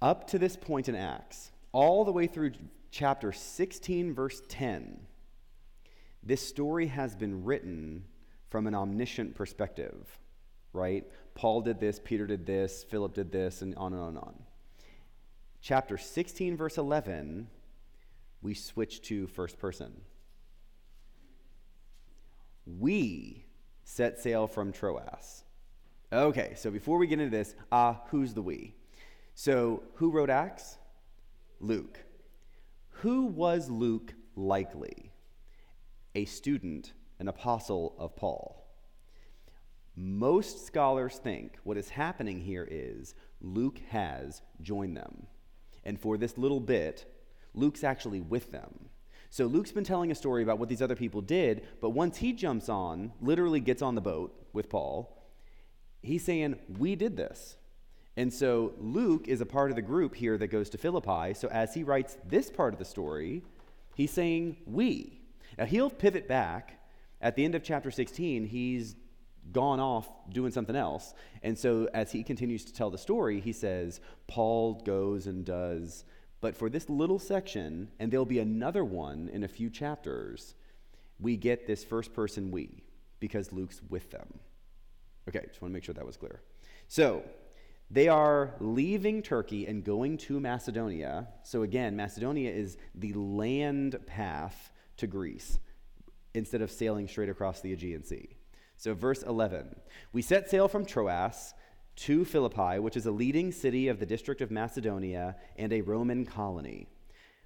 Up 0.00 0.26
to 0.28 0.38
this 0.38 0.56
point 0.56 0.88
in 0.88 0.94
Acts, 0.94 1.50
all 1.72 2.04
the 2.04 2.12
way 2.12 2.26
through 2.26 2.52
chapter 2.90 3.32
16, 3.32 4.14
verse 4.14 4.42
10, 4.48 5.00
this 6.22 6.46
story 6.46 6.86
has 6.86 7.16
been 7.16 7.44
written 7.44 8.04
from 8.50 8.66
an 8.66 8.74
omniscient 8.74 9.34
perspective, 9.34 10.18
right? 10.72 11.04
Paul 11.34 11.62
did 11.62 11.80
this, 11.80 12.00
Peter 12.02 12.26
did 12.26 12.46
this, 12.46 12.84
Philip 12.84 13.14
did 13.14 13.32
this, 13.32 13.62
and 13.62 13.74
on 13.76 13.92
and 13.92 14.02
on 14.02 14.08
and 14.10 14.18
on. 14.18 14.34
Chapter 15.60 15.98
16, 15.98 16.56
verse 16.56 16.78
11, 16.78 17.48
we 18.44 18.54
switch 18.54 19.00
to 19.00 19.26
first 19.26 19.58
person. 19.58 20.02
We 22.66 23.46
set 23.84 24.20
sail 24.20 24.46
from 24.46 24.70
Troas. 24.70 25.44
Okay, 26.12 26.52
so 26.54 26.70
before 26.70 26.98
we 26.98 27.06
get 27.06 27.18
into 27.18 27.36
this, 27.36 27.54
uh, 27.72 27.94
who's 28.10 28.34
the 28.34 28.42
we? 28.42 28.74
So, 29.34 29.82
who 29.94 30.10
wrote 30.10 30.30
Acts? 30.30 30.76
Luke. 31.58 31.98
Who 33.00 33.24
was 33.24 33.70
Luke 33.70 34.12
likely? 34.36 35.10
A 36.14 36.26
student, 36.26 36.92
an 37.18 37.28
apostle 37.28 37.96
of 37.98 38.14
Paul. 38.14 38.68
Most 39.96 40.66
scholars 40.66 41.16
think 41.16 41.56
what 41.64 41.78
is 41.78 41.88
happening 41.88 42.40
here 42.40 42.68
is 42.70 43.14
Luke 43.40 43.80
has 43.88 44.42
joined 44.60 44.96
them. 44.96 45.26
And 45.82 45.98
for 45.98 46.16
this 46.18 46.36
little 46.36 46.60
bit, 46.60 47.06
Luke's 47.54 47.84
actually 47.84 48.20
with 48.20 48.52
them. 48.52 48.88
So 49.30 49.46
Luke's 49.46 49.72
been 49.72 49.84
telling 49.84 50.10
a 50.10 50.14
story 50.14 50.42
about 50.42 50.58
what 50.58 50.68
these 50.68 50.82
other 50.82 50.94
people 50.94 51.20
did, 51.20 51.66
but 51.80 51.90
once 51.90 52.18
he 52.18 52.32
jumps 52.32 52.68
on, 52.68 53.12
literally 53.20 53.60
gets 53.60 53.82
on 53.82 53.94
the 53.94 54.00
boat 54.00 54.32
with 54.52 54.68
Paul, 54.68 55.24
he's 56.02 56.24
saying, 56.24 56.56
We 56.78 56.94
did 56.94 57.16
this. 57.16 57.56
And 58.16 58.32
so 58.32 58.74
Luke 58.78 59.26
is 59.26 59.40
a 59.40 59.46
part 59.46 59.70
of 59.70 59.76
the 59.76 59.82
group 59.82 60.14
here 60.14 60.38
that 60.38 60.46
goes 60.48 60.70
to 60.70 60.78
Philippi. 60.78 61.34
So 61.34 61.48
as 61.48 61.74
he 61.74 61.82
writes 61.82 62.16
this 62.24 62.48
part 62.48 62.72
of 62.72 62.78
the 62.78 62.84
story, 62.84 63.42
he's 63.96 64.12
saying, 64.12 64.56
We. 64.66 65.20
Now 65.58 65.64
he'll 65.64 65.90
pivot 65.90 66.28
back. 66.28 66.80
At 67.20 67.36
the 67.36 67.44
end 67.44 67.54
of 67.54 67.62
chapter 67.62 67.90
16, 67.90 68.46
he's 68.46 68.94
gone 69.52 69.80
off 69.80 70.08
doing 70.30 70.52
something 70.52 70.76
else. 70.76 71.14
And 71.42 71.58
so 71.58 71.88
as 71.92 72.12
he 72.12 72.22
continues 72.22 72.64
to 72.66 72.74
tell 72.74 72.90
the 72.90 72.98
story, 72.98 73.40
he 73.40 73.52
says, 73.52 74.00
Paul 74.26 74.74
goes 74.84 75.26
and 75.26 75.44
does. 75.44 76.04
But 76.44 76.58
for 76.58 76.68
this 76.68 76.90
little 76.90 77.18
section, 77.18 77.88
and 77.98 78.12
there'll 78.12 78.26
be 78.26 78.38
another 78.38 78.84
one 78.84 79.30
in 79.32 79.44
a 79.44 79.48
few 79.48 79.70
chapters, 79.70 80.54
we 81.18 81.38
get 81.38 81.66
this 81.66 81.82
first 81.82 82.12
person 82.12 82.50
we, 82.50 82.84
because 83.18 83.50
Luke's 83.50 83.80
with 83.88 84.10
them. 84.10 84.28
Okay, 85.26 85.40
just 85.48 85.62
want 85.62 85.72
to 85.72 85.72
make 85.72 85.84
sure 85.84 85.94
that 85.94 86.04
was 86.04 86.18
clear. 86.18 86.42
So, 86.86 87.22
they 87.90 88.08
are 88.08 88.56
leaving 88.60 89.22
Turkey 89.22 89.66
and 89.66 89.82
going 89.82 90.18
to 90.18 90.38
Macedonia. 90.38 91.28
So, 91.44 91.62
again, 91.62 91.96
Macedonia 91.96 92.50
is 92.50 92.76
the 92.94 93.14
land 93.14 93.96
path 94.06 94.70
to 94.98 95.06
Greece 95.06 95.58
instead 96.34 96.60
of 96.60 96.70
sailing 96.70 97.08
straight 97.08 97.30
across 97.30 97.62
the 97.62 97.72
Aegean 97.72 98.04
Sea. 98.04 98.36
So, 98.76 98.92
verse 98.92 99.22
11 99.22 99.76
We 100.12 100.20
set 100.20 100.50
sail 100.50 100.68
from 100.68 100.84
Troas 100.84 101.54
to 101.96 102.24
Philippi, 102.24 102.78
which 102.78 102.96
is 102.96 103.06
a 103.06 103.10
leading 103.10 103.52
city 103.52 103.88
of 103.88 104.00
the 104.00 104.06
district 104.06 104.40
of 104.40 104.50
Macedonia 104.50 105.36
and 105.56 105.72
a 105.72 105.80
Roman 105.80 106.24
colony. 106.24 106.88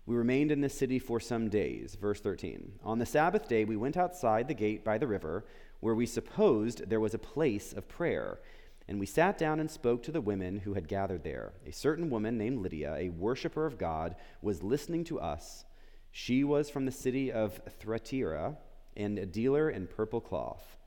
We 0.06 0.16
remained 0.16 0.50
in 0.50 0.62
this 0.62 0.72
city 0.72 0.98
for 0.98 1.20
some 1.20 1.50
days. 1.50 1.94
Verse 2.00 2.20
13. 2.20 2.72
On 2.82 2.98
the 2.98 3.04
Sabbath 3.04 3.46
day, 3.46 3.64
we 3.66 3.76
went 3.76 3.96
outside 3.96 4.48
the 4.48 4.54
gate 4.54 4.82
by 4.82 4.96
the 4.96 5.06
river, 5.06 5.44
where 5.80 5.94
we 5.94 6.06
supposed 6.06 6.88
there 6.88 6.98
was 6.98 7.12
a 7.12 7.18
place 7.18 7.74
of 7.74 7.88
prayer. 7.88 8.40
And 8.88 8.98
we 8.98 9.04
sat 9.04 9.36
down 9.36 9.60
and 9.60 9.70
spoke 9.70 10.02
to 10.04 10.10
the 10.10 10.22
women 10.22 10.60
who 10.60 10.72
had 10.72 10.88
gathered 10.88 11.24
there. 11.24 11.52
A 11.66 11.72
certain 11.72 12.08
woman 12.08 12.38
named 12.38 12.62
Lydia, 12.62 12.94
a 12.94 13.10
worshiper 13.10 13.66
of 13.66 13.76
God, 13.76 14.16
was 14.40 14.62
listening 14.62 15.04
to 15.04 15.20
us. 15.20 15.66
She 16.10 16.42
was 16.42 16.70
from 16.70 16.86
the 16.86 16.90
city 16.90 17.30
of 17.30 17.60
Thyatira 17.78 18.56
and 18.96 19.18
a 19.18 19.26
dealer 19.26 19.68
in 19.68 19.88
purple 19.88 20.22
cloth. 20.22 20.77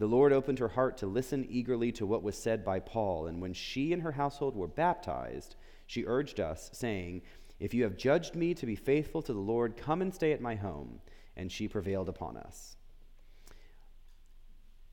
The 0.00 0.08
Lord 0.08 0.32
opened 0.32 0.60
her 0.60 0.68
heart 0.68 0.96
to 0.98 1.06
listen 1.06 1.46
eagerly 1.50 1.92
to 1.92 2.06
what 2.06 2.22
was 2.22 2.34
said 2.34 2.64
by 2.64 2.80
Paul, 2.80 3.26
and 3.26 3.38
when 3.38 3.52
she 3.52 3.92
and 3.92 4.00
her 4.00 4.12
household 4.12 4.56
were 4.56 4.66
baptized, 4.66 5.56
she 5.86 6.06
urged 6.06 6.40
us, 6.40 6.70
saying, 6.72 7.20
If 7.58 7.74
you 7.74 7.82
have 7.82 7.98
judged 7.98 8.34
me 8.34 8.54
to 8.54 8.64
be 8.64 8.76
faithful 8.76 9.20
to 9.20 9.34
the 9.34 9.38
Lord, 9.38 9.76
come 9.76 10.00
and 10.00 10.14
stay 10.14 10.32
at 10.32 10.40
my 10.40 10.54
home. 10.54 11.00
And 11.36 11.52
she 11.52 11.68
prevailed 11.68 12.08
upon 12.08 12.38
us. 12.38 12.76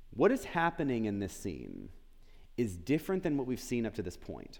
What 0.10 0.34
is 0.34 0.44
happening 0.44 1.06
in 1.06 1.20
this 1.20 1.32
scene 1.32 1.88
is 2.58 2.76
different 2.76 3.24
than 3.24 3.38
what 3.38 3.48
we've 3.48 3.62
seen 3.62 3.86
up 3.86 3.94
to 3.94 4.04
this 4.04 4.18
point. 4.18 4.60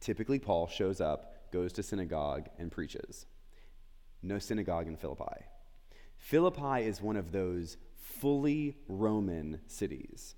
Typically, 0.00 0.38
Paul 0.38 0.66
shows 0.66 0.98
up, 0.98 1.52
goes 1.52 1.74
to 1.74 1.82
synagogue, 1.82 2.48
and 2.58 2.72
preaches. 2.72 3.26
No 4.22 4.38
synagogue 4.38 4.86
in 4.86 4.96
Philippi. 4.96 5.44
Philippi 6.16 6.86
is 6.86 7.02
one 7.02 7.16
of 7.16 7.32
those 7.32 7.76
fully 8.22 8.76
Roman 8.86 9.60
cities. 9.66 10.36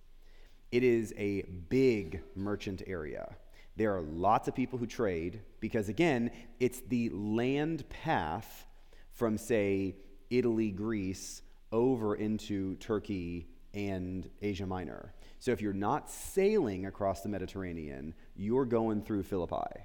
It 0.72 0.82
is 0.82 1.12
a 1.18 1.42
big 1.68 2.22
merchant 2.34 2.80
area. 2.86 3.36
There 3.76 3.94
are 3.94 4.00
lots 4.00 4.48
of 4.48 4.54
people 4.54 4.78
who 4.78 4.86
trade 4.86 5.42
because, 5.60 5.90
again, 5.90 6.30
it's 6.58 6.80
the 6.80 7.10
land 7.10 7.86
path 7.90 8.64
from, 9.12 9.36
say, 9.36 9.96
Italy, 10.30 10.70
Greece, 10.70 11.42
over 11.72 12.14
into 12.14 12.76
Turkey 12.76 13.48
and 13.74 14.30
Asia 14.40 14.64
Minor. 14.64 15.12
So 15.38 15.50
if 15.50 15.60
you're 15.60 15.74
not 15.74 16.10
sailing 16.10 16.86
across 16.86 17.20
the 17.20 17.28
Mediterranean, 17.28 18.14
you're 18.34 18.64
going 18.64 19.02
through 19.02 19.24
Philippi. 19.24 19.82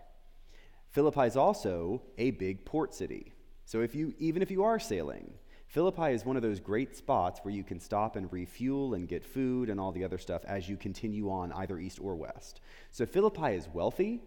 Philippi 0.91 1.23
is 1.23 1.35
also 1.35 2.01
a 2.17 2.31
big 2.31 2.63
port 2.63 2.93
city. 2.93 3.33
So 3.65 3.81
if 3.81 3.93
you 3.93 4.13
even 4.19 4.41
if 4.41 4.49
you 4.49 4.63
are 4.63 4.79
sailing, 4.79 5.33
Philippi 5.69 6.13
is 6.13 6.25
one 6.25 6.35
of 6.35 6.41
those 6.41 6.59
great 6.59 6.95
spots 6.95 7.41
where 7.43 7.53
you 7.53 7.63
can 7.63 7.79
stop 7.79 8.15
and 8.15 8.33
refuel 8.33 8.95
and 8.95 9.07
get 9.07 9.23
food 9.23 9.69
and 9.69 9.79
all 9.79 9.91
the 9.91 10.03
other 10.03 10.17
stuff 10.17 10.43
as 10.45 10.67
you 10.67 10.75
continue 10.75 11.29
on 11.29 11.51
either 11.51 11.77
east 11.77 11.99
or 12.01 12.15
west. 12.15 12.59
So 12.89 13.05
Philippi 13.05 13.53
is 13.53 13.69
wealthy. 13.71 14.19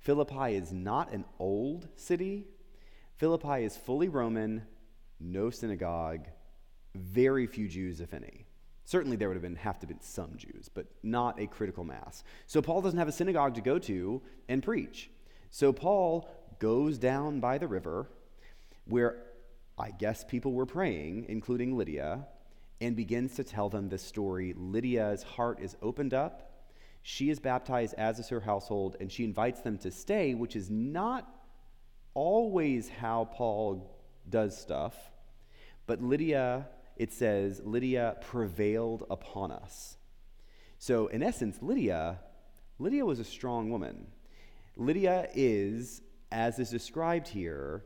Philippi 0.00 0.56
is 0.56 0.74
not 0.74 1.10
an 1.10 1.24
old 1.38 1.88
city. 1.96 2.44
Philippi 3.16 3.64
is 3.64 3.78
fully 3.78 4.10
Roman, 4.10 4.66
no 5.18 5.48
synagogue, 5.48 6.26
very 6.94 7.46
few 7.46 7.66
Jews, 7.66 8.02
if 8.02 8.12
any. 8.12 8.44
Certainly, 8.84 9.16
there 9.16 9.28
would 9.28 9.36
have 9.36 9.42
been 9.42 9.56
have 9.56 9.78
to 9.78 9.86
been 9.86 10.02
some 10.02 10.36
Jews, 10.36 10.68
but 10.68 10.84
not 11.02 11.40
a 11.40 11.46
critical 11.46 11.84
mass. 11.84 12.22
So 12.46 12.60
Paul 12.60 12.82
doesn't 12.82 12.98
have 12.98 13.08
a 13.08 13.12
synagogue 13.12 13.54
to 13.54 13.62
go 13.62 13.78
to 13.78 14.20
and 14.50 14.62
preach. 14.62 15.08
So 15.48 15.72
Paul 15.72 16.28
goes 16.58 16.98
down 16.98 17.40
by 17.40 17.56
the 17.56 17.66
river, 17.66 18.10
where 18.84 19.22
I 19.78 19.90
guess 19.90 20.24
people 20.24 20.52
were 20.52 20.66
praying, 20.66 21.26
including 21.28 21.76
Lydia, 21.76 22.26
and 22.80 22.94
begins 22.94 23.34
to 23.36 23.44
tell 23.44 23.68
them 23.68 23.88
this 23.88 24.02
story. 24.02 24.54
Lydia's 24.56 25.22
heart 25.22 25.60
is 25.60 25.76
opened 25.82 26.14
up. 26.14 26.52
She 27.02 27.30
is 27.30 27.40
baptized, 27.40 27.94
as 27.98 28.18
is 28.18 28.28
her 28.28 28.40
household, 28.40 28.96
and 29.00 29.10
she 29.10 29.24
invites 29.24 29.60
them 29.60 29.78
to 29.78 29.90
stay, 29.90 30.34
which 30.34 30.56
is 30.56 30.70
not 30.70 31.28
always 32.14 32.88
how 32.88 33.24
Paul 33.32 33.98
does 34.28 34.56
stuff. 34.56 34.94
But 35.86 36.02
Lydia, 36.02 36.68
it 36.96 37.12
says, 37.12 37.60
Lydia 37.64 38.16
prevailed 38.20 39.04
upon 39.10 39.50
us. 39.50 39.96
So, 40.78 41.08
in 41.08 41.22
essence, 41.22 41.58
Lydia, 41.60 42.20
Lydia 42.78 43.04
was 43.04 43.18
a 43.18 43.24
strong 43.24 43.70
woman. 43.70 44.06
Lydia 44.76 45.28
is, 45.34 46.00
as 46.32 46.58
is 46.58 46.70
described 46.70 47.28
here, 47.28 47.84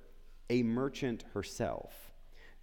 a 0.51 0.63
merchant 0.63 1.25
herself. 1.35 2.13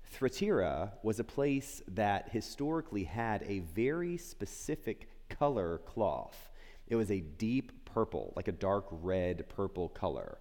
Thyatira 0.04 0.94
was 1.04 1.20
a 1.20 1.24
place 1.24 1.82
that 1.90 2.30
historically 2.30 3.04
had 3.04 3.44
a 3.44 3.60
very 3.60 4.18
specific 4.18 5.10
color 5.30 5.80
cloth. 5.80 6.52
It 6.88 6.96
was 6.96 7.12
a 7.12 7.20
deep 7.20 7.86
purple, 7.86 8.34
like 8.36 8.48
a 8.48 8.52
dark 8.52 8.86
red 8.92 9.48
purple 9.50 9.90
color. 9.90 10.38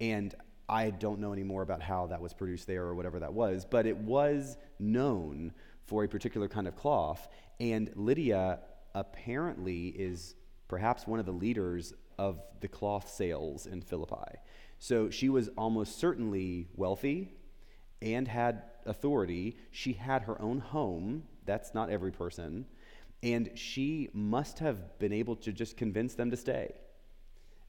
And 0.00 0.34
I 0.68 0.90
don't 0.90 1.18
know 1.18 1.32
any 1.32 1.42
more 1.42 1.62
about 1.62 1.82
how 1.82 2.06
that 2.06 2.20
was 2.20 2.32
produced 2.34 2.66
there 2.66 2.84
or 2.84 2.94
whatever 2.94 3.18
that 3.20 3.32
was, 3.32 3.64
but 3.64 3.86
it 3.86 3.96
was 3.96 4.56
known 4.78 5.52
for 5.86 6.04
a 6.04 6.08
particular 6.08 6.48
kind 6.48 6.68
of 6.68 6.76
cloth. 6.76 7.28
And 7.58 7.90
Lydia 7.94 8.60
apparently 8.94 9.88
is 9.88 10.34
perhaps 10.68 11.06
one 11.06 11.18
of 11.18 11.26
the 11.26 11.32
leaders 11.32 11.94
of 12.18 12.42
the 12.60 12.68
cloth 12.68 13.08
sales 13.08 13.66
in 13.66 13.80
Philippi. 13.80 14.36
So 14.78 15.10
she 15.10 15.28
was 15.28 15.48
almost 15.56 15.98
certainly 15.98 16.68
wealthy 16.74 17.32
and 18.00 18.28
had 18.28 18.62
authority. 18.86 19.56
She 19.70 19.92
had 19.92 20.22
her 20.22 20.40
own 20.40 20.60
home. 20.60 21.24
That's 21.44 21.74
not 21.74 21.90
every 21.90 22.12
person. 22.12 22.66
And 23.22 23.50
she 23.54 24.10
must 24.12 24.60
have 24.60 24.98
been 24.98 25.12
able 25.12 25.36
to 25.36 25.52
just 25.52 25.76
convince 25.76 26.14
them 26.14 26.30
to 26.30 26.36
stay. 26.36 26.74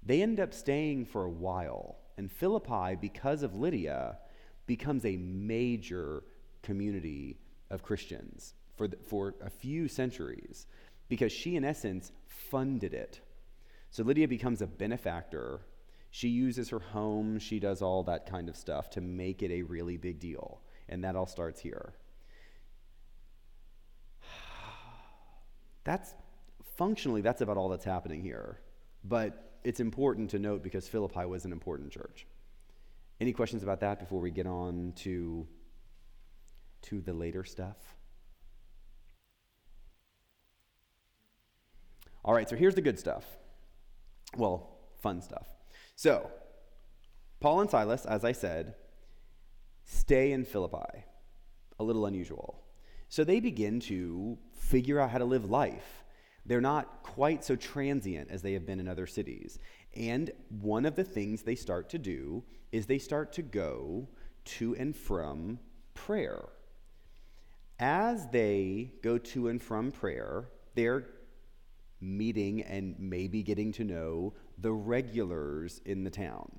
They 0.04 0.22
end 0.22 0.40
up 0.40 0.54
staying 0.54 1.06
for 1.06 1.26
a 1.26 1.30
while. 1.30 1.98
And 2.18 2.32
Philippi, 2.32 2.96
because 3.00 3.44
of 3.44 3.56
Lydia, 3.56 4.20
becomes 4.68 5.06
a 5.06 5.18
major 5.18 6.24
community 6.62 7.40
of 7.72 7.82
Christians 7.82 8.54
for, 8.78 8.88
the, 8.88 8.98
for 8.98 9.36
a 9.42 9.50
few 9.50 9.88
centuries 9.88 10.68
because 11.08 11.32
she, 11.32 11.56
in 11.56 11.66
essence, 11.66 12.12
funded 12.28 12.94
it. 12.94 13.20
So 13.90 14.04
Lydia 14.04 14.28
becomes 14.28 14.62
a 14.62 14.68
benefactor 14.68 15.62
she 16.12 16.30
uses 16.30 16.70
her 16.70 16.80
home, 16.80 17.40
she 17.40 17.60
does 17.60 17.82
all 17.82 18.04
that 18.04 18.26
kind 18.30 18.50
of 18.50 18.56
stuff 18.56 18.90
to 18.92 19.02
make 19.02 19.44
it 19.44 19.52
a 19.52 19.62
really 19.64 19.98
big 19.98 20.20
deal. 20.20 20.62
And 20.88 21.04
that 21.04 21.16
all 21.16 21.28
starts 21.28 21.62
here. 21.62 21.94
That's 25.84 26.14
functionally, 26.76 27.22
that's 27.22 27.42
about 27.42 27.58
all 27.58 27.68
that's 27.68 27.84
happening 27.84 28.22
here. 28.22 28.62
But 29.04 29.60
it's 29.66 29.82
important 29.82 30.30
to 30.32 30.40
note 30.40 30.64
because 30.64 30.88
Philippi 30.88 31.26
was 31.26 31.44
an 31.46 31.52
important 31.52 31.92
church. 31.92 32.26
Any 33.20 33.34
questions 33.34 33.64
about 33.64 33.82
that 33.82 34.00
before 34.00 34.22
we 34.22 34.32
get 34.32 34.48
on 34.48 34.94
to, 34.98 35.46
to 36.84 37.02
the 37.02 37.12
later 37.12 37.44
stuff? 37.44 37.76
All 42.24 42.34
right, 42.34 42.48
so 42.48 42.56
here's 42.56 42.76
the 42.76 42.82
good 42.82 42.98
stuff. 42.98 43.26
Well, 44.38 44.78
fun 45.02 45.22
stuff. 45.22 45.48
So, 46.00 46.32
Paul 47.42 47.60
and 47.60 47.70
Silas, 47.70 48.06
as 48.06 48.24
I 48.24 48.32
said, 48.32 48.76
stay 49.84 50.32
in 50.32 50.46
Philippi. 50.46 51.04
A 51.78 51.84
little 51.84 52.06
unusual. 52.06 52.64
So 53.10 53.26
they 53.26 53.42
begin 53.42 53.82
to 53.82 54.38
figure 54.54 55.02
out 55.02 55.10
how 55.10 55.18
to 55.18 55.26
live 55.26 55.50
life. 55.50 56.06
They're 56.46 56.62
not 56.62 57.04
quite 57.04 57.44
so 57.44 57.58
transient 57.58 58.32
as 58.32 58.42
they 58.42 58.54
have 58.54 58.66
been 58.66 58.80
in 58.80 58.88
other 58.88 59.08
cities. 59.08 59.60
And 59.94 60.32
one 60.62 60.86
of 60.86 60.96
the 60.96 61.04
things 61.04 61.42
they 61.42 61.56
start 61.56 61.90
to 61.90 61.98
do 61.98 62.46
is 62.72 62.86
they 62.86 62.98
start 62.98 63.34
to 63.34 63.42
go 63.42 64.08
to 64.46 64.78
and 64.78 64.96
from 64.96 65.60
prayer. 65.96 66.46
As 67.78 68.26
they 68.30 68.94
go 69.04 69.18
to 69.18 69.50
and 69.50 69.62
from 69.62 69.92
prayer, 69.92 70.48
they're 70.76 71.08
meeting 72.00 72.62
and 72.62 72.96
maybe 72.98 73.44
getting 73.44 73.74
to 73.74 73.84
know 73.84 74.34
the 74.60 74.72
regulars 74.72 75.82
in 75.86 76.04
the 76.04 76.10
town. 76.10 76.50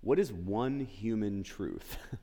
What 0.00 0.18
is 0.18 0.32
one 0.32 0.80
human 0.80 1.42
truth? 1.42 1.98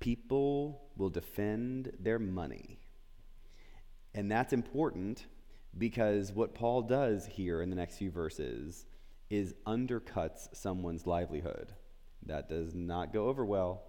People 0.00 0.82
will 0.96 1.08
defend 1.08 1.92
their 2.00 2.18
money. 2.18 2.78
And 4.14 4.30
that's 4.30 4.52
important 4.52 5.26
because 5.78 6.32
what 6.32 6.54
Paul 6.54 6.82
does 6.82 7.26
here 7.26 7.62
in 7.62 7.70
the 7.70 7.76
next 7.76 7.98
few 7.98 8.10
verses 8.10 8.86
is 9.30 9.54
undercuts 9.66 10.54
someone's 10.54 11.06
livelihood. 11.06 11.72
That 12.24 12.48
does 12.48 12.74
not 12.74 13.12
go 13.12 13.28
over 13.28 13.44
well. 13.44 13.82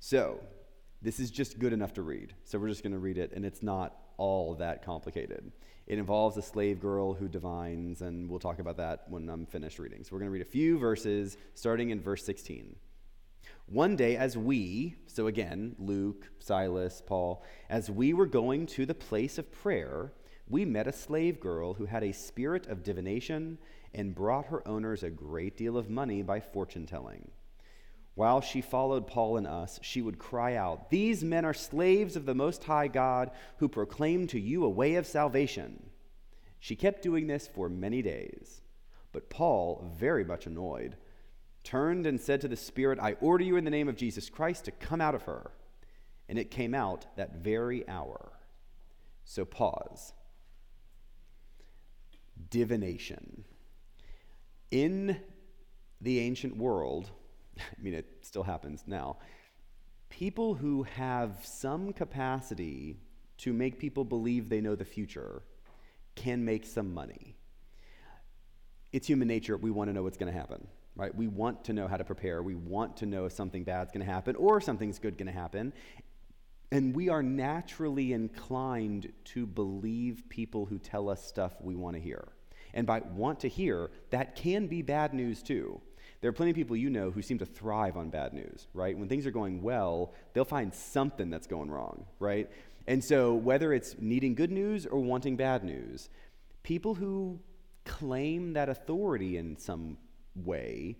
So, 0.00 0.40
this 1.02 1.20
is 1.20 1.30
just 1.30 1.58
good 1.58 1.72
enough 1.72 1.94
to 1.94 2.02
read. 2.02 2.34
So, 2.44 2.58
we're 2.58 2.68
just 2.68 2.82
going 2.82 2.92
to 2.92 2.98
read 2.98 3.18
it, 3.18 3.32
and 3.34 3.44
it's 3.44 3.62
not 3.62 3.96
all 4.16 4.54
that 4.56 4.84
complicated. 4.84 5.52
It 5.86 5.98
involves 5.98 6.36
a 6.36 6.42
slave 6.42 6.80
girl 6.80 7.14
who 7.14 7.28
divines, 7.28 8.00
and 8.00 8.28
we'll 8.28 8.38
talk 8.38 8.58
about 8.58 8.78
that 8.78 9.04
when 9.08 9.28
I'm 9.28 9.44
finished 9.44 9.78
reading. 9.78 10.02
So 10.02 10.10
we're 10.12 10.20
going 10.20 10.30
to 10.30 10.32
read 10.32 10.42
a 10.42 10.46
few 10.46 10.78
verses, 10.78 11.36
starting 11.54 11.90
in 11.90 12.00
verse 12.00 12.24
16. 12.24 12.76
One 13.66 13.96
day, 13.96 14.16
as 14.16 14.36
we, 14.36 14.96
so 15.06 15.26
again, 15.26 15.74
Luke, 15.78 16.30
Silas, 16.38 17.02
Paul, 17.04 17.44
as 17.68 17.90
we 17.90 18.12
were 18.12 18.26
going 18.26 18.66
to 18.66 18.86
the 18.86 18.94
place 18.94 19.38
of 19.38 19.52
prayer, 19.52 20.12
we 20.48 20.64
met 20.64 20.86
a 20.86 20.92
slave 20.92 21.40
girl 21.40 21.74
who 21.74 21.86
had 21.86 22.04
a 22.04 22.12
spirit 22.12 22.66
of 22.66 22.82
divination 22.82 23.58
and 23.94 24.14
brought 24.14 24.46
her 24.46 24.66
owners 24.68 25.02
a 25.02 25.10
great 25.10 25.56
deal 25.56 25.76
of 25.76 25.88
money 25.88 26.22
by 26.22 26.40
fortune 26.40 26.86
telling. 26.86 27.30
While 28.14 28.40
she 28.40 28.60
followed 28.60 29.08
Paul 29.08 29.36
and 29.36 29.46
us, 29.46 29.80
she 29.82 30.00
would 30.00 30.18
cry 30.18 30.54
out, 30.54 30.90
These 30.90 31.24
men 31.24 31.44
are 31.44 31.54
slaves 31.54 32.14
of 32.14 32.26
the 32.26 32.34
Most 32.34 32.64
High 32.64 32.86
God 32.86 33.32
who 33.58 33.68
proclaim 33.68 34.28
to 34.28 34.38
you 34.38 34.64
a 34.64 34.68
way 34.68 34.94
of 34.94 35.06
salvation. 35.06 35.90
She 36.60 36.76
kept 36.76 37.02
doing 37.02 37.26
this 37.26 37.48
for 37.48 37.68
many 37.68 38.02
days. 38.02 38.62
But 39.12 39.30
Paul, 39.30 39.92
very 39.98 40.24
much 40.24 40.46
annoyed, 40.46 40.96
turned 41.64 42.06
and 42.06 42.20
said 42.20 42.40
to 42.42 42.48
the 42.48 42.56
Spirit, 42.56 42.98
I 43.00 43.14
order 43.20 43.44
you 43.44 43.56
in 43.56 43.64
the 43.64 43.70
name 43.70 43.88
of 43.88 43.96
Jesus 43.96 44.30
Christ 44.30 44.64
to 44.66 44.70
come 44.70 45.00
out 45.00 45.14
of 45.14 45.22
her. 45.22 45.50
And 46.28 46.38
it 46.38 46.50
came 46.50 46.74
out 46.74 47.06
that 47.16 47.36
very 47.36 47.86
hour. 47.88 48.32
So 49.24 49.44
pause. 49.44 50.12
Divination. 52.50 53.44
In 54.70 55.20
the 56.00 56.20
ancient 56.20 56.56
world, 56.56 57.10
I 57.58 57.82
mean, 57.82 57.94
it 57.94 58.06
still 58.22 58.42
happens 58.42 58.84
now. 58.86 59.18
People 60.10 60.54
who 60.54 60.84
have 60.84 61.38
some 61.42 61.92
capacity 61.92 62.96
to 63.38 63.52
make 63.52 63.78
people 63.78 64.04
believe 64.04 64.48
they 64.48 64.60
know 64.60 64.74
the 64.74 64.84
future 64.84 65.42
can 66.14 66.44
make 66.44 66.64
some 66.64 66.94
money. 66.94 67.36
It's 68.92 69.08
human 69.08 69.26
nature. 69.26 69.56
We 69.56 69.72
want 69.72 69.90
to 69.90 69.94
know 69.94 70.04
what's 70.04 70.16
going 70.16 70.32
to 70.32 70.38
happen, 70.38 70.68
right? 70.94 71.12
We 71.12 71.26
want 71.26 71.64
to 71.64 71.72
know 71.72 71.88
how 71.88 71.96
to 71.96 72.04
prepare. 72.04 72.42
We 72.42 72.54
want 72.54 72.96
to 72.98 73.06
know 73.06 73.24
if 73.24 73.32
something 73.32 73.64
bad's 73.64 73.90
going 73.90 74.06
to 74.06 74.12
happen 74.12 74.36
or 74.36 74.60
something's 74.60 75.00
good 75.00 75.18
going 75.18 75.26
to 75.26 75.32
happen. 75.32 75.72
And 76.70 76.94
we 76.94 77.08
are 77.08 77.22
naturally 77.22 78.12
inclined 78.12 79.12
to 79.26 79.46
believe 79.46 80.22
people 80.28 80.66
who 80.66 80.78
tell 80.78 81.08
us 81.08 81.24
stuff 81.24 81.52
we 81.60 81.74
want 81.74 81.96
to 81.96 82.00
hear. 82.00 82.28
And 82.72 82.86
by 82.86 83.00
want 83.00 83.40
to 83.40 83.48
hear, 83.48 83.90
that 84.10 84.36
can 84.36 84.66
be 84.66 84.82
bad 84.82 85.14
news 85.14 85.42
too. 85.42 85.80
There 86.24 86.30
are 86.30 86.32
plenty 86.32 86.52
of 86.52 86.56
people 86.56 86.74
you 86.74 86.88
know 86.88 87.10
who 87.10 87.20
seem 87.20 87.36
to 87.40 87.44
thrive 87.44 87.98
on 87.98 88.08
bad 88.08 88.32
news, 88.32 88.66
right? 88.72 88.96
When 88.96 89.10
things 89.10 89.26
are 89.26 89.30
going 89.30 89.60
well, 89.60 90.14
they'll 90.32 90.46
find 90.46 90.72
something 90.72 91.28
that's 91.28 91.46
going 91.46 91.70
wrong, 91.70 92.06
right? 92.18 92.50
And 92.86 93.04
so, 93.04 93.34
whether 93.34 93.74
it's 93.74 93.96
needing 93.98 94.34
good 94.34 94.50
news 94.50 94.86
or 94.86 95.00
wanting 95.00 95.36
bad 95.36 95.64
news, 95.64 96.08
people 96.62 96.94
who 96.94 97.40
claim 97.84 98.54
that 98.54 98.70
authority 98.70 99.36
in 99.36 99.58
some 99.58 99.98
way 100.34 100.96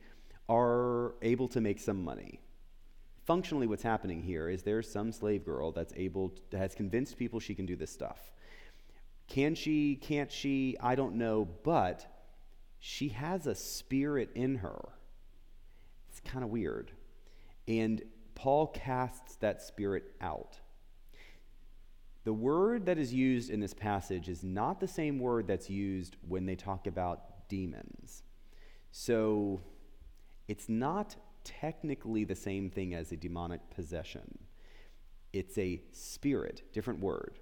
are 0.51 1.15
able 1.23 1.49
to 1.49 1.61
make 1.63 1.81
some 1.81 2.05
money. 2.05 2.43
Functionally, 3.25 3.67
what's 3.67 3.83
happening 3.83 4.23
here 4.23 4.51
is 4.51 4.63
there's 4.63 4.93
some 4.93 5.11
slave 5.11 5.47
girl 5.47 5.73
that's 5.73 5.95
able, 5.97 6.35
to, 6.51 6.59
has 6.59 6.75
convinced 6.75 7.17
people 7.17 7.41
she 7.41 7.55
can 7.55 7.65
do 7.65 7.77
this 7.77 7.91
stuff. 7.91 8.31
Can 9.27 9.55
she, 9.55 9.97
can't 9.97 10.31
she? 10.31 10.77
I 10.83 10.95
don't 10.95 11.15
know, 11.15 11.49
but 11.63 12.05
she 12.79 13.09
has 13.09 13.47
a 13.47 13.55
spirit 13.55 14.29
in 14.35 14.57
her. 14.57 14.91
It's 16.15 16.21
kind 16.21 16.45
of 16.45 16.51
weird. 16.51 16.93
And 17.67 18.01
Paul 18.37 18.69
casts 18.69 19.35
that 19.37 19.61
spirit 19.61 20.15
out. 20.21 20.61
The 22.23 22.33
word 22.33 22.87
that 22.87 22.99
is 22.99 23.13
used 23.13 23.51
in 23.51 23.59
this 23.59 23.75
passage 23.75 24.29
is 24.29 24.45
not 24.45 24.79
the 24.79 24.87
same 24.87 25.19
word 25.19 25.49
that's 25.49 25.69
used 25.69 26.15
when 26.29 26.47
they 26.47 26.55
talk 26.55 26.87
about 26.87 27.49
demons. 27.49 28.23
So 28.93 29.61
it's 30.47 30.69
not 30.69 31.17
technically 31.43 32.23
the 32.23 32.37
same 32.37 32.71
thing 32.71 32.95
as 32.95 33.11
a 33.11 33.17
demonic 33.17 33.69
possession. 33.71 34.39
It's 35.33 35.59
a 35.59 35.83
spirit, 35.91 36.63
different 36.73 37.01
word. 37.01 37.41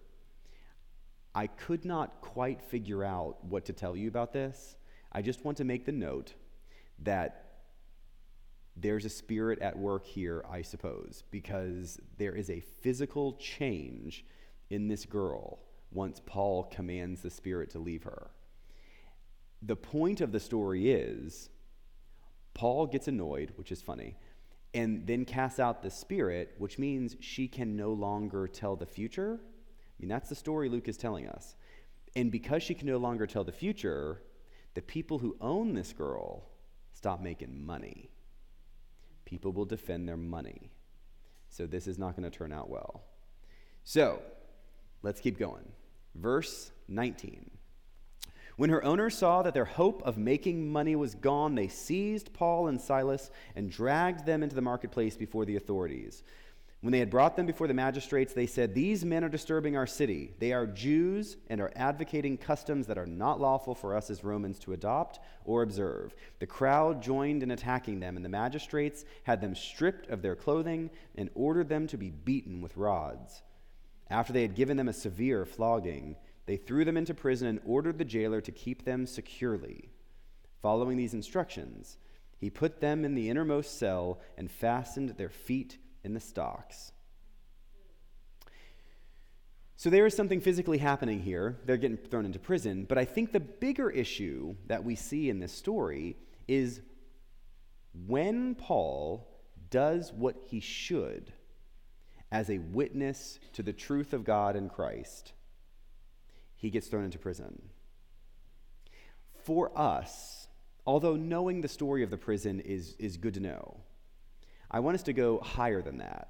I 1.35 1.47
could 1.47 1.85
not 1.85 2.23
quite 2.23 2.63
figure 2.63 3.05
out 3.05 3.45
what 3.45 3.67
to 3.67 3.75
tell 3.75 3.95
you 3.95 4.09
about 4.09 4.33
this. 4.33 4.77
I 5.13 5.21
just 5.21 5.45
want 5.45 5.59
to 5.59 5.65
make 5.65 5.85
the 5.85 5.93
note 5.93 6.33
that 7.01 7.52
there's 8.77 9.05
a 9.05 9.11
spirit 9.11 9.61
at 9.61 9.79
work 9.79 10.07
here, 10.07 10.45
I 10.51 10.63
suppose, 10.63 11.25
because 11.31 12.01
there 12.19 12.35
is 12.35 12.51
a 12.51 12.61
physical 12.61 13.35
change 13.35 14.25
in 14.71 14.89
this 14.89 15.05
girl 15.05 15.59
once 15.91 16.21
Paul 16.25 16.65
commands 16.65 17.21
the 17.21 17.31
spirit 17.31 17.71
to 17.71 17.79
leave 17.79 18.05
her. 18.05 18.31
The 19.61 19.77
point 19.77 20.21
of 20.21 20.33
the 20.33 20.41
story 20.41 20.91
is 20.91 21.51
Paul 22.55 22.87
gets 22.87 23.09
annoyed, 23.09 23.53
which 23.57 23.71
is 23.71 23.83
funny, 23.83 24.17
and 24.75 25.07
then 25.07 25.25
casts 25.25 25.61
out 25.61 25.83
the 25.83 25.91
spirit, 25.91 26.55
which 26.59 26.79
means 26.79 27.17
she 27.21 27.47
can 27.47 27.77
no 27.77 27.93
longer 27.93 28.49
tell 28.49 28.75
the 28.75 28.87
future. 28.87 29.39
I 29.43 29.95
mean, 30.01 30.09
that's 30.09 30.31
the 30.31 30.35
story 30.35 30.69
Luke 30.69 30.89
is 30.89 30.97
telling 30.97 31.29
us. 31.29 31.55
And 32.17 32.33
because 32.33 32.63
she 32.63 32.75
can 32.75 32.89
no 32.89 32.97
longer 32.97 33.27
tell 33.27 33.45
the 33.45 33.53
future, 33.53 34.23
the 34.75 34.83
people 34.83 35.19
who 35.19 35.37
own 35.41 35.75
this 35.75 35.93
girl 35.93 36.49
stop 36.93 37.21
making 37.21 37.65
money. 37.65 38.11
People 39.33 39.53
will 39.53 39.65
defend 39.65 40.07
their 40.07 40.19
money. 40.19 40.69
So 41.49 41.65
this 41.65 41.87
is 41.87 41.99
not 41.99 42.15
going 42.15 42.31
to 42.31 42.37
turn 42.39 42.53
out 42.53 42.69
well. 42.69 43.03
So 43.83 44.21
let's 45.03 45.23
keep 45.23 45.39
going. 45.39 45.65
Verse 46.15 46.71
19. 46.87 47.51
When 48.59 48.69
her 48.69 48.85
owners 48.85 49.17
saw 49.17 49.41
that 49.41 49.55
their 49.55 49.65
hope 49.65 50.03
of 50.03 50.19
making 50.19 50.71
money 50.71 50.97
was 50.97 51.15
gone, 51.15 51.55
they 51.55 51.69
seized 51.69 52.35
Paul 52.35 52.69
and 52.69 52.79
Silas 52.79 53.31
and 53.57 53.71
dragged 53.71 54.27
them 54.27 54.43
into 54.43 54.55
the 54.55 54.61
marketplace 54.61 55.17
before 55.17 55.47
the 55.47 55.57
authorities. 55.57 56.25
When 56.83 56.91
they 56.91 56.99
had 56.99 57.11
brought 57.11 57.37
them 57.37 57.47
before 57.47 57.69
the 57.69 57.75
magistrates, 57.75 58.33
they 58.33 58.47
said, 58.47 58.75
These 58.75 59.05
men 59.05 59.23
are 59.23 59.29
disturbing 59.29 59.77
our 59.77 59.87
city. 59.87 60.35
They 60.41 60.53
are 60.53 60.67
Jews 60.67 61.37
and 61.49 61.61
are 61.61 61.71
advocating 61.77 62.37
customs 62.37 62.89
that 62.89 62.99
are 62.99 63.07
not 63.07 63.41
lawful 63.41 63.77
for 63.77 63.97
us 63.97 64.11
as 64.11 64.25
Romans 64.25 64.59
to 64.61 64.73
adopt 64.73 65.21
or 65.45 65.63
observe. 65.63 66.13
The 66.41 66.49
crowd 66.49 67.01
joined 67.01 67.45
in 67.45 67.53
attacking 67.53 68.01
them, 68.01 68.17
and 68.17 68.25
the 68.25 68.29
magistrates 68.29 69.05
had 69.23 69.41
them 69.41 69.55
stripped 69.55 70.09
of 70.09 70.23
their 70.23 70.35
clothing 70.35 70.91
and 71.15 71.31
ordered 71.37 71.69
them 71.69 71.87
to 71.87 71.97
be 71.97 72.11
beaten 72.11 72.61
with 72.61 72.77
rods. 72.77 73.45
After 74.11 74.33
they 74.33 74.43
had 74.43 74.57
given 74.57 74.77
them 74.77 74.89
a 74.89 74.93
severe 74.93 75.47
flogging, 75.47 76.17
they 76.47 76.57
threw 76.57 76.85
them 76.85 76.97
into 76.97 77.15
prison 77.15 77.47
and 77.47 77.61
ordered 77.65 77.99
the 77.99 78.05
jailer 78.05 78.41
to 78.41 78.51
keep 78.51 78.85
them 78.85 79.07
securely. 79.07 79.91
Following 80.61 80.97
these 80.97 81.15
instructions, 81.15 81.97
he 82.39 82.51
put 82.51 82.81
them 82.81 83.05
in 83.05 83.15
the 83.15 83.31
innermost 83.31 83.79
cell 83.79 84.19
and 84.37 84.51
fastened 84.51 85.11
their 85.11 85.29
feet 85.29 85.79
in 86.05 86.15
the 86.15 86.21
stocks. 86.21 86.93
So 89.77 89.91
there 89.91 90.07
is 90.07 90.15
something 90.15 90.41
physically 90.41 90.79
happening 90.79 91.21
here. 91.21 91.59
They're 91.65 91.77
getting 91.77 91.97
thrown 91.97 92.25
into 92.25 92.39
prison. 92.39 92.85
But 92.89 92.99
I 92.99 93.05
think 93.05 93.33
the 93.33 93.41
bigger 93.41 93.91
issue 93.91 94.55
that 94.69 94.85
we 94.85 94.95
see 94.95 95.29
in 95.29 95.41
this 95.41 95.53
story 95.53 96.17
is 96.47 96.81
when 98.07 98.55
Paul 98.55 99.29
does 99.71 100.13
what 100.13 100.37
he 100.47 100.61
should 100.61 101.33
as 102.31 102.49
a 102.49 102.59
witness 102.59 103.41
to 103.55 103.63
the 103.63 103.73
truth 103.73 104.13
of 104.13 104.25
God 104.25 104.55
and 104.55 104.71
Christ, 104.71 105.33
he 106.55 106.71
gets 106.71 106.87
thrown 106.87 107.05
into 107.05 107.19
prison. 107.19 107.61
For 109.45 109.77
us, 109.77 110.47
although 110.87 111.17
knowing 111.17 111.61
the 111.61 111.69
story 111.69 112.05
of 112.05 112.11
the 112.11 112.17
prison 112.17 112.61
is, 112.61 112.95
is 112.99 113.17
good 113.17 113.35
to 113.35 113.41
know, 113.41 113.81
I 114.73 114.81
want 114.81 114.95
us 114.95 115.03
to 115.05 115.13
go 115.13 115.39
higher 115.41 115.83
than 115.83 115.99
that 115.99 116.29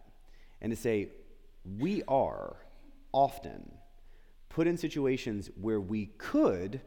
and 0.61 0.71
to 0.73 0.77
say, 0.77 1.09
we 1.79 2.03
are 2.09 2.57
often 3.13 3.71
put 4.49 4.67
in 4.67 4.77
situations 4.77 5.51
where 5.61 5.81
we 5.81 6.07
could 6.19 6.81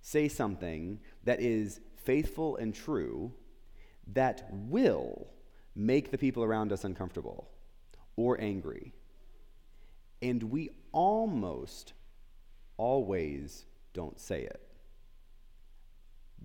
say 0.00 0.28
something 0.28 1.00
that 1.24 1.40
is 1.40 1.80
faithful 1.96 2.56
and 2.56 2.74
true 2.74 3.32
that 4.12 4.48
will 4.52 5.28
make 5.74 6.10
the 6.10 6.18
people 6.18 6.42
around 6.42 6.72
us 6.72 6.84
uncomfortable 6.84 7.48
or 8.16 8.40
angry. 8.40 8.92
And 10.22 10.42
we 10.44 10.70
almost 10.92 11.92
always 12.76 13.66
don't 13.92 14.18
say 14.18 14.42
it. 14.42 14.60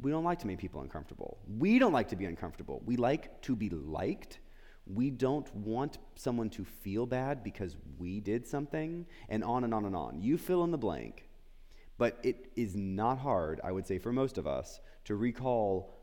We 0.01 0.11
don't 0.11 0.23
like 0.23 0.39
to 0.39 0.47
make 0.47 0.57
people 0.57 0.81
uncomfortable. 0.81 1.39
We 1.47 1.79
don't 1.79 1.93
like 1.93 2.09
to 2.09 2.15
be 2.15 2.25
uncomfortable. 2.25 2.81
We 2.85 2.97
like 2.97 3.41
to 3.43 3.55
be 3.55 3.69
liked 3.69 4.39
we 4.87 5.09
don't 5.09 5.53
want 5.55 5.97
someone 6.15 6.49
to 6.51 6.63
feel 6.63 7.05
bad 7.05 7.43
because 7.43 7.75
we 7.97 8.19
did 8.19 8.47
something, 8.47 9.05
and 9.29 9.43
on 9.43 9.63
and 9.63 9.73
on 9.73 9.85
and 9.85 9.95
on. 9.95 10.21
You 10.21 10.37
fill 10.37 10.63
in 10.63 10.71
the 10.71 10.77
blank. 10.77 11.27
But 11.97 12.19
it 12.23 12.51
is 12.55 12.75
not 12.75 13.19
hard, 13.19 13.61
I 13.63 13.71
would 13.71 13.87
say, 13.87 13.99
for 13.99 14.11
most 14.11 14.37
of 14.37 14.45
us 14.45 14.81
to 15.05 15.15
recall 15.15 15.93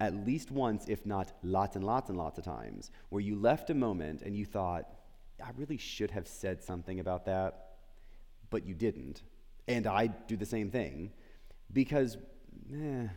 at 0.00 0.26
least 0.26 0.50
once, 0.50 0.86
if 0.88 1.04
not 1.06 1.32
lots 1.42 1.76
and 1.76 1.84
lots 1.84 2.08
and 2.08 2.18
lots 2.18 2.38
of 2.38 2.44
times, 2.44 2.90
where 3.10 3.20
you 3.20 3.36
left 3.36 3.70
a 3.70 3.74
moment 3.74 4.22
and 4.22 4.34
you 4.34 4.44
thought, 4.44 4.88
I 5.44 5.50
really 5.56 5.76
should 5.76 6.10
have 6.10 6.26
said 6.26 6.62
something 6.62 7.00
about 7.00 7.26
that, 7.26 7.74
but 8.50 8.66
you 8.66 8.74
didn't. 8.74 9.22
And 9.68 9.86
I 9.86 10.08
do 10.08 10.36
the 10.36 10.46
same 10.46 10.70
thing 10.70 11.12
because, 11.72 12.16
eh, 12.74 13.08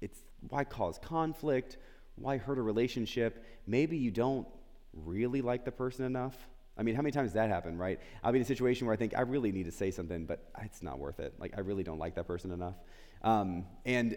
it's 0.00 0.22
why 0.48 0.64
cause 0.64 0.98
conflict? 0.98 1.76
Why 2.20 2.36
hurt 2.36 2.58
a 2.58 2.62
relationship? 2.62 3.44
Maybe 3.66 3.96
you 3.96 4.10
don't 4.10 4.46
really 4.92 5.42
like 5.42 5.64
the 5.64 5.72
person 5.72 6.04
enough. 6.04 6.36
I 6.76 6.82
mean, 6.82 6.94
how 6.94 7.02
many 7.02 7.12
times 7.12 7.32
that 7.32 7.48
happen, 7.48 7.76
right? 7.76 7.98
I'll 8.22 8.30
be 8.32 8.38
in 8.38 8.42
a 8.42 8.46
situation 8.46 8.86
where 8.86 8.94
I 8.94 8.96
think 8.96 9.16
I 9.16 9.22
really 9.22 9.50
need 9.50 9.64
to 9.64 9.72
say 9.72 9.90
something, 9.90 10.26
but 10.26 10.48
it's 10.62 10.82
not 10.82 10.98
worth 10.98 11.18
it. 11.18 11.34
Like, 11.38 11.54
I 11.56 11.60
really 11.60 11.82
don't 11.82 11.98
like 11.98 12.14
that 12.14 12.26
person 12.26 12.52
enough. 12.52 12.76
Um, 13.22 13.66
and 13.84 14.16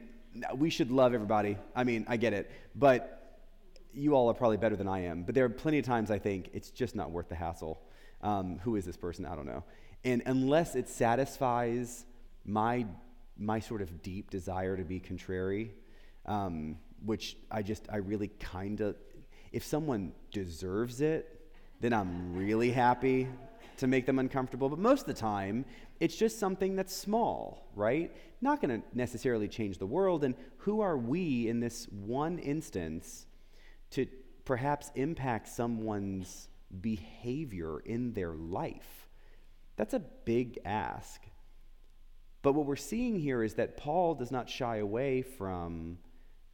we 0.56 0.70
should 0.70 0.92
love 0.92 1.14
everybody. 1.14 1.58
I 1.76 1.84
mean, 1.84 2.06
I 2.08 2.18
get 2.18 2.34
it. 2.34 2.52
But 2.76 3.18
you 3.94 4.14
all 4.16 4.30
are 4.30 4.34
probably 4.34 4.58
better 4.58 4.76
than 4.76 4.88
I 4.88 5.06
am. 5.06 5.24
But 5.24 5.36
there 5.36 5.46
are 5.46 5.50
plenty 5.50 5.80
of 5.80 5.86
times 5.86 6.12
I 6.12 6.20
think 6.20 6.52
it's 6.54 6.70
just 6.70 6.96
not 6.96 7.12
worth 7.12 7.30
the 7.30 7.36
hassle. 7.36 7.82
Um, 8.22 8.60
who 8.60 8.76
is 8.76 8.86
this 8.86 8.98
person? 8.98 9.26
I 9.26 9.36
don't 9.36 9.48
know. 9.48 9.64
And 10.04 10.22
unless 10.26 10.76
it 10.76 10.88
satisfies 10.88 12.06
my, 12.46 12.86
my 13.38 13.60
sort 13.60 13.82
of 13.82 14.02
deep 14.02 14.30
desire 14.30 14.78
to 14.78 14.84
be 14.84 15.00
contrary, 15.00 15.74
um, 16.26 16.78
which 17.06 17.38
I 17.50 17.62
just, 17.62 17.88
I 17.92 17.98
really 17.98 18.30
kind 18.40 18.82
of, 18.82 18.96
if 19.52 19.64
someone 19.64 20.14
deserves 20.32 21.02
it, 21.02 21.52
then 21.80 21.94
I'm 21.94 22.36
really 22.36 22.72
happy 22.72 23.28
to 23.78 23.88
make 23.88 24.06
them 24.06 24.20
uncomfortable. 24.20 24.70
But 24.70 24.80
most 24.80 25.02
of 25.02 25.08
the 25.08 25.14
time, 25.14 25.66
it's 26.00 26.16
just 26.16 26.40
something 26.40 26.76
that's 26.76 26.96
small, 26.96 27.70
right? 27.76 28.16
Not 28.42 28.62
going 28.62 28.82
to 28.82 28.88
necessarily 28.94 29.48
change 29.48 29.78
the 29.78 29.86
world. 29.88 30.24
And 30.24 30.36
who 30.58 30.82
are 30.82 30.98
we 30.98 31.48
in 31.48 31.60
this 31.60 31.86
one 31.90 32.38
instance 32.38 33.26
to 33.92 34.06
perhaps 34.46 34.92
impact 34.96 35.48
someone's 35.48 36.48
behavior 36.80 37.80
in 37.80 38.14
their 38.14 38.34
life? 38.34 39.10
That's 39.76 39.94
a 39.96 40.00
big 40.00 40.60
ask. 40.64 41.22
But 42.44 42.54
what 42.54 42.66
we're 42.66 42.76
seeing 42.76 43.20
here 43.20 43.44
is 43.44 43.56
that 43.56 43.78
Paul 43.78 44.16
does 44.16 44.32
not 44.32 44.50
shy 44.50 44.78
away 44.78 45.22
from 45.22 45.98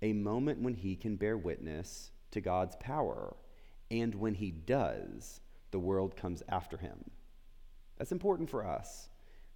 a 0.01 0.13
moment 0.13 0.61
when 0.61 0.75
he 0.75 0.95
can 0.95 1.15
bear 1.15 1.37
witness 1.37 2.11
to 2.31 2.41
God's 2.41 2.75
power. 2.77 3.35
And 3.89 4.13
when 4.15 4.35
he 4.35 4.51
does, 4.51 5.41
the 5.71 5.79
world 5.79 6.15
comes 6.15 6.43
after 6.49 6.77
him. 6.77 7.03
That's 7.97 8.11
important 8.11 8.49
for 8.49 8.65
us 8.65 9.09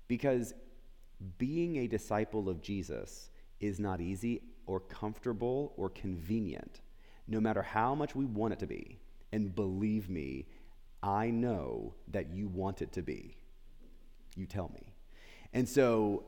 because 0.07 0.53
being 1.37 1.77
a 1.77 1.87
disciple 1.87 2.49
of 2.49 2.61
Jesus 2.61 3.29
is 3.59 3.79
not 3.79 4.01
easy 4.01 4.41
or 4.65 4.79
comfortable 4.79 5.73
or 5.77 5.89
convenient, 5.89 6.81
no 7.27 7.39
matter 7.39 7.61
how 7.61 7.93
much 7.93 8.15
we 8.15 8.25
want 8.25 8.53
it 8.53 8.59
to 8.59 8.67
be. 8.67 8.99
And 9.31 9.53
believe 9.53 10.09
me, 10.09 10.47
I 11.03 11.29
know 11.29 11.93
that 12.09 12.33
you 12.33 12.47
want 12.47 12.81
it 12.81 12.91
to 12.93 13.01
be. 13.01 13.37
You 14.35 14.45
tell 14.45 14.71
me. 14.73 14.93
And 15.53 15.67
so 15.67 16.23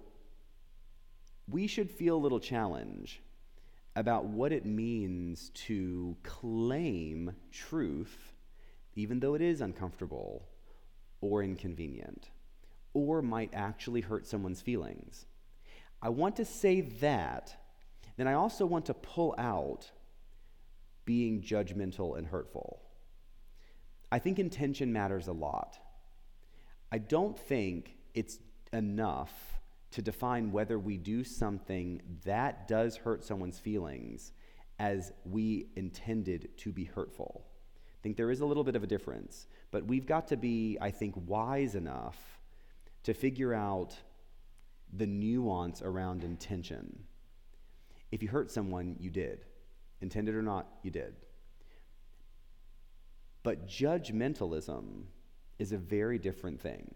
we 1.49 1.67
should 1.67 1.89
feel 1.89 2.15
a 2.15 2.17
little 2.17 2.39
challenge 2.39 3.21
about 3.95 4.25
what 4.25 4.51
it 4.51 4.65
means 4.65 5.49
to 5.53 6.17
claim 6.23 7.35
truth, 7.51 8.33
even 8.95 9.19
though 9.19 9.35
it 9.35 9.41
is 9.41 9.61
uncomfortable 9.61 10.47
or 11.21 11.43
inconvenient, 11.43 12.29
or 12.93 13.21
might 13.21 13.51
actually 13.53 14.01
hurt 14.01 14.25
someone's 14.25 14.61
feelings. 14.61 15.25
I 16.01 16.09
want 16.09 16.35
to 16.37 16.45
say 16.45 16.81
that, 16.81 17.55
then 18.17 18.27
I 18.27 18.33
also 18.33 18.65
want 18.65 18.87
to 18.87 18.93
pull 18.93 19.35
out 19.37 19.91
being 21.05 21.41
judgmental 21.41 22.17
and 22.17 22.27
hurtful. 22.27 22.81
I 24.11 24.19
think 24.19 24.37
intention 24.37 24.93
matters 24.93 25.27
a 25.27 25.33
lot. 25.33 25.79
I 26.91 26.97
don't 26.97 27.37
think 27.37 27.97
it's 28.13 28.37
enough 28.71 29.52
to 29.93 30.01
define 30.01 30.51
whether 30.51 30.79
we 30.79 30.97
do 30.97 31.23
something 31.23 32.01
that 32.25 32.67
does 32.67 32.97
hurt 32.97 33.23
someone's 33.23 33.59
feelings 33.59 34.31
as 34.79 35.11
we 35.23 35.67
intended 35.75 36.49
to 36.57 36.71
be 36.71 36.83
hurtful. 36.83 37.45
I 37.77 38.01
think 38.01 38.17
there 38.17 38.31
is 38.31 38.41
a 38.41 38.45
little 38.45 38.63
bit 38.63 38.75
of 38.75 38.83
a 38.83 38.87
difference, 38.87 39.45
but 39.69 39.85
we've 39.85 40.07
got 40.07 40.27
to 40.29 40.37
be, 40.37 40.79
I 40.81 40.89
think, 40.89 41.13
wise 41.27 41.75
enough 41.75 42.17
to 43.03 43.13
figure 43.13 43.53
out 43.53 43.95
the 44.91 45.05
nuance 45.05 45.83
around 45.83 46.23
intention. 46.23 47.03
If 48.11 48.23
you 48.23 48.29
hurt 48.29 48.49
someone, 48.49 48.95
you 48.99 49.11
did. 49.11 49.45
Intended 50.01 50.33
or 50.33 50.41
not, 50.41 50.67
you 50.81 50.89
did. 50.89 51.13
But 53.43 53.67
judgmentalism 53.67 55.03
is 55.59 55.71
a 55.71 55.77
very 55.77 56.17
different 56.17 56.59
thing. 56.59 56.95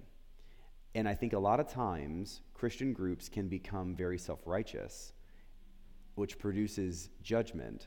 And 0.97 1.07
I 1.07 1.13
think 1.13 1.33
a 1.33 1.39
lot 1.39 1.59
of 1.59 1.67
times 1.67 2.41
Christian 2.55 2.91
groups 2.91 3.29
can 3.29 3.47
become 3.47 3.93
very 3.93 4.17
self 4.17 4.39
righteous, 4.47 5.13
which 6.15 6.39
produces 6.39 7.09
judgment, 7.21 7.85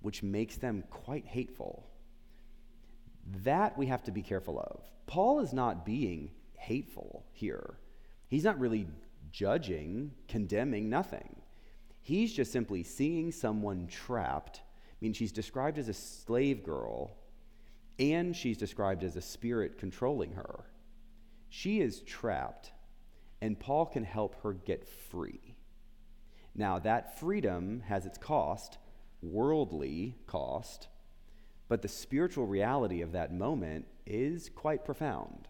which 0.00 0.22
makes 0.22 0.56
them 0.56 0.82
quite 0.88 1.26
hateful. 1.26 1.86
That 3.44 3.76
we 3.76 3.84
have 3.84 4.02
to 4.04 4.10
be 4.10 4.22
careful 4.22 4.58
of. 4.58 4.80
Paul 5.04 5.40
is 5.40 5.52
not 5.52 5.84
being 5.84 6.30
hateful 6.54 7.26
here. 7.32 7.74
He's 8.28 8.44
not 8.44 8.58
really 8.58 8.86
judging, 9.30 10.12
condemning, 10.26 10.88
nothing. 10.88 11.36
He's 12.00 12.32
just 12.32 12.50
simply 12.50 12.82
seeing 12.82 13.30
someone 13.30 13.88
trapped. 13.88 14.62
I 14.64 14.96
mean, 15.02 15.12
she's 15.12 15.32
described 15.32 15.76
as 15.76 15.90
a 15.90 15.92
slave 15.92 16.64
girl, 16.64 17.14
and 17.98 18.34
she's 18.34 18.56
described 18.56 19.04
as 19.04 19.16
a 19.16 19.20
spirit 19.20 19.76
controlling 19.76 20.32
her. 20.32 20.64
She 21.54 21.82
is 21.82 22.00
trapped, 22.00 22.72
and 23.42 23.60
Paul 23.60 23.84
can 23.84 24.04
help 24.04 24.42
her 24.42 24.54
get 24.54 24.88
free. 24.88 25.54
Now, 26.54 26.78
that 26.78 27.18
freedom 27.20 27.82
has 27.88 28.06
its 28.06 28.16
cost, 28.16 28.78
worldly 29.20 30.16
cost, 30.26 30.88
but 31.68 31.82
the 31.82 31.88
spiritual 31.88 32.46
reality 32.46 33.02
of 33.02 33.12
that 33.12 33.34
moment 33.34 33.84
is 34.06 34.48
quite 34.48 34.86
profound. 34.86 35.46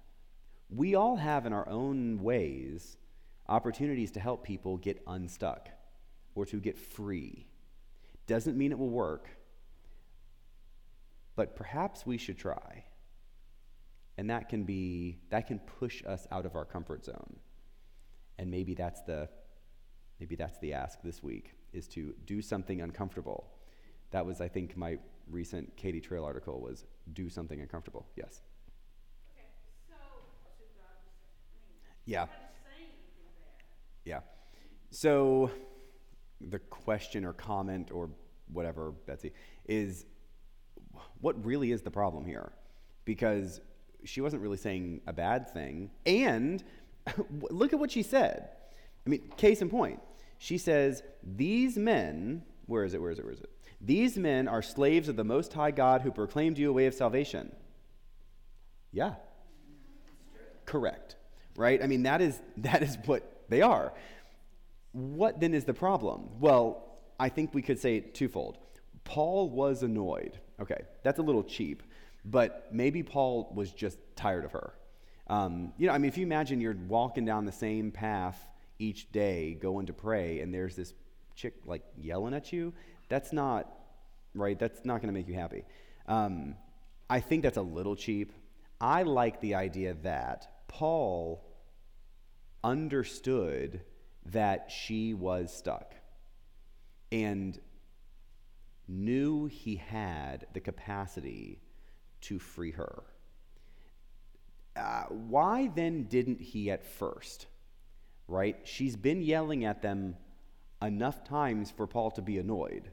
We 0.70 0.96
all 0.96 1.14
have, 1.14 1.46
in 1.46 1.52
our 1.52 1.68
own 1.68 2.20
ways, 2.20 2.96
opportunities 3.48 4.10
to 4.10 4.20
help 4.20 4.42
people 4.42 4.78
get 4.78 5.04
unstuck 5.06 5.68
or 6.34 6.44
to 6.46 6.58
get 6.58 6.80
free. 6.80 7.46
Doesn't 8.26 8.58
mean 8.58 8.72
it 8.72 8.78
will 8.78 8.90
work, 8.90 9.28
but 11.36 11.54
perhaps 11.54 12.04
we 12.04 12.18
should 12.18 12.38
try. 12.38 12.86
And 14.18 14.28
that 14.30 14.48
can 14.48 14.64
be 14.64 15.18
that 15.30 15.46
can 15.46 15.58
push 15.58 16.04
us 16.04 16.26
out 16.30 16.46
of 16.46 16.54
our 16.54 16.64
comfort 16.64 17.04
zone. 17.04 17.36
And 18.38 18.50
maybe 18.50 18.74
that's 18.74 19.02
the 19.02 19.28
maybe 20.20 20.36
that's 20.36 20.58
the 20.58 20.72
ask 20.74 21.00
this 21.02 21.22
week 21.22 21.54
is 21.72 21.88
to 21.88 22.14
do 22.26 22.42
something 22.42 22.82
uncomfortable. 22.82 23.50
That 24.10 24.24
was 24.26 24.40
I 24.40 24.48
think 24.48 24.76
my 24.76 24.98
recent 25.30 25.76
Katie 25.76 26.00
Trail 26.00 26.24
article 26.24 26.60
was 26.60 26.84
do 27.14 27.28
something 27.28 27.60
uncomfortable. 27.60 28.06
Yes. 28.16 28.42
Okay, 29.32 29.46
so, 29.88 29.94
yeah. 32.04 32.26
Yeah. 34.04 34.20
So 34.90 35.50
the 36.40 36.58
question 36.58 37.24
or 37.24 37.32
comment 37.32 37.90
or 37.92 38.10
whatever, 38.52 38.92
Betsy, 39.06 39.32
is 39.66 40.06
what 41.20 41.42
really 41.44 41.72
is 41.72 41.82
the 41.82 41.90
problem 41.90 42.24
here? 42.24 42.52
Because 43.04 43.60
she 44.04 44.20
wasn't 44.20 44.42
really 44.42 44.56
saying 44.56 45.00
a 45.06 45.12
bad 45.12 45.50
thing. 45.50 45.90
And 46.06 46.62
look 47.50 47.72
at 47.72 47.78
what 47.78 47.90
she 47.90 48.02
said. 48.02 48.48
I 49.06 49.10
mean, 49.10 49.22
case 49.36 49.62
in 49.62 49.68
point, 49.68 50.00
she 50.38 50.58
says, 50.58 51.02
These 51.22 51.76
men, 51.76 52.42
where 52.66 52.84
is 52.84 52.94
it, 52.94 53.00
where 53.00 53.10
is 53.10 53.18
it, 53.18 53.24
where 53.24 53.34
is 53.34 53.40
it? 53.40 53.50
These 53.80 54.16
men 54.16 54.46
are 54.46 54.62
slaves 54.62 55.08
of 55.08 55.16
the 55.16 55.24
Most 55.24 55.52
High 55.52 55.72
God 55.72 56.02
who 56.02 56.12
proclaimed 56.12 56.58
you 56.58 56.70
a 56.70 56.72
way 56.72 56.86
of 56.86 56.94
salvation. 56.94 57.52
Yeah. 58.92 59.14
Correct. 60.64 61.16
Right? 61.56 61.82
I 61.82 61.86
mean, 61.86 62.04
that 62.04 62.20
is, 62.20 62.40
that 62.58 62.82
is 62.82 62.96
what 63.04 63.44
they 63.48 63.62
are. 63.62 63.92
What 64.92 65.40
then 65.40 65.54
is 65.54 65.64
the 65.64 65.74
problem? 65.74 66.28
Well, 66.38 66.84
I 67.18 67.28
think 67.28 67.54
we 67.54 67.62
could 67.62 67.78
say 67.78 67.96
it 67.96 68.14
twofold. 68.14 68.58
Paul 69.04 69.50
was 69.50 69.82
annoyed. 69.82 70.38
Okay, 70.60 70.82
that's 71.02 71.18
a 71.18 71.22
little 71.22 71.42
cheap. 71.42 71.82
But 72.24 72.68
maybe 72.72 73.02
Paul 73.02 73.52
was 73.54 73.72
just 73.72 73.98
tired 74.16 74.44
of 74.44 74.52
her. 74.52 74.74
Um, 75.26 75.72
you 75.78 75.86
know, 75.86 75.92
I 75.92 75.98
mean, 75.98 76.08
if 76.08 76.18
you 76.18 76.24
imagine 76.24 76.60
you're 76.60 76.76
walking 76.88 77.24
down 77.24 77.44
the 77.44 77.52
same 77.52 77.90
path 77.90 78.38
each 78.78 79.10
day 79.12 79.54
going 79.54 79.86
to 79.86 79.92
pray, 79.92 80.40
and 80.40 80.52
there's 80.52 80.76
this 80.76 80.94
chick 81.34 81.54
like 81.64 81.82
yelling 81.96 82.34
at 82.34 82.52
you, 82.52 82.72
that's 83.08 83.32
not, 83.32 83.72
right? 84.34 84.58
That's 84.58 84.84
not 84.84 85.00
going 85.00 85.08
to 85.08 85.18
make 85.18 85.28
you 85.28 85.34
happy. 85.34 85.64
Um, 86.06 86.56
I 87.08 87.20
think 87.20 87.42
that's 87.42 87.56
a 87.56 87.62
little 87.62 87.96
cheap. 87.96 88.32
I 88.80 89.02
like 89.02 89.40
the 89.40 89.54
idea 89.54 89.94
that 90.02 90.66
Paul 90.68 91.44
understood 92.64 93.82
that 94.26 94.70
she 94.70 95.14
was 95.14 95.54
stuck 95.54 95.94
and 97.10 97.58
knew 98.88 99.46
he 99.46 99.76
had 99.76 100.46
the 100.52 100.60
capacity 100.60 101.60
to 102.22 102.38
free 102.38 102.72
her. 102.72 103.02
Uh, 104.74 105.04
why 105.08 105.70
then 105.74 106.04
didn't 106.04 106.40
he 106.40 106.70
at 106.70 106.84
first? 106.84 107.46
Right? 108.28 108.56
She's 108.64 108.96
been 108.96 109.22
yelling 109.22 109.64
at 109.64 109.82
them 109.82 110.16
enough 110.80 111.24
times 111.24 111.70
for 111.70 111.86
Paul 111.86 112.10
to 112.12 112.22
be 112.22 112.38
annoyed. 112.38 112.90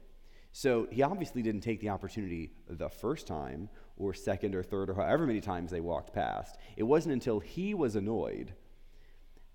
So 0.51 0.88
he 0.91 1.03
obviously 1.03 1.41
didn't 1.41 1.61
take 1.61 1.80
the 1.80 1.89
opportunity 1.89 2.51
the 2.67 2.89
first 2.89 3.27
time, 3.27 3.69
or 3.97 4.13
second, 4.13 4.55
or 4.55 4.63
third, 4.63 4.89
or 4.89 4.95
however 4.95 5.27
many 5.27 5.41
times 5.41 5.71
they 5.71 5.80
walked 5.80 6.13
past. 6.13 6.57
It 6.75 6.84
wasn't 6.84 7.13
until 7.13 7.39
he 7.39 7.73
was 7.73 7.95
annoyed 7.95 8.53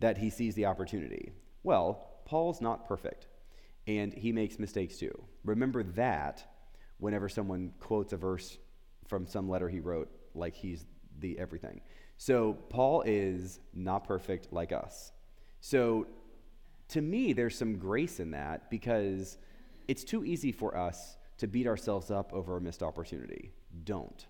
that 0.01 0.19
he 0.19 0.31
sees 0.31 0.55
the 0.55 0.67
opportunity. 0.67 1.33
Well, 1.63 2.11
Paul's 2.25 2.61
not 2.61 2.87
perfect, 2.87 3.27
and 3.87 4.13
he 4.13 4.33
makes 4.33 4.59
mistakes 4.59 4.97
too. 4.97 5.13
Remember 5.45 5.83
that 5.83 6.45
whenever 6.99 7.29
someone 7.29 7.73
quotes 7.81 8.13
a 8.13 8.17
verse 8.17 8.59
from 9.07 9.27
some 9.27 9.49
letter 9.49 9.69
he 9.69 9.81
wrote, 9.81 10.11
like 10.35 10.55
he's 10.55 10.85
the 11.21 11.39
everything. 11.39 11.81
So 12.17 12.55
Paul 12.69 13.03
is 13.07 13.61
not 13.75 14.05
perfect 14.05 14.53
like 14.53 14.73
us. 14.73 15.13
So 15.61 16.07
to 16.89 17.01
me, 17.01 17.33
there's 17.33 17.57
some 17.57 17.77
grace 17.79 18.21
in 18.21 18.33
that 18.33 18.71
because 18.71 19.39
it's 19.89 20.05
too 20.05 20.25
easy 20.25 20.53
for 20.53 20.77
us 20.77 21.17
to 21.39 21.47
beat 21.47 21.67
ourselves 21.67 22.11
up 22.11 22.33
over 22.33 22.57
a 22.57 22.61
missed 22.61 22.83
opportunity. 22.83 23.53
Don't. 23.85 24.27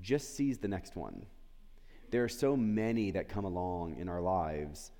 Just 0.00 0.36
seize 0.36 0.58
the 0.58 0.68
next 0.68 0.94
one. 0.96 1.26
There 2.10 2.22
are 2.22 2.28
so 2.28 2.56
many 2.56 3.10
that 3.12 3.28
come 3.28 3.44
along 3.44 3.96
in 3.96 4.08
our 4.08 4.20
lives. 4.20 4.92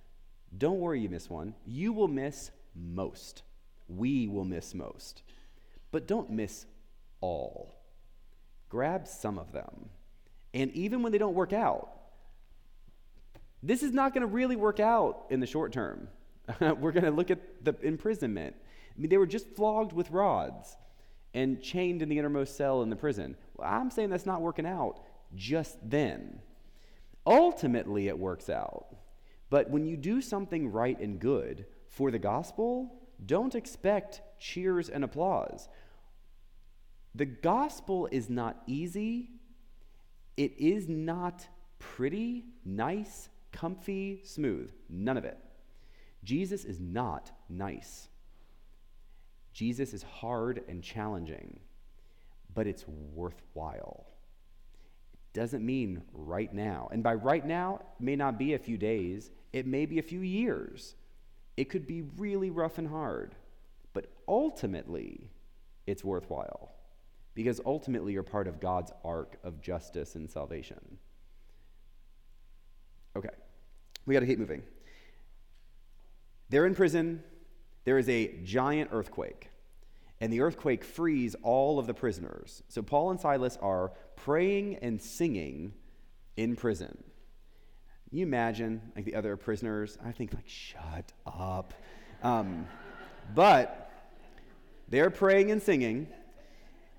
Don't 0.56 0.80
worry 0.80 1.00
you 1.00 1.08
miss 1.08 1.30
one. 1.30 1.54
You 1.64 1.92
will 1.92 2.08
miss 2.08 2.50
most. 2.74 3.42
We 3.88 4.26
will 4.26 4.44
miss 4.44 4.74
most. 4.74 5.22
But 5.92 6.08
don't 6.08 6.30
miss 6.30 6.66
all 7.20 7.75
grab 8.68 9.06
some 9.06 9.38
of 9.38 9.52
them. 9.52 9.88
And 10.54 10.70
even 10.72 11.02
when 11.02 11.12
they 11.12 11.18
don't 11.18 11.34
work 11.34 11.52
out, 11.52 11.90
this 13.62 13.82
is 13.82 13.92
not 13.92 14.14
going 14.14 14.22
to 14.22 14.32
really 14.32 14.56
work 14.56 14.80
out 14.80 15.26
in 15.30 15.40
the 15.40 15.46
short 15.46 15.72
term. 15.72 16.08
We're 16.60 16.92
going 16.92 17.04
to 17.04 17.10
look 17.10 17.30
at 17.30 17.64
the 17.64 17.74
imprisonment. 17.82 18.54
I 18.96 19.00
mean, 19.00 19.10
they 19.10 19.18
were 19.18 19.26
just 19.26 19.48
flogged 19.56 19.92
with 19.92 20.10
rods 20.10 20.76
and 21.34 21.60
chained 21.60 22.00
in 22.00 22.08
the 22.08 22.18
innermost 22.18 22.56
cell 22.56 22.82
in 22.82 22.90
the 22.90 22.96
prison. 22.96 23.36
Well, 23.56 23.68
I'm 23.68 23.90
saying 23.90 24.10
that's 24.10 24.26
not 24.26 24.40
working 24.40 24.66
out. 24.66 25.00
just 25.34 25.78
then. 25.82 26.40
Ultimately, 27.26 28.08
it 28.08 28.18
works 28.18 28.48
out. 28.48 28.86
But 29.50 29.68
when 29.70 29.84
you 29.84 29.96
do 29.96 30.22
something 30.22 30.70
right 30.70 30.98
and 30.98 31.18
good 31.18 31.66
for 31.88 32.10
the 32.10 32.18
gospel, 32.18 32.94
don't 33.24 33.54
expect 33.54 34.22
cheers 34.38 34.88
and 34.88 35.04
applause. 35.04 35.68
The 37.16 37.24
gospel 37.24 38.08
is 38.12 38.28
not 38.28 38.62
easy, 38.66 39.30
it 40.36 40.52
is 40.58 40.86
not 40.86 41.46
pretty, 41.78 42.44
nice, 42.62 43.30
comfy, 43.52 44.20
smooth. 44.22 44.70
None 44.90 45.16
of 45.16 45.24
it. 45.24 45.38
Jesus 46.24 46.66
is 46.66 46.78
not 46.78 47.30
nice. 47.48 48.08
Jesus 49.54 49.94
is 49.94 50.02
hard 50.02 50.62
and 50.68 50.82
challenging, 50.82 51.58
but 52.52 52.66
it's 52.66 52.84
worthwhile. 53.14 54.04
It 55.14 55.38
doesn't 55.38 55.64
mean 55.64 56.02
right 56.12 56.52
now. 56.52 56.90
And 56.92 57.02
by 57.02 57.14
right 57.14 57.46
now, 57.46 57.76
it 57.98 58.04
may 58.04 58.16
not 58.16 58.38
be 58.38 58.52
a 58.52 58.58
few 58.58 58.76
days, 58.76 59.30
it 59.54 59.66
may 59.66 59.86
be 59.86 59.98
a 59.98 60.02
few 60.02 60.20
years. 60.20 60.96
It 61.56 61.70
could 61.70 61.86
be 61.86 62.02
really 62.18 62.50
rough 62.50 62.76
and 62.76 62.88
hard, 62.88 63.34
but 63.94 64.12
ultimately, 64.28 65.30
it's 65.86 66.04
worthwhile 66.04 66.75
because 67.36 67.60
ultimately 67.66 68.14
you're 68.14 68.22
part 68.22 68.48
of 68.48 68.58
God's 68.58 68.90
arc 69.04 69.38
of 69.44 69.60
justice 69.60 70.14
and 70.14 70.28
salvation. 70.28 70.80
Okay, 73.14 73.28
we 74.06 74.14
got 74.14 74.20
to 74.20 74.26
keep 74.26 74.38
moving. 74.38 74.62
They're 76.48 76.66
in 76.66 76.74
prison. 76.74 77.22
There 77.84 77.98
is 77.98 78.08
a 78.08 78.38
giant 78.42 78.90
earthquake, 78.92 79.50
and 80.18 80.32
the 80.32 80.40
earthquake 80.40 80.82
frees 80.82 81.36
all 81.42 81.78
of 81.78 81.86
the 81.86 81.94
prisoners. 81.94 82.62
So 82.68 82.82
Paul 82.82 83.10
and 83.10 83.20
Silas 83.20 83.58
are 83.60 83.92
praying 84.16 84.76
and 84.76 85.00
singing 85.00 85.74
in 86.38 86.56
prison. 86.56 86.96
you 88.10 88.24
imagine 88.24 88.80
like 88.96 89.04
the 89.04 89.14
other 89.14 89.36
prisoners? 89.36 89.98
I 90.02 90.12
think 90.12 90.32
like, 90.32 90.48
shut 90.48 91.12
up. 91.26 91.74
Um, 92.22 92.66
but 93.34 93.90
they're 94.88 95.10
praying 95.10 95.50
and 95.50 95.62
singing 95.62 96.08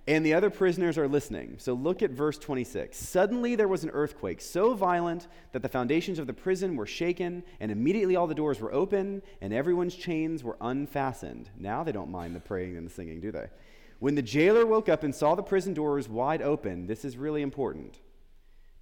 and 0.07 0.25
the 0.25 0.33
other 0.33 0.49
prisoners 0.49 0.97
are 0.97 1.07
listening. 1.07 1.55
So 1.57 1.73
look 1.73 2.01
at 2.01 2.11
verse 2.11 2.37
26. 2.37 2.97
Suddenly 2.97 3.55
there 3.55 3.67
was 3.67 3.83
an 3.83 3.89
earthquake 3.89 4.39
so 4.39 4.73
violent 4.73 5.27
that 5.51 5.61
the 5.61 5.67
foundations 5.67 6.17
of 6.17 6.27
the 6.27 6.33
prison 6.33 6.77
were 6.77 6.85
shaken, 6.85 7.43
and 7.59 7.71
immediately 7.71 8.15
all 8.15 8.25
the 8.25 8.33
doors 8.33 8.61
were 8.61 8.73
open, 8.73 9.21
and 9.41 9.53
everyone's 9.53 9.95
chains 9.95 10.45
were 10.45 10.57
unfastened. 10.61 11.49
Now 11.57 11.83
they 11.83 11.91
don't 11.91 12.09
mind 12.09 12.35
the 12.35 12.39
praying 12.39 12.77
and 12.77 12.87
the 12.87 12.93
singing, 12.93 13.19
do 13.19 13.33
they? 13.33 13.47
When 13.99 14.15
the 14.15 14.21
jailer 14.21 14.65
woke 14.65 14.87
up 14.87 15.03
and 15.03 15.13
saw 15.13 15.35
the 15.35 15.43
prison 15.43 15.73
doors 15.73 16.07
wide 16.07 16.41
open, 16.41 16.87
this 16.87 17.03
is 17.03 17.17
really 17.17 17.41
important. 17.41 17.99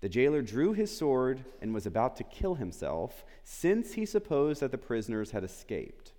The 0.01 0.09
jailer 0.09 0.43
drew 0.43 0.73
his 0.73 0.95
sword 0.95 1.43
and 1.59 1.73
was 1.73 1.87
about 1.87 2.17
to 2.17 2.23
kill 2.23 2.55
himself, 2.55 3.25
since 3.43 3.93
he 3.93 4.05
supposed 4.05 4.61
that 4.61 4.71
the 4.71 4.77
prisoners 4.77 5.31
had 5.31 5.43
escaped. 5.43 6.11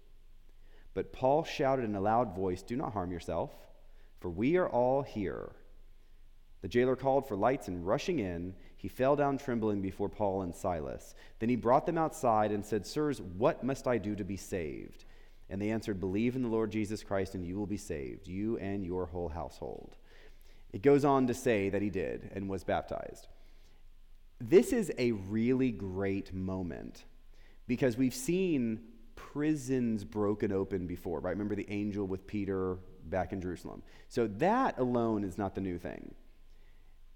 But 0.95 1.13
Paul 1.13 1.45
shouted 1.45 1.85
in 1.85 1.95
a 1.95 2.01
loud 2.01 2.35
voice, 2.35 2.63
Do 2.63 2.75
not 2.75 2.95
harm 2.95 3.13
yourself 3.13 3.53
for 4.21 4.31
we 4.31 4.57
are 4.57 4.69
all 4.69 5.03
here. 5.03 5.53
The 6.63 6.69
jailer 6.69 6.97
called 6.97 7.29
for 7.29 7.37
lights, 7.37 7.69
and 7.69 7.87
rushing 7.87 8.19
in, 8.19 8.55
he 8.77 8.89
fell 8.89 9.17
down 9.17 9.39
trembling 9.39 9.83
before 9.83 10.09
Paul 10.09 10.43
and 10.43 10.55
Silas. 10.55 11.15
Then 11.39 11.49
he 11.49 11.57
brought 11.57 11.87
them 11.87 11.99
outside 11.99 12.51
and 12.51 12.65
said, 12.65 12.87
Sirs, 12.87 13.21
what 13.21 13.63
must 13.63 13.87
I 13.87 13.99
do 13.99 14.17
to 14.17 14.25
be 14.25 14.37
saved? 14.37 15.05
And 15.49 15.61
they 15.61 15.71
answered, 15.71 16.01
Believe 16.01 16.35
in 16.35 16.43
the 16.43 16.49
Lord 16.49 16.73
Jesus 16.73 17.03
Christ, 17.03 17.35
and 17.35 17.47
you 17.47 17.57
will 17.57 17.67
be 17.67 17.77
saved, 17.77 18.27
you 18.27 18.59
and 18.59 18.85
your 18.85 19.07
whole 19.07 19.29
household. 19.29 19.97
It 20.73 20.83
goes 20.83 21.05
on 21.05 21.27
to 21.29 21.35
say 21.35 21.69
that 21.69 21.83
he 21.83 21.91
did 21.91 22.31
and 22.35 22.49
was 22.49 22.65
baptized. 22.65 23.29
This 24.41 24.73
is 24.73 24.93
a 24.99 25.13
really 25.13 25.71
great 25.71 26.35
moment 26.35 27.05
because 27.67 27.97
we've 27.97 28.15
seen 28.15 28.81
prisons 29.15 30.05
broken 30.05 30.53
open 30.53 30.87
before, 30.87 31.21
right? 31.21 31.31
Remember 31.31 31.55
the 31.55 31.71
angel 31.71 32.07
with 32.07 32.27
Peter 32.27 32.79
back 33.11 33.33
in 33.33 33.41
Jerusalem. 33.41 33.83
So 34.09 34.27
that 34.39 34.79
alone 34.79 35.25
is 35.25 35.39
not 35.39 35.55
the 35.55 35.61
new 35.61 35.79
thing. 35.79 36.15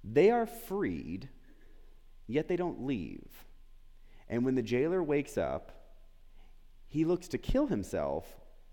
They 0.03 0.31
are 0.31 0.47
freed, 0.47 1.29
yet 2.27 2.49
they 2.49 2.57
don't 2.57 2.87
leave. 2.87 3.29
And 4.29 4.45
when 4.45 4.55
the 4.55 4.63
jailer 4.63 5.03
wakes 5.03 5.37
up, 5.37 5.73
he 6.87 7.05
looks 7.05 7.29
to 7.29 7.39
kill 7.39 7.67
himself. 7.67 8.27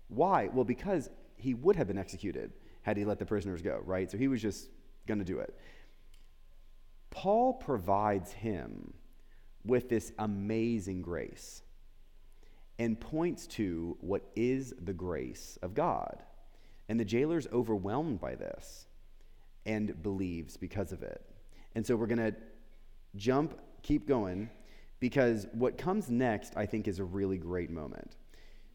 Why? 0.08 0.48
Well, 0.52 0.64
because 0.64 1.10
he 1.36 1.54
would 1.54 1.76
have 1.76 1.86
been 1.86 1.98
executed 1.98 2.52
had 2.82 2.96
he 2.96 3.04
let 3.04 3.18
the 3.18 3.26
prisoners 3.26 3.62
go, 3.62 3.80
right? 3.84 4.10
So 4.10 4.16
he 4.16 4.28
was 4.28 4.40
just 4.40 4.68
going 5.06 5.18
to 5.18 5.24
do 5.24 5.38
it. 5.38 5.56
Paul 7.10 7.54
provides 7.54 8.32
him 8.32 8.94
with 9.64 9.88
this 9.88 10.12
amazing 10.18 11.02
grace 11.02 11.62
and 12.78 12.98
points 12.98 13.46
to 13.46 13.96
what 14.00 14.22
is 14.36 14.72
the 14.80 14.92
grace 14.92 15.58
of 15.62 15.74
God. 15.74 16.22
And 16.88 16.98
the 16.98 17.04
jailer's 17.04 17.46
overwhelmed 17.52 18.20
by 18.20 18.34
this 18.34 18.86
and 19.66 20.02
believes 20.02 20.56
because 20.56 20.92
of 20.92 21.02
it. 21.02 21.22
And 21.74 21.86
so 21.86 21.94
we're 21.96 22.06
going 22.06 22.32
to 22.32 22.34
jump, 23.16 23.58
keep 23.82 24.08
going, 24.08 24.50
because 25.00 25.46
what 25.52 25.78
comes 25.78 26.10
next, 26.10 26.54
I 26.56 26.66
think, 26.66 26.88
is 26.88 26.98
a 26.98 27.04
really 27.04 27.38
great 27.38 27.70
moment. 27.70 28.16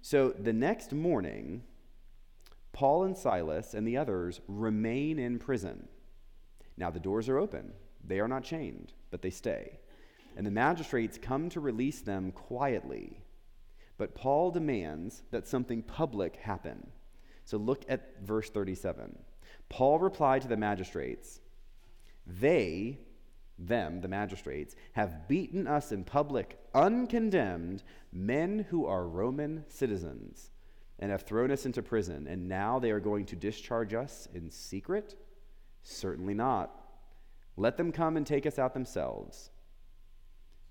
So 0.02 0.30
the 0.30 0.54
next 0.54 0.94
morning, 0.94 1.64
Paul 2.72 3.04
and 3.04 3.18
Silas 3.18 3.74
and 3.74 3.88
the 3.88 3.98
others 3.98 4.42
remain 4.48 5.20
in 5.20 5.40
prison. 5.40 5.88
Now 6.78 6.90
the 6.90 7.00
doors 7.00 7.30
are 7.30 7.38
open, 7.38 7.74
they 8.04 8.20
are 8.20 8.28
not 8.28 8.44
chained, 8.44 8.94
but 9.12 9.22
they 9.22 9.30
stay. 9.30 9.80
And 10.36 10.46
the 10.46 10.52
magistrates 10.52 11.20
come 11.22 11.50
to 11.50 11.60
release 11.60 12.02
them 12.02 12.32
quietly. 12.32 13.22
But 13.98 14.16
Paul 14.16 14.50
demands 14.50 15.22
that 15.32 15.48
something 15.48 15.84
public 15.84 16.38
happen. 16.38 16.88
So 17.46 17.58
look 17.58 17.84
at 17.88 18.22
verse 18.22 18.50
37. 18.50 19.18
Paul 19.70 20.00
replied 20.00 20.42
to 20.44 20.48
the 20.48 20.58
magistrates, 20.58 21.40
They, 22.26 23.00
them, 23.58 24.02
the 24.02 24.08
magistrates, 24.08 24.76
have 24.94 25.28
beaten 25.28 25.68
us 25.68 25.92
in 25.92 26.04
public, 26.04 26.60
uncondemned, 26.74 27.84
men 28.12 28.66
who 28.70 28.86
are 28.86 29.08
Roman 29.08 29.66
citizens, 29.68 30.52
and 31.00 31.12
have 31.12 31.24
thrown 31.24 31.52
us 31.52 31.66
into 31.66 31.82
prison, 31.82 32.28
and 32.28 32.48
now 32.48 32.80
they 32.80 32.92
are 32.92 33.00
going 33.00 33.26
to 33.26 33.36
discharge 33.36 33.94
us 33.94 34.28
in 34.34 34.50
secret? 34.50 35.16
Certainly 35.82 36.36
not. 36.36 36.72
Let 37.58 37.78
them 37.78 37.92
come 37.92 38.18
and 38.18 38.26
take 38.26 38.46
us 38.46 38.58
out 38.58 38.74
themselves. 38.74 39.52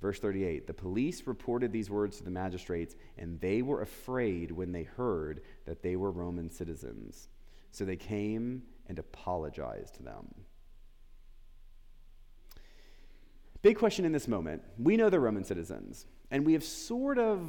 Verse 0.02 0.18
38 0.18 0.66
The 0.66 0.74
police 0.74 1.22
reported 1.26 1.72
these 1.72 1.88
words 1.88 2.18
to 2.18 2.24
the 2.24 2.30
magistrates, 2.30 2.96
and 3.16 3.40
they 3.40 3.62
were 3.62 3.80
afraid 3.80 4.50
when 4.50 4.72
they 4.72 4.82
heard 4.82 5.42
that 5.64 5.82
they 5.82 5.94
were 5.94 6.10
Roman 6.10 6.50
citizens. 6.50 7.28
So 7.70 7.84
they 7.84 7.96
came 7.96 8.64
and 8.88 8.98
apologized 8.98 9.94
to 9.94 10.02
them. 10.02 10.34
Big 13.62 13.78
question 13.78 14.04
in 14.04 14.10
this 14.10 14.26
moment. 14.26 14.62
We 14.76 14.96
know 14.96 15.08
they're 15.08 15.20
Roman 15.20 15.44
citizens, 15.44 16.04
and 16.32 16.44
we 16.44 16.54
have 16.54 16.64
sort 16.64 17.18
of, 17.18 17.48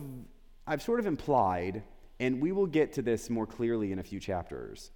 I've 0.68 0.84
sort 0.84 1.00
of 1.00 1.08
implied, 1.08 1.82
and 2.20 2.40
we 2.40 2.52
will 2.52 2.68
get 2.68 2.94
to 2.94 3.02
this 3.02 3.32
more 3.32 3.48
clearly 3.48 3.92
in 3.92 3.98
a 3.98 4.04
few 4.04 4.20
chapters. 4.20 4.92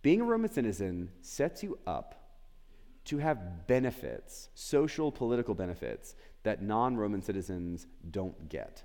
Being 0.00 0.22
a 0.22 0.24
Roman 0.24 0.50
citizen 0.50 1.10
sets 1.20 1.62
you 1.62 1.78
up 1.86 2.19
to 3.06 3.18
have 3.18 3.66
benefits, 3.66 4.48
social, 4.54 5.10
political 5.10 5.54
benefits, 5.54 6.14
that 6.42 6.62
non 6.62 6.96
Roman 6.96 7.22
citizens 7.22 7.86
don't 8.10 8.48
get. 8.48 8.82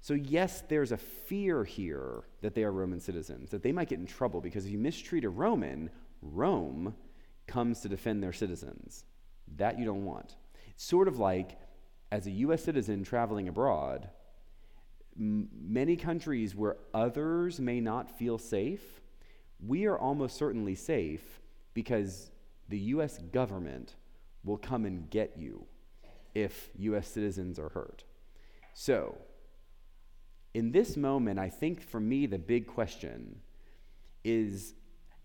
So, 0.00 0.14
yes, 0.14 0.62
there's 0.68 0.92
a 0.92 0.98
fear 0.98 1.64
here 1.64 2.24
that 2.42 2.54
they 2.54 2.62
are 2.62 2.72
Roman 2.72 3.00
citizens, 3.00 3.50
that 3.50 3.62
they 3.62 3.72
might 3.72 3.88
get 3.88 3.98
in 3.98 4.06
trouble 4.06 4.40
because 4.40 4.66
if 4.66 4.72
you 4.72 4.78
mistreat 4.78 5.24
a 5.24 5.30
Roman, 5.30 5.88
Rome 6.20 6.94
comes 7.46 7.80
to 7.80 7.88
defend 7.88 8.22
their 8.22 8.32
citizens. 8.32 9.04
That 9.56 9.78
you 9.78 9.84
don't 9.84 10.04
want. 10.04 10.36
It's 10.68 10.84
sort 10.84 11.08
of 11.08 11.18
like 11.18 11.58
as 12.10 12.26
a 12.26 12.30
U.S. 12.30 12.62
citizen 12.62 13.02
traveling 13.02 13.48
abroad, 13.48 14.08
m- 15.18 15.48
many 15.52 15.96
countries 15.96 16.54
where 16.54 16.76
others 16.92 17.58
may 17.58 17.80
not 17.80 18.18
feel 18.18 18.38
safe, 18.38 19.00
we 19.66 19.86
are 19.86 19.98
almost 19.98 20.36
certainly 20.36 20.74
safe 20.74 21.40
because 21.72 22.30
the 22.68 22.78
U.S. 22.78 23.18
government 23.32 23.94
will 24.42 24.56
come 24.56 24.84
and 24.84 25.08
get 25.10 25.36
you 25.36 25.66
if 26.34 26.70
U.S. 26.76 27.08
citizens 27.08 27.58
are 27.58 27.68
hurt. 27.68 28.04
So, 28.74 29.16
in 30.52 30.72
this 30.72 30.96
moment, 30.96 31.38
I 31.38 31.48
think 31.48 31.82
for 31.82 32.00
me 32.00 32.26
the 32.26 32.38
big 32.38 32.66
question 32.66 33.40
is 34.24 34.74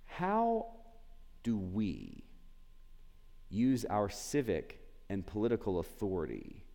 how 0.05 0.67
do 1.43 1.57
we 1.57 2.23
use 3.49 3.85
our 3.85 4.09
civic 4.09 4.79
and 5.09 5.25
political 5.25 5.79
authority 5.79 6.65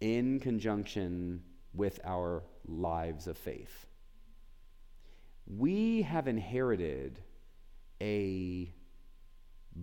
in 0.00 0.38
conjunction 0.40 1.42
with 1.72 2.00
our 2.04 2.42
lives 2.66 3.26
of 3.26 3.38
faith? 3.38 3.86
We 5.46 6.02
have 6.02 6.26
inherited 6.28 7.20
a 8.00 8.72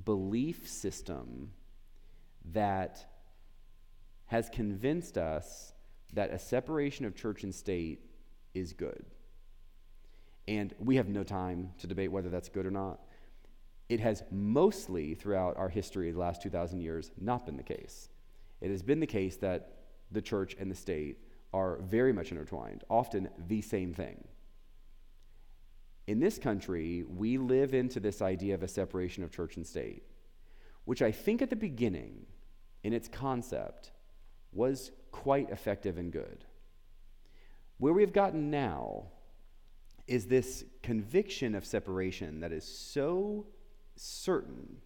belief 0.06 0.68
system 0.68 1.52
that 2.54 3.06
has 4.26 4.50
convinced 4.50 5.18
us 5.18 5.74
that 6.14 6.32
a 6.32 6.40
separation 6.40 7.06
of 7.06 7.16
church 7.16 7.44
and 7.44 7.54
state 7.54 8.00
is 8.54 8.74
good. 8.74 9.06
And 10.48 10.74
we 10.80 10.96
have 10.96 11.08
no 11.08 11.24
time 11.24 11.72
to 11.80 11.88
debate 11.88 12.12
whether 12.12 12.30
that's 12.30 12.50
good 12.50 12.66
or 12.66 12.72
not. 12.72 13.00
It 13.90 14.00
has 14.00 14.24
mostly, 14.32 15.16
throughout 15.16 15.58
our 15.58 15.70
history, 15.70 16.12
the 16.12 16.20
last 16.20 16.42
2,000 16.42 16.80
years, 16.80 17.12
not 17.20 17.46
been 17.46 17.58
the 17.58 17.64
case. 17.64 18.10
It 18.62 18.72
has 18.72 18.82
been 18.82 19.00
the 19.00 19.08
case 19.08 19.38
that 19.38 19.74
the 20.12 20.22
church 20.22 20.56
and 20.60 20.72
the 20.72 20.76
state 20.76 21.18
are 21.54 21.78
very 21.82 22.14
much 22.14 22.32
intertwined, 22.32 22.84
often 22.90 23.30
the 23.48 23.62
same 23.62 23.94
thing. 23.94 24.24
In 26.08 26.20
this 26.20 26.38
country, 26.38 27.04
we 27.04 27.38
live 27.38 27.74
into 27.74 28.00
this 28.00 28.22
idea 28.22 28.56
of 28.56 28.64
a 28.64 28.68
separation 28.68 29.24
of 29.24 29.32
church 29.32 29.56
and 29.56 29.66
state, 29.66 30.04
which 30.86 31.02
I 31.02 31.12
think 31.12 31.42
at 31.42 31.50
the 31.50 31.56
beginning, 31.56 32.26
in 32.84 32.94
its 32.94 33.08
concept, 33.08 33.92
was 34.52 34.92
quite 35.12 35.50
effective 35.50 35.98
and 35.98 36.12
good. 36.12 36.46
Where 37.78 37.94
we've 37.94 38.14
gotten 38.14 38.50
now 38.50 39.06
is 40.08 40.26
this 40.26 40.66
conviction 40.84 41.56
of 41.56 41.66
separation 41.66 42.42
that 42.42 42.52
is 42.52 42.66
so 42.66 43.46
certain 43.96 44.78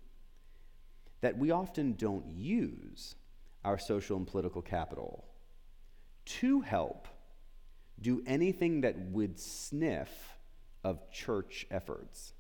that 1.21 1.37
we 1.37 1.51
often 1.51 1.93
don't 1.93 2.29
use 2.29 3.15
our 3.63 3.79
social 3.79 4.17
and 4.17 4.27
political 4.27 4.61
capital 4.61 5.25
to 6.25 6.61
help 6.61 7.07
do 7.99 8.21
anything 8.27 8.81
that 8.81 8.97
would 8.97 9.39
sniff 9.39 10.34
of 10.85 11.09
church 11.09 11.65
efforts. 11.71 12.33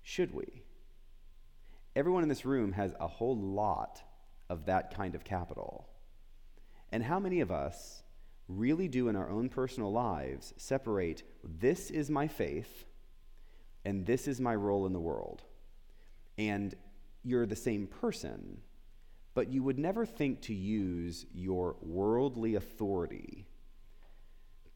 Should 0.00 0.32
we? 0.32 0.62
Everyone 1.96 2.22
in 2.22 2.28
this 2.28 2.44
room 2.44 2.70
has 2.72 2.94
a 3.00 3.08
whole 3.08 3.36
lot 3.36 4.00
of 4.48 4.66
that 4.66 4.94
kind 4.94 5.16
of 5.16 5.24
capital. 5.24 5.88
And 6.92 7.02
how 7.02 7.18
many 7.18 7.40
of 7.40 7.50
us 7.50 8.04
really 8.46 8.86
do 8.86 9.08
in 9.08 9.16
our 9.16 9.28
own 9.28 9.48
personal 9.48 9.90
lives 9.90 10.54
separate 10.56 11.24
this 11.42 11.90
is 11.90 12.10
my 12.10 12.28
faith 12.28 12.84
and 13.84 14.06
this 14.06 14.28
is 14.28 14.40
my 14.40 14.54
role 14.54 14.86
in 14.86 14.92
the 14.92 15.00
world? 15.00 15.42
And 16.38 16.72
you're 17.24 17.46
the 17.46 17.56
same 17.56 17.88
person, 17.88 18.58
but 19.34 19.48
you 19.48 19.64
would 19.64 19.80
never 19.80 20.06
think 20.06 20.42
to 20.42 20.54
use 20.54 21.26
your 21.34 21.74
worldly 21.82 22.54
authority 22.54 23.49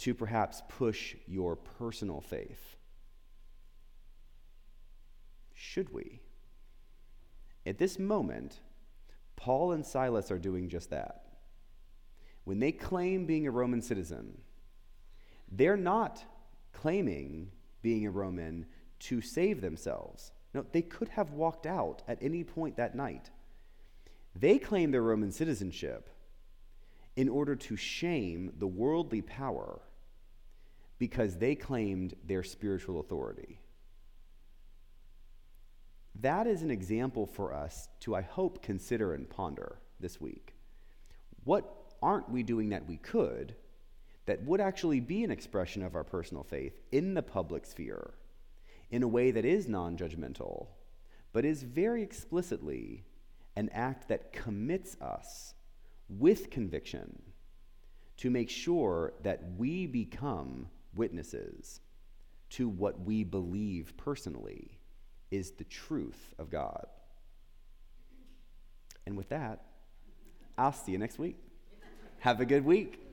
to 0.05 0.13
perhaps 0.13 0.61
push 0.69 1.17
your 1.27 1.57
personal 1.57 2.21
faith. 2.21 2.77
Should 5.55 5.95
we? 5.95 6.21
At 7.65 7.79
this 7.79 7.99
moment, 7.99 8.61
Paul 9.35 9.73
and 9.73 9.87
Silas 9.87 10.31
are 10.31 10.39
doing 10.39 10.69
just 10.69 10.91
that. 10.91 11.23
When 12.45 12.59
they 12.59 12.71
claim 12.71 13.25
being 13.25 13.47
a 13.47 13.51
Roman 13.51 13.81
citizen, 13.81 14.43
they're 15.51 15.79
not 15.79 16.23
claiming 16.75 17.51
being 17.81 18.07
a 18.07 18.11
Roman 18.11 18.67
to 18.99 19.23
save 19.23 19.63
themselves. 19.63 20.33
No, 20.53 20.67
they 20.71 20.83
could 20.83 21.09
have 21.09 21.31
walked 21.31 21.65
out 21.65 22.03
at 22.07 22.19
any 22.21 22.45
point 22.45 22.77
that 22.77 22.95
night. 22.95 23.31
They 24.37 24.59
claim 24.59 24.91
their 24.91 25.01
Roman 25.01 25.33
citizenship 25.33 26.11
in 27.17 27.31
order 27.31 27.57
to 27.57 27.75
shame 27.75 28.53
the 28.59 28.67
worldly 28.67 29.23
power 29.23 29.81
because 30.99 31.39
they 31.39 31.55
claimed 31.55 32.15
their 32.25 32.43
spiritual 32.43 33.01
authority. 33.01 33.61
That 36.21 36.47
is 36.47 36.63
an 36.63 36.71
example 36.71 37.27
for 37.27 37.53
us 37.53 37.89
to, 38.01 38.15
I 38.15 38.23
hope, 38.23 38.63
consider 38.63 39.15
and 39.15 39.29
ponder 39.29 39.79
this 39.99 40.21
week. 40.21 40.55
What 41.43 41.95
aren't 42.03 42.31
we 42.31 42.43
doing 42.43 42.69
that 42.71 42.87
we 42.87 42.97
could 42.99 43.55
that 44.27 44.43
would 44.45 44.61
actually 44.61 45.01
be 45.01 45.23
an 45.25 45.31
expression 45.31 45.83
of 45.83 45.95
our 45.95 46.05
personal 46.05 46.45
faith 46.45 46.79
in 46.93 47.15
the 47.15 47.23
public 47.23 47.67
sphere 47.67 48.15
in 48.91 49.03
a 49.03 49.09
way 49.09 49.31
that 49.31 49.45
is 49.45 49.69
non 49.69 49.97
judgmental, 49.97 50.69
but 51.33 51.45
is 51.45 51.63
very 51.63 52.03
explicitly 52.03 53.05
an 53.57 53.69
act 53.73 54.09
that 54.09 54.33
commits 54.33 54.97
us 55.01 55.55
with 56.09 56.51
conviction 56.51 57.23
to 58.17 58.31
make 58.31 58.51
sure 58.51 59.13
that 59.23 59.43
we 59.57 59.87
become 59.87 60.69
witnesses 60.97 61.81
to 62.51 62.69
what 62.69 63.01
we 63.01 63.25
believe 63.25 63.95
personally 63.97 64.79
is 65.31 65.53
the 65.53 65.65
truth 65.65 66.35
of 66.39 66.51
God. 66.51 66.87
And 69.07 69.17
with 69.17 69.29
that, 69.31 69.63
I'll 70.57 70.73
see 70.73 70.93
you 70.93 70.99
next 70.99 71.19
week. 71.19 71.37
Have 72.21 72.41
a 72.41 72.47
good 72.47 72.65
week. 72.65 73.04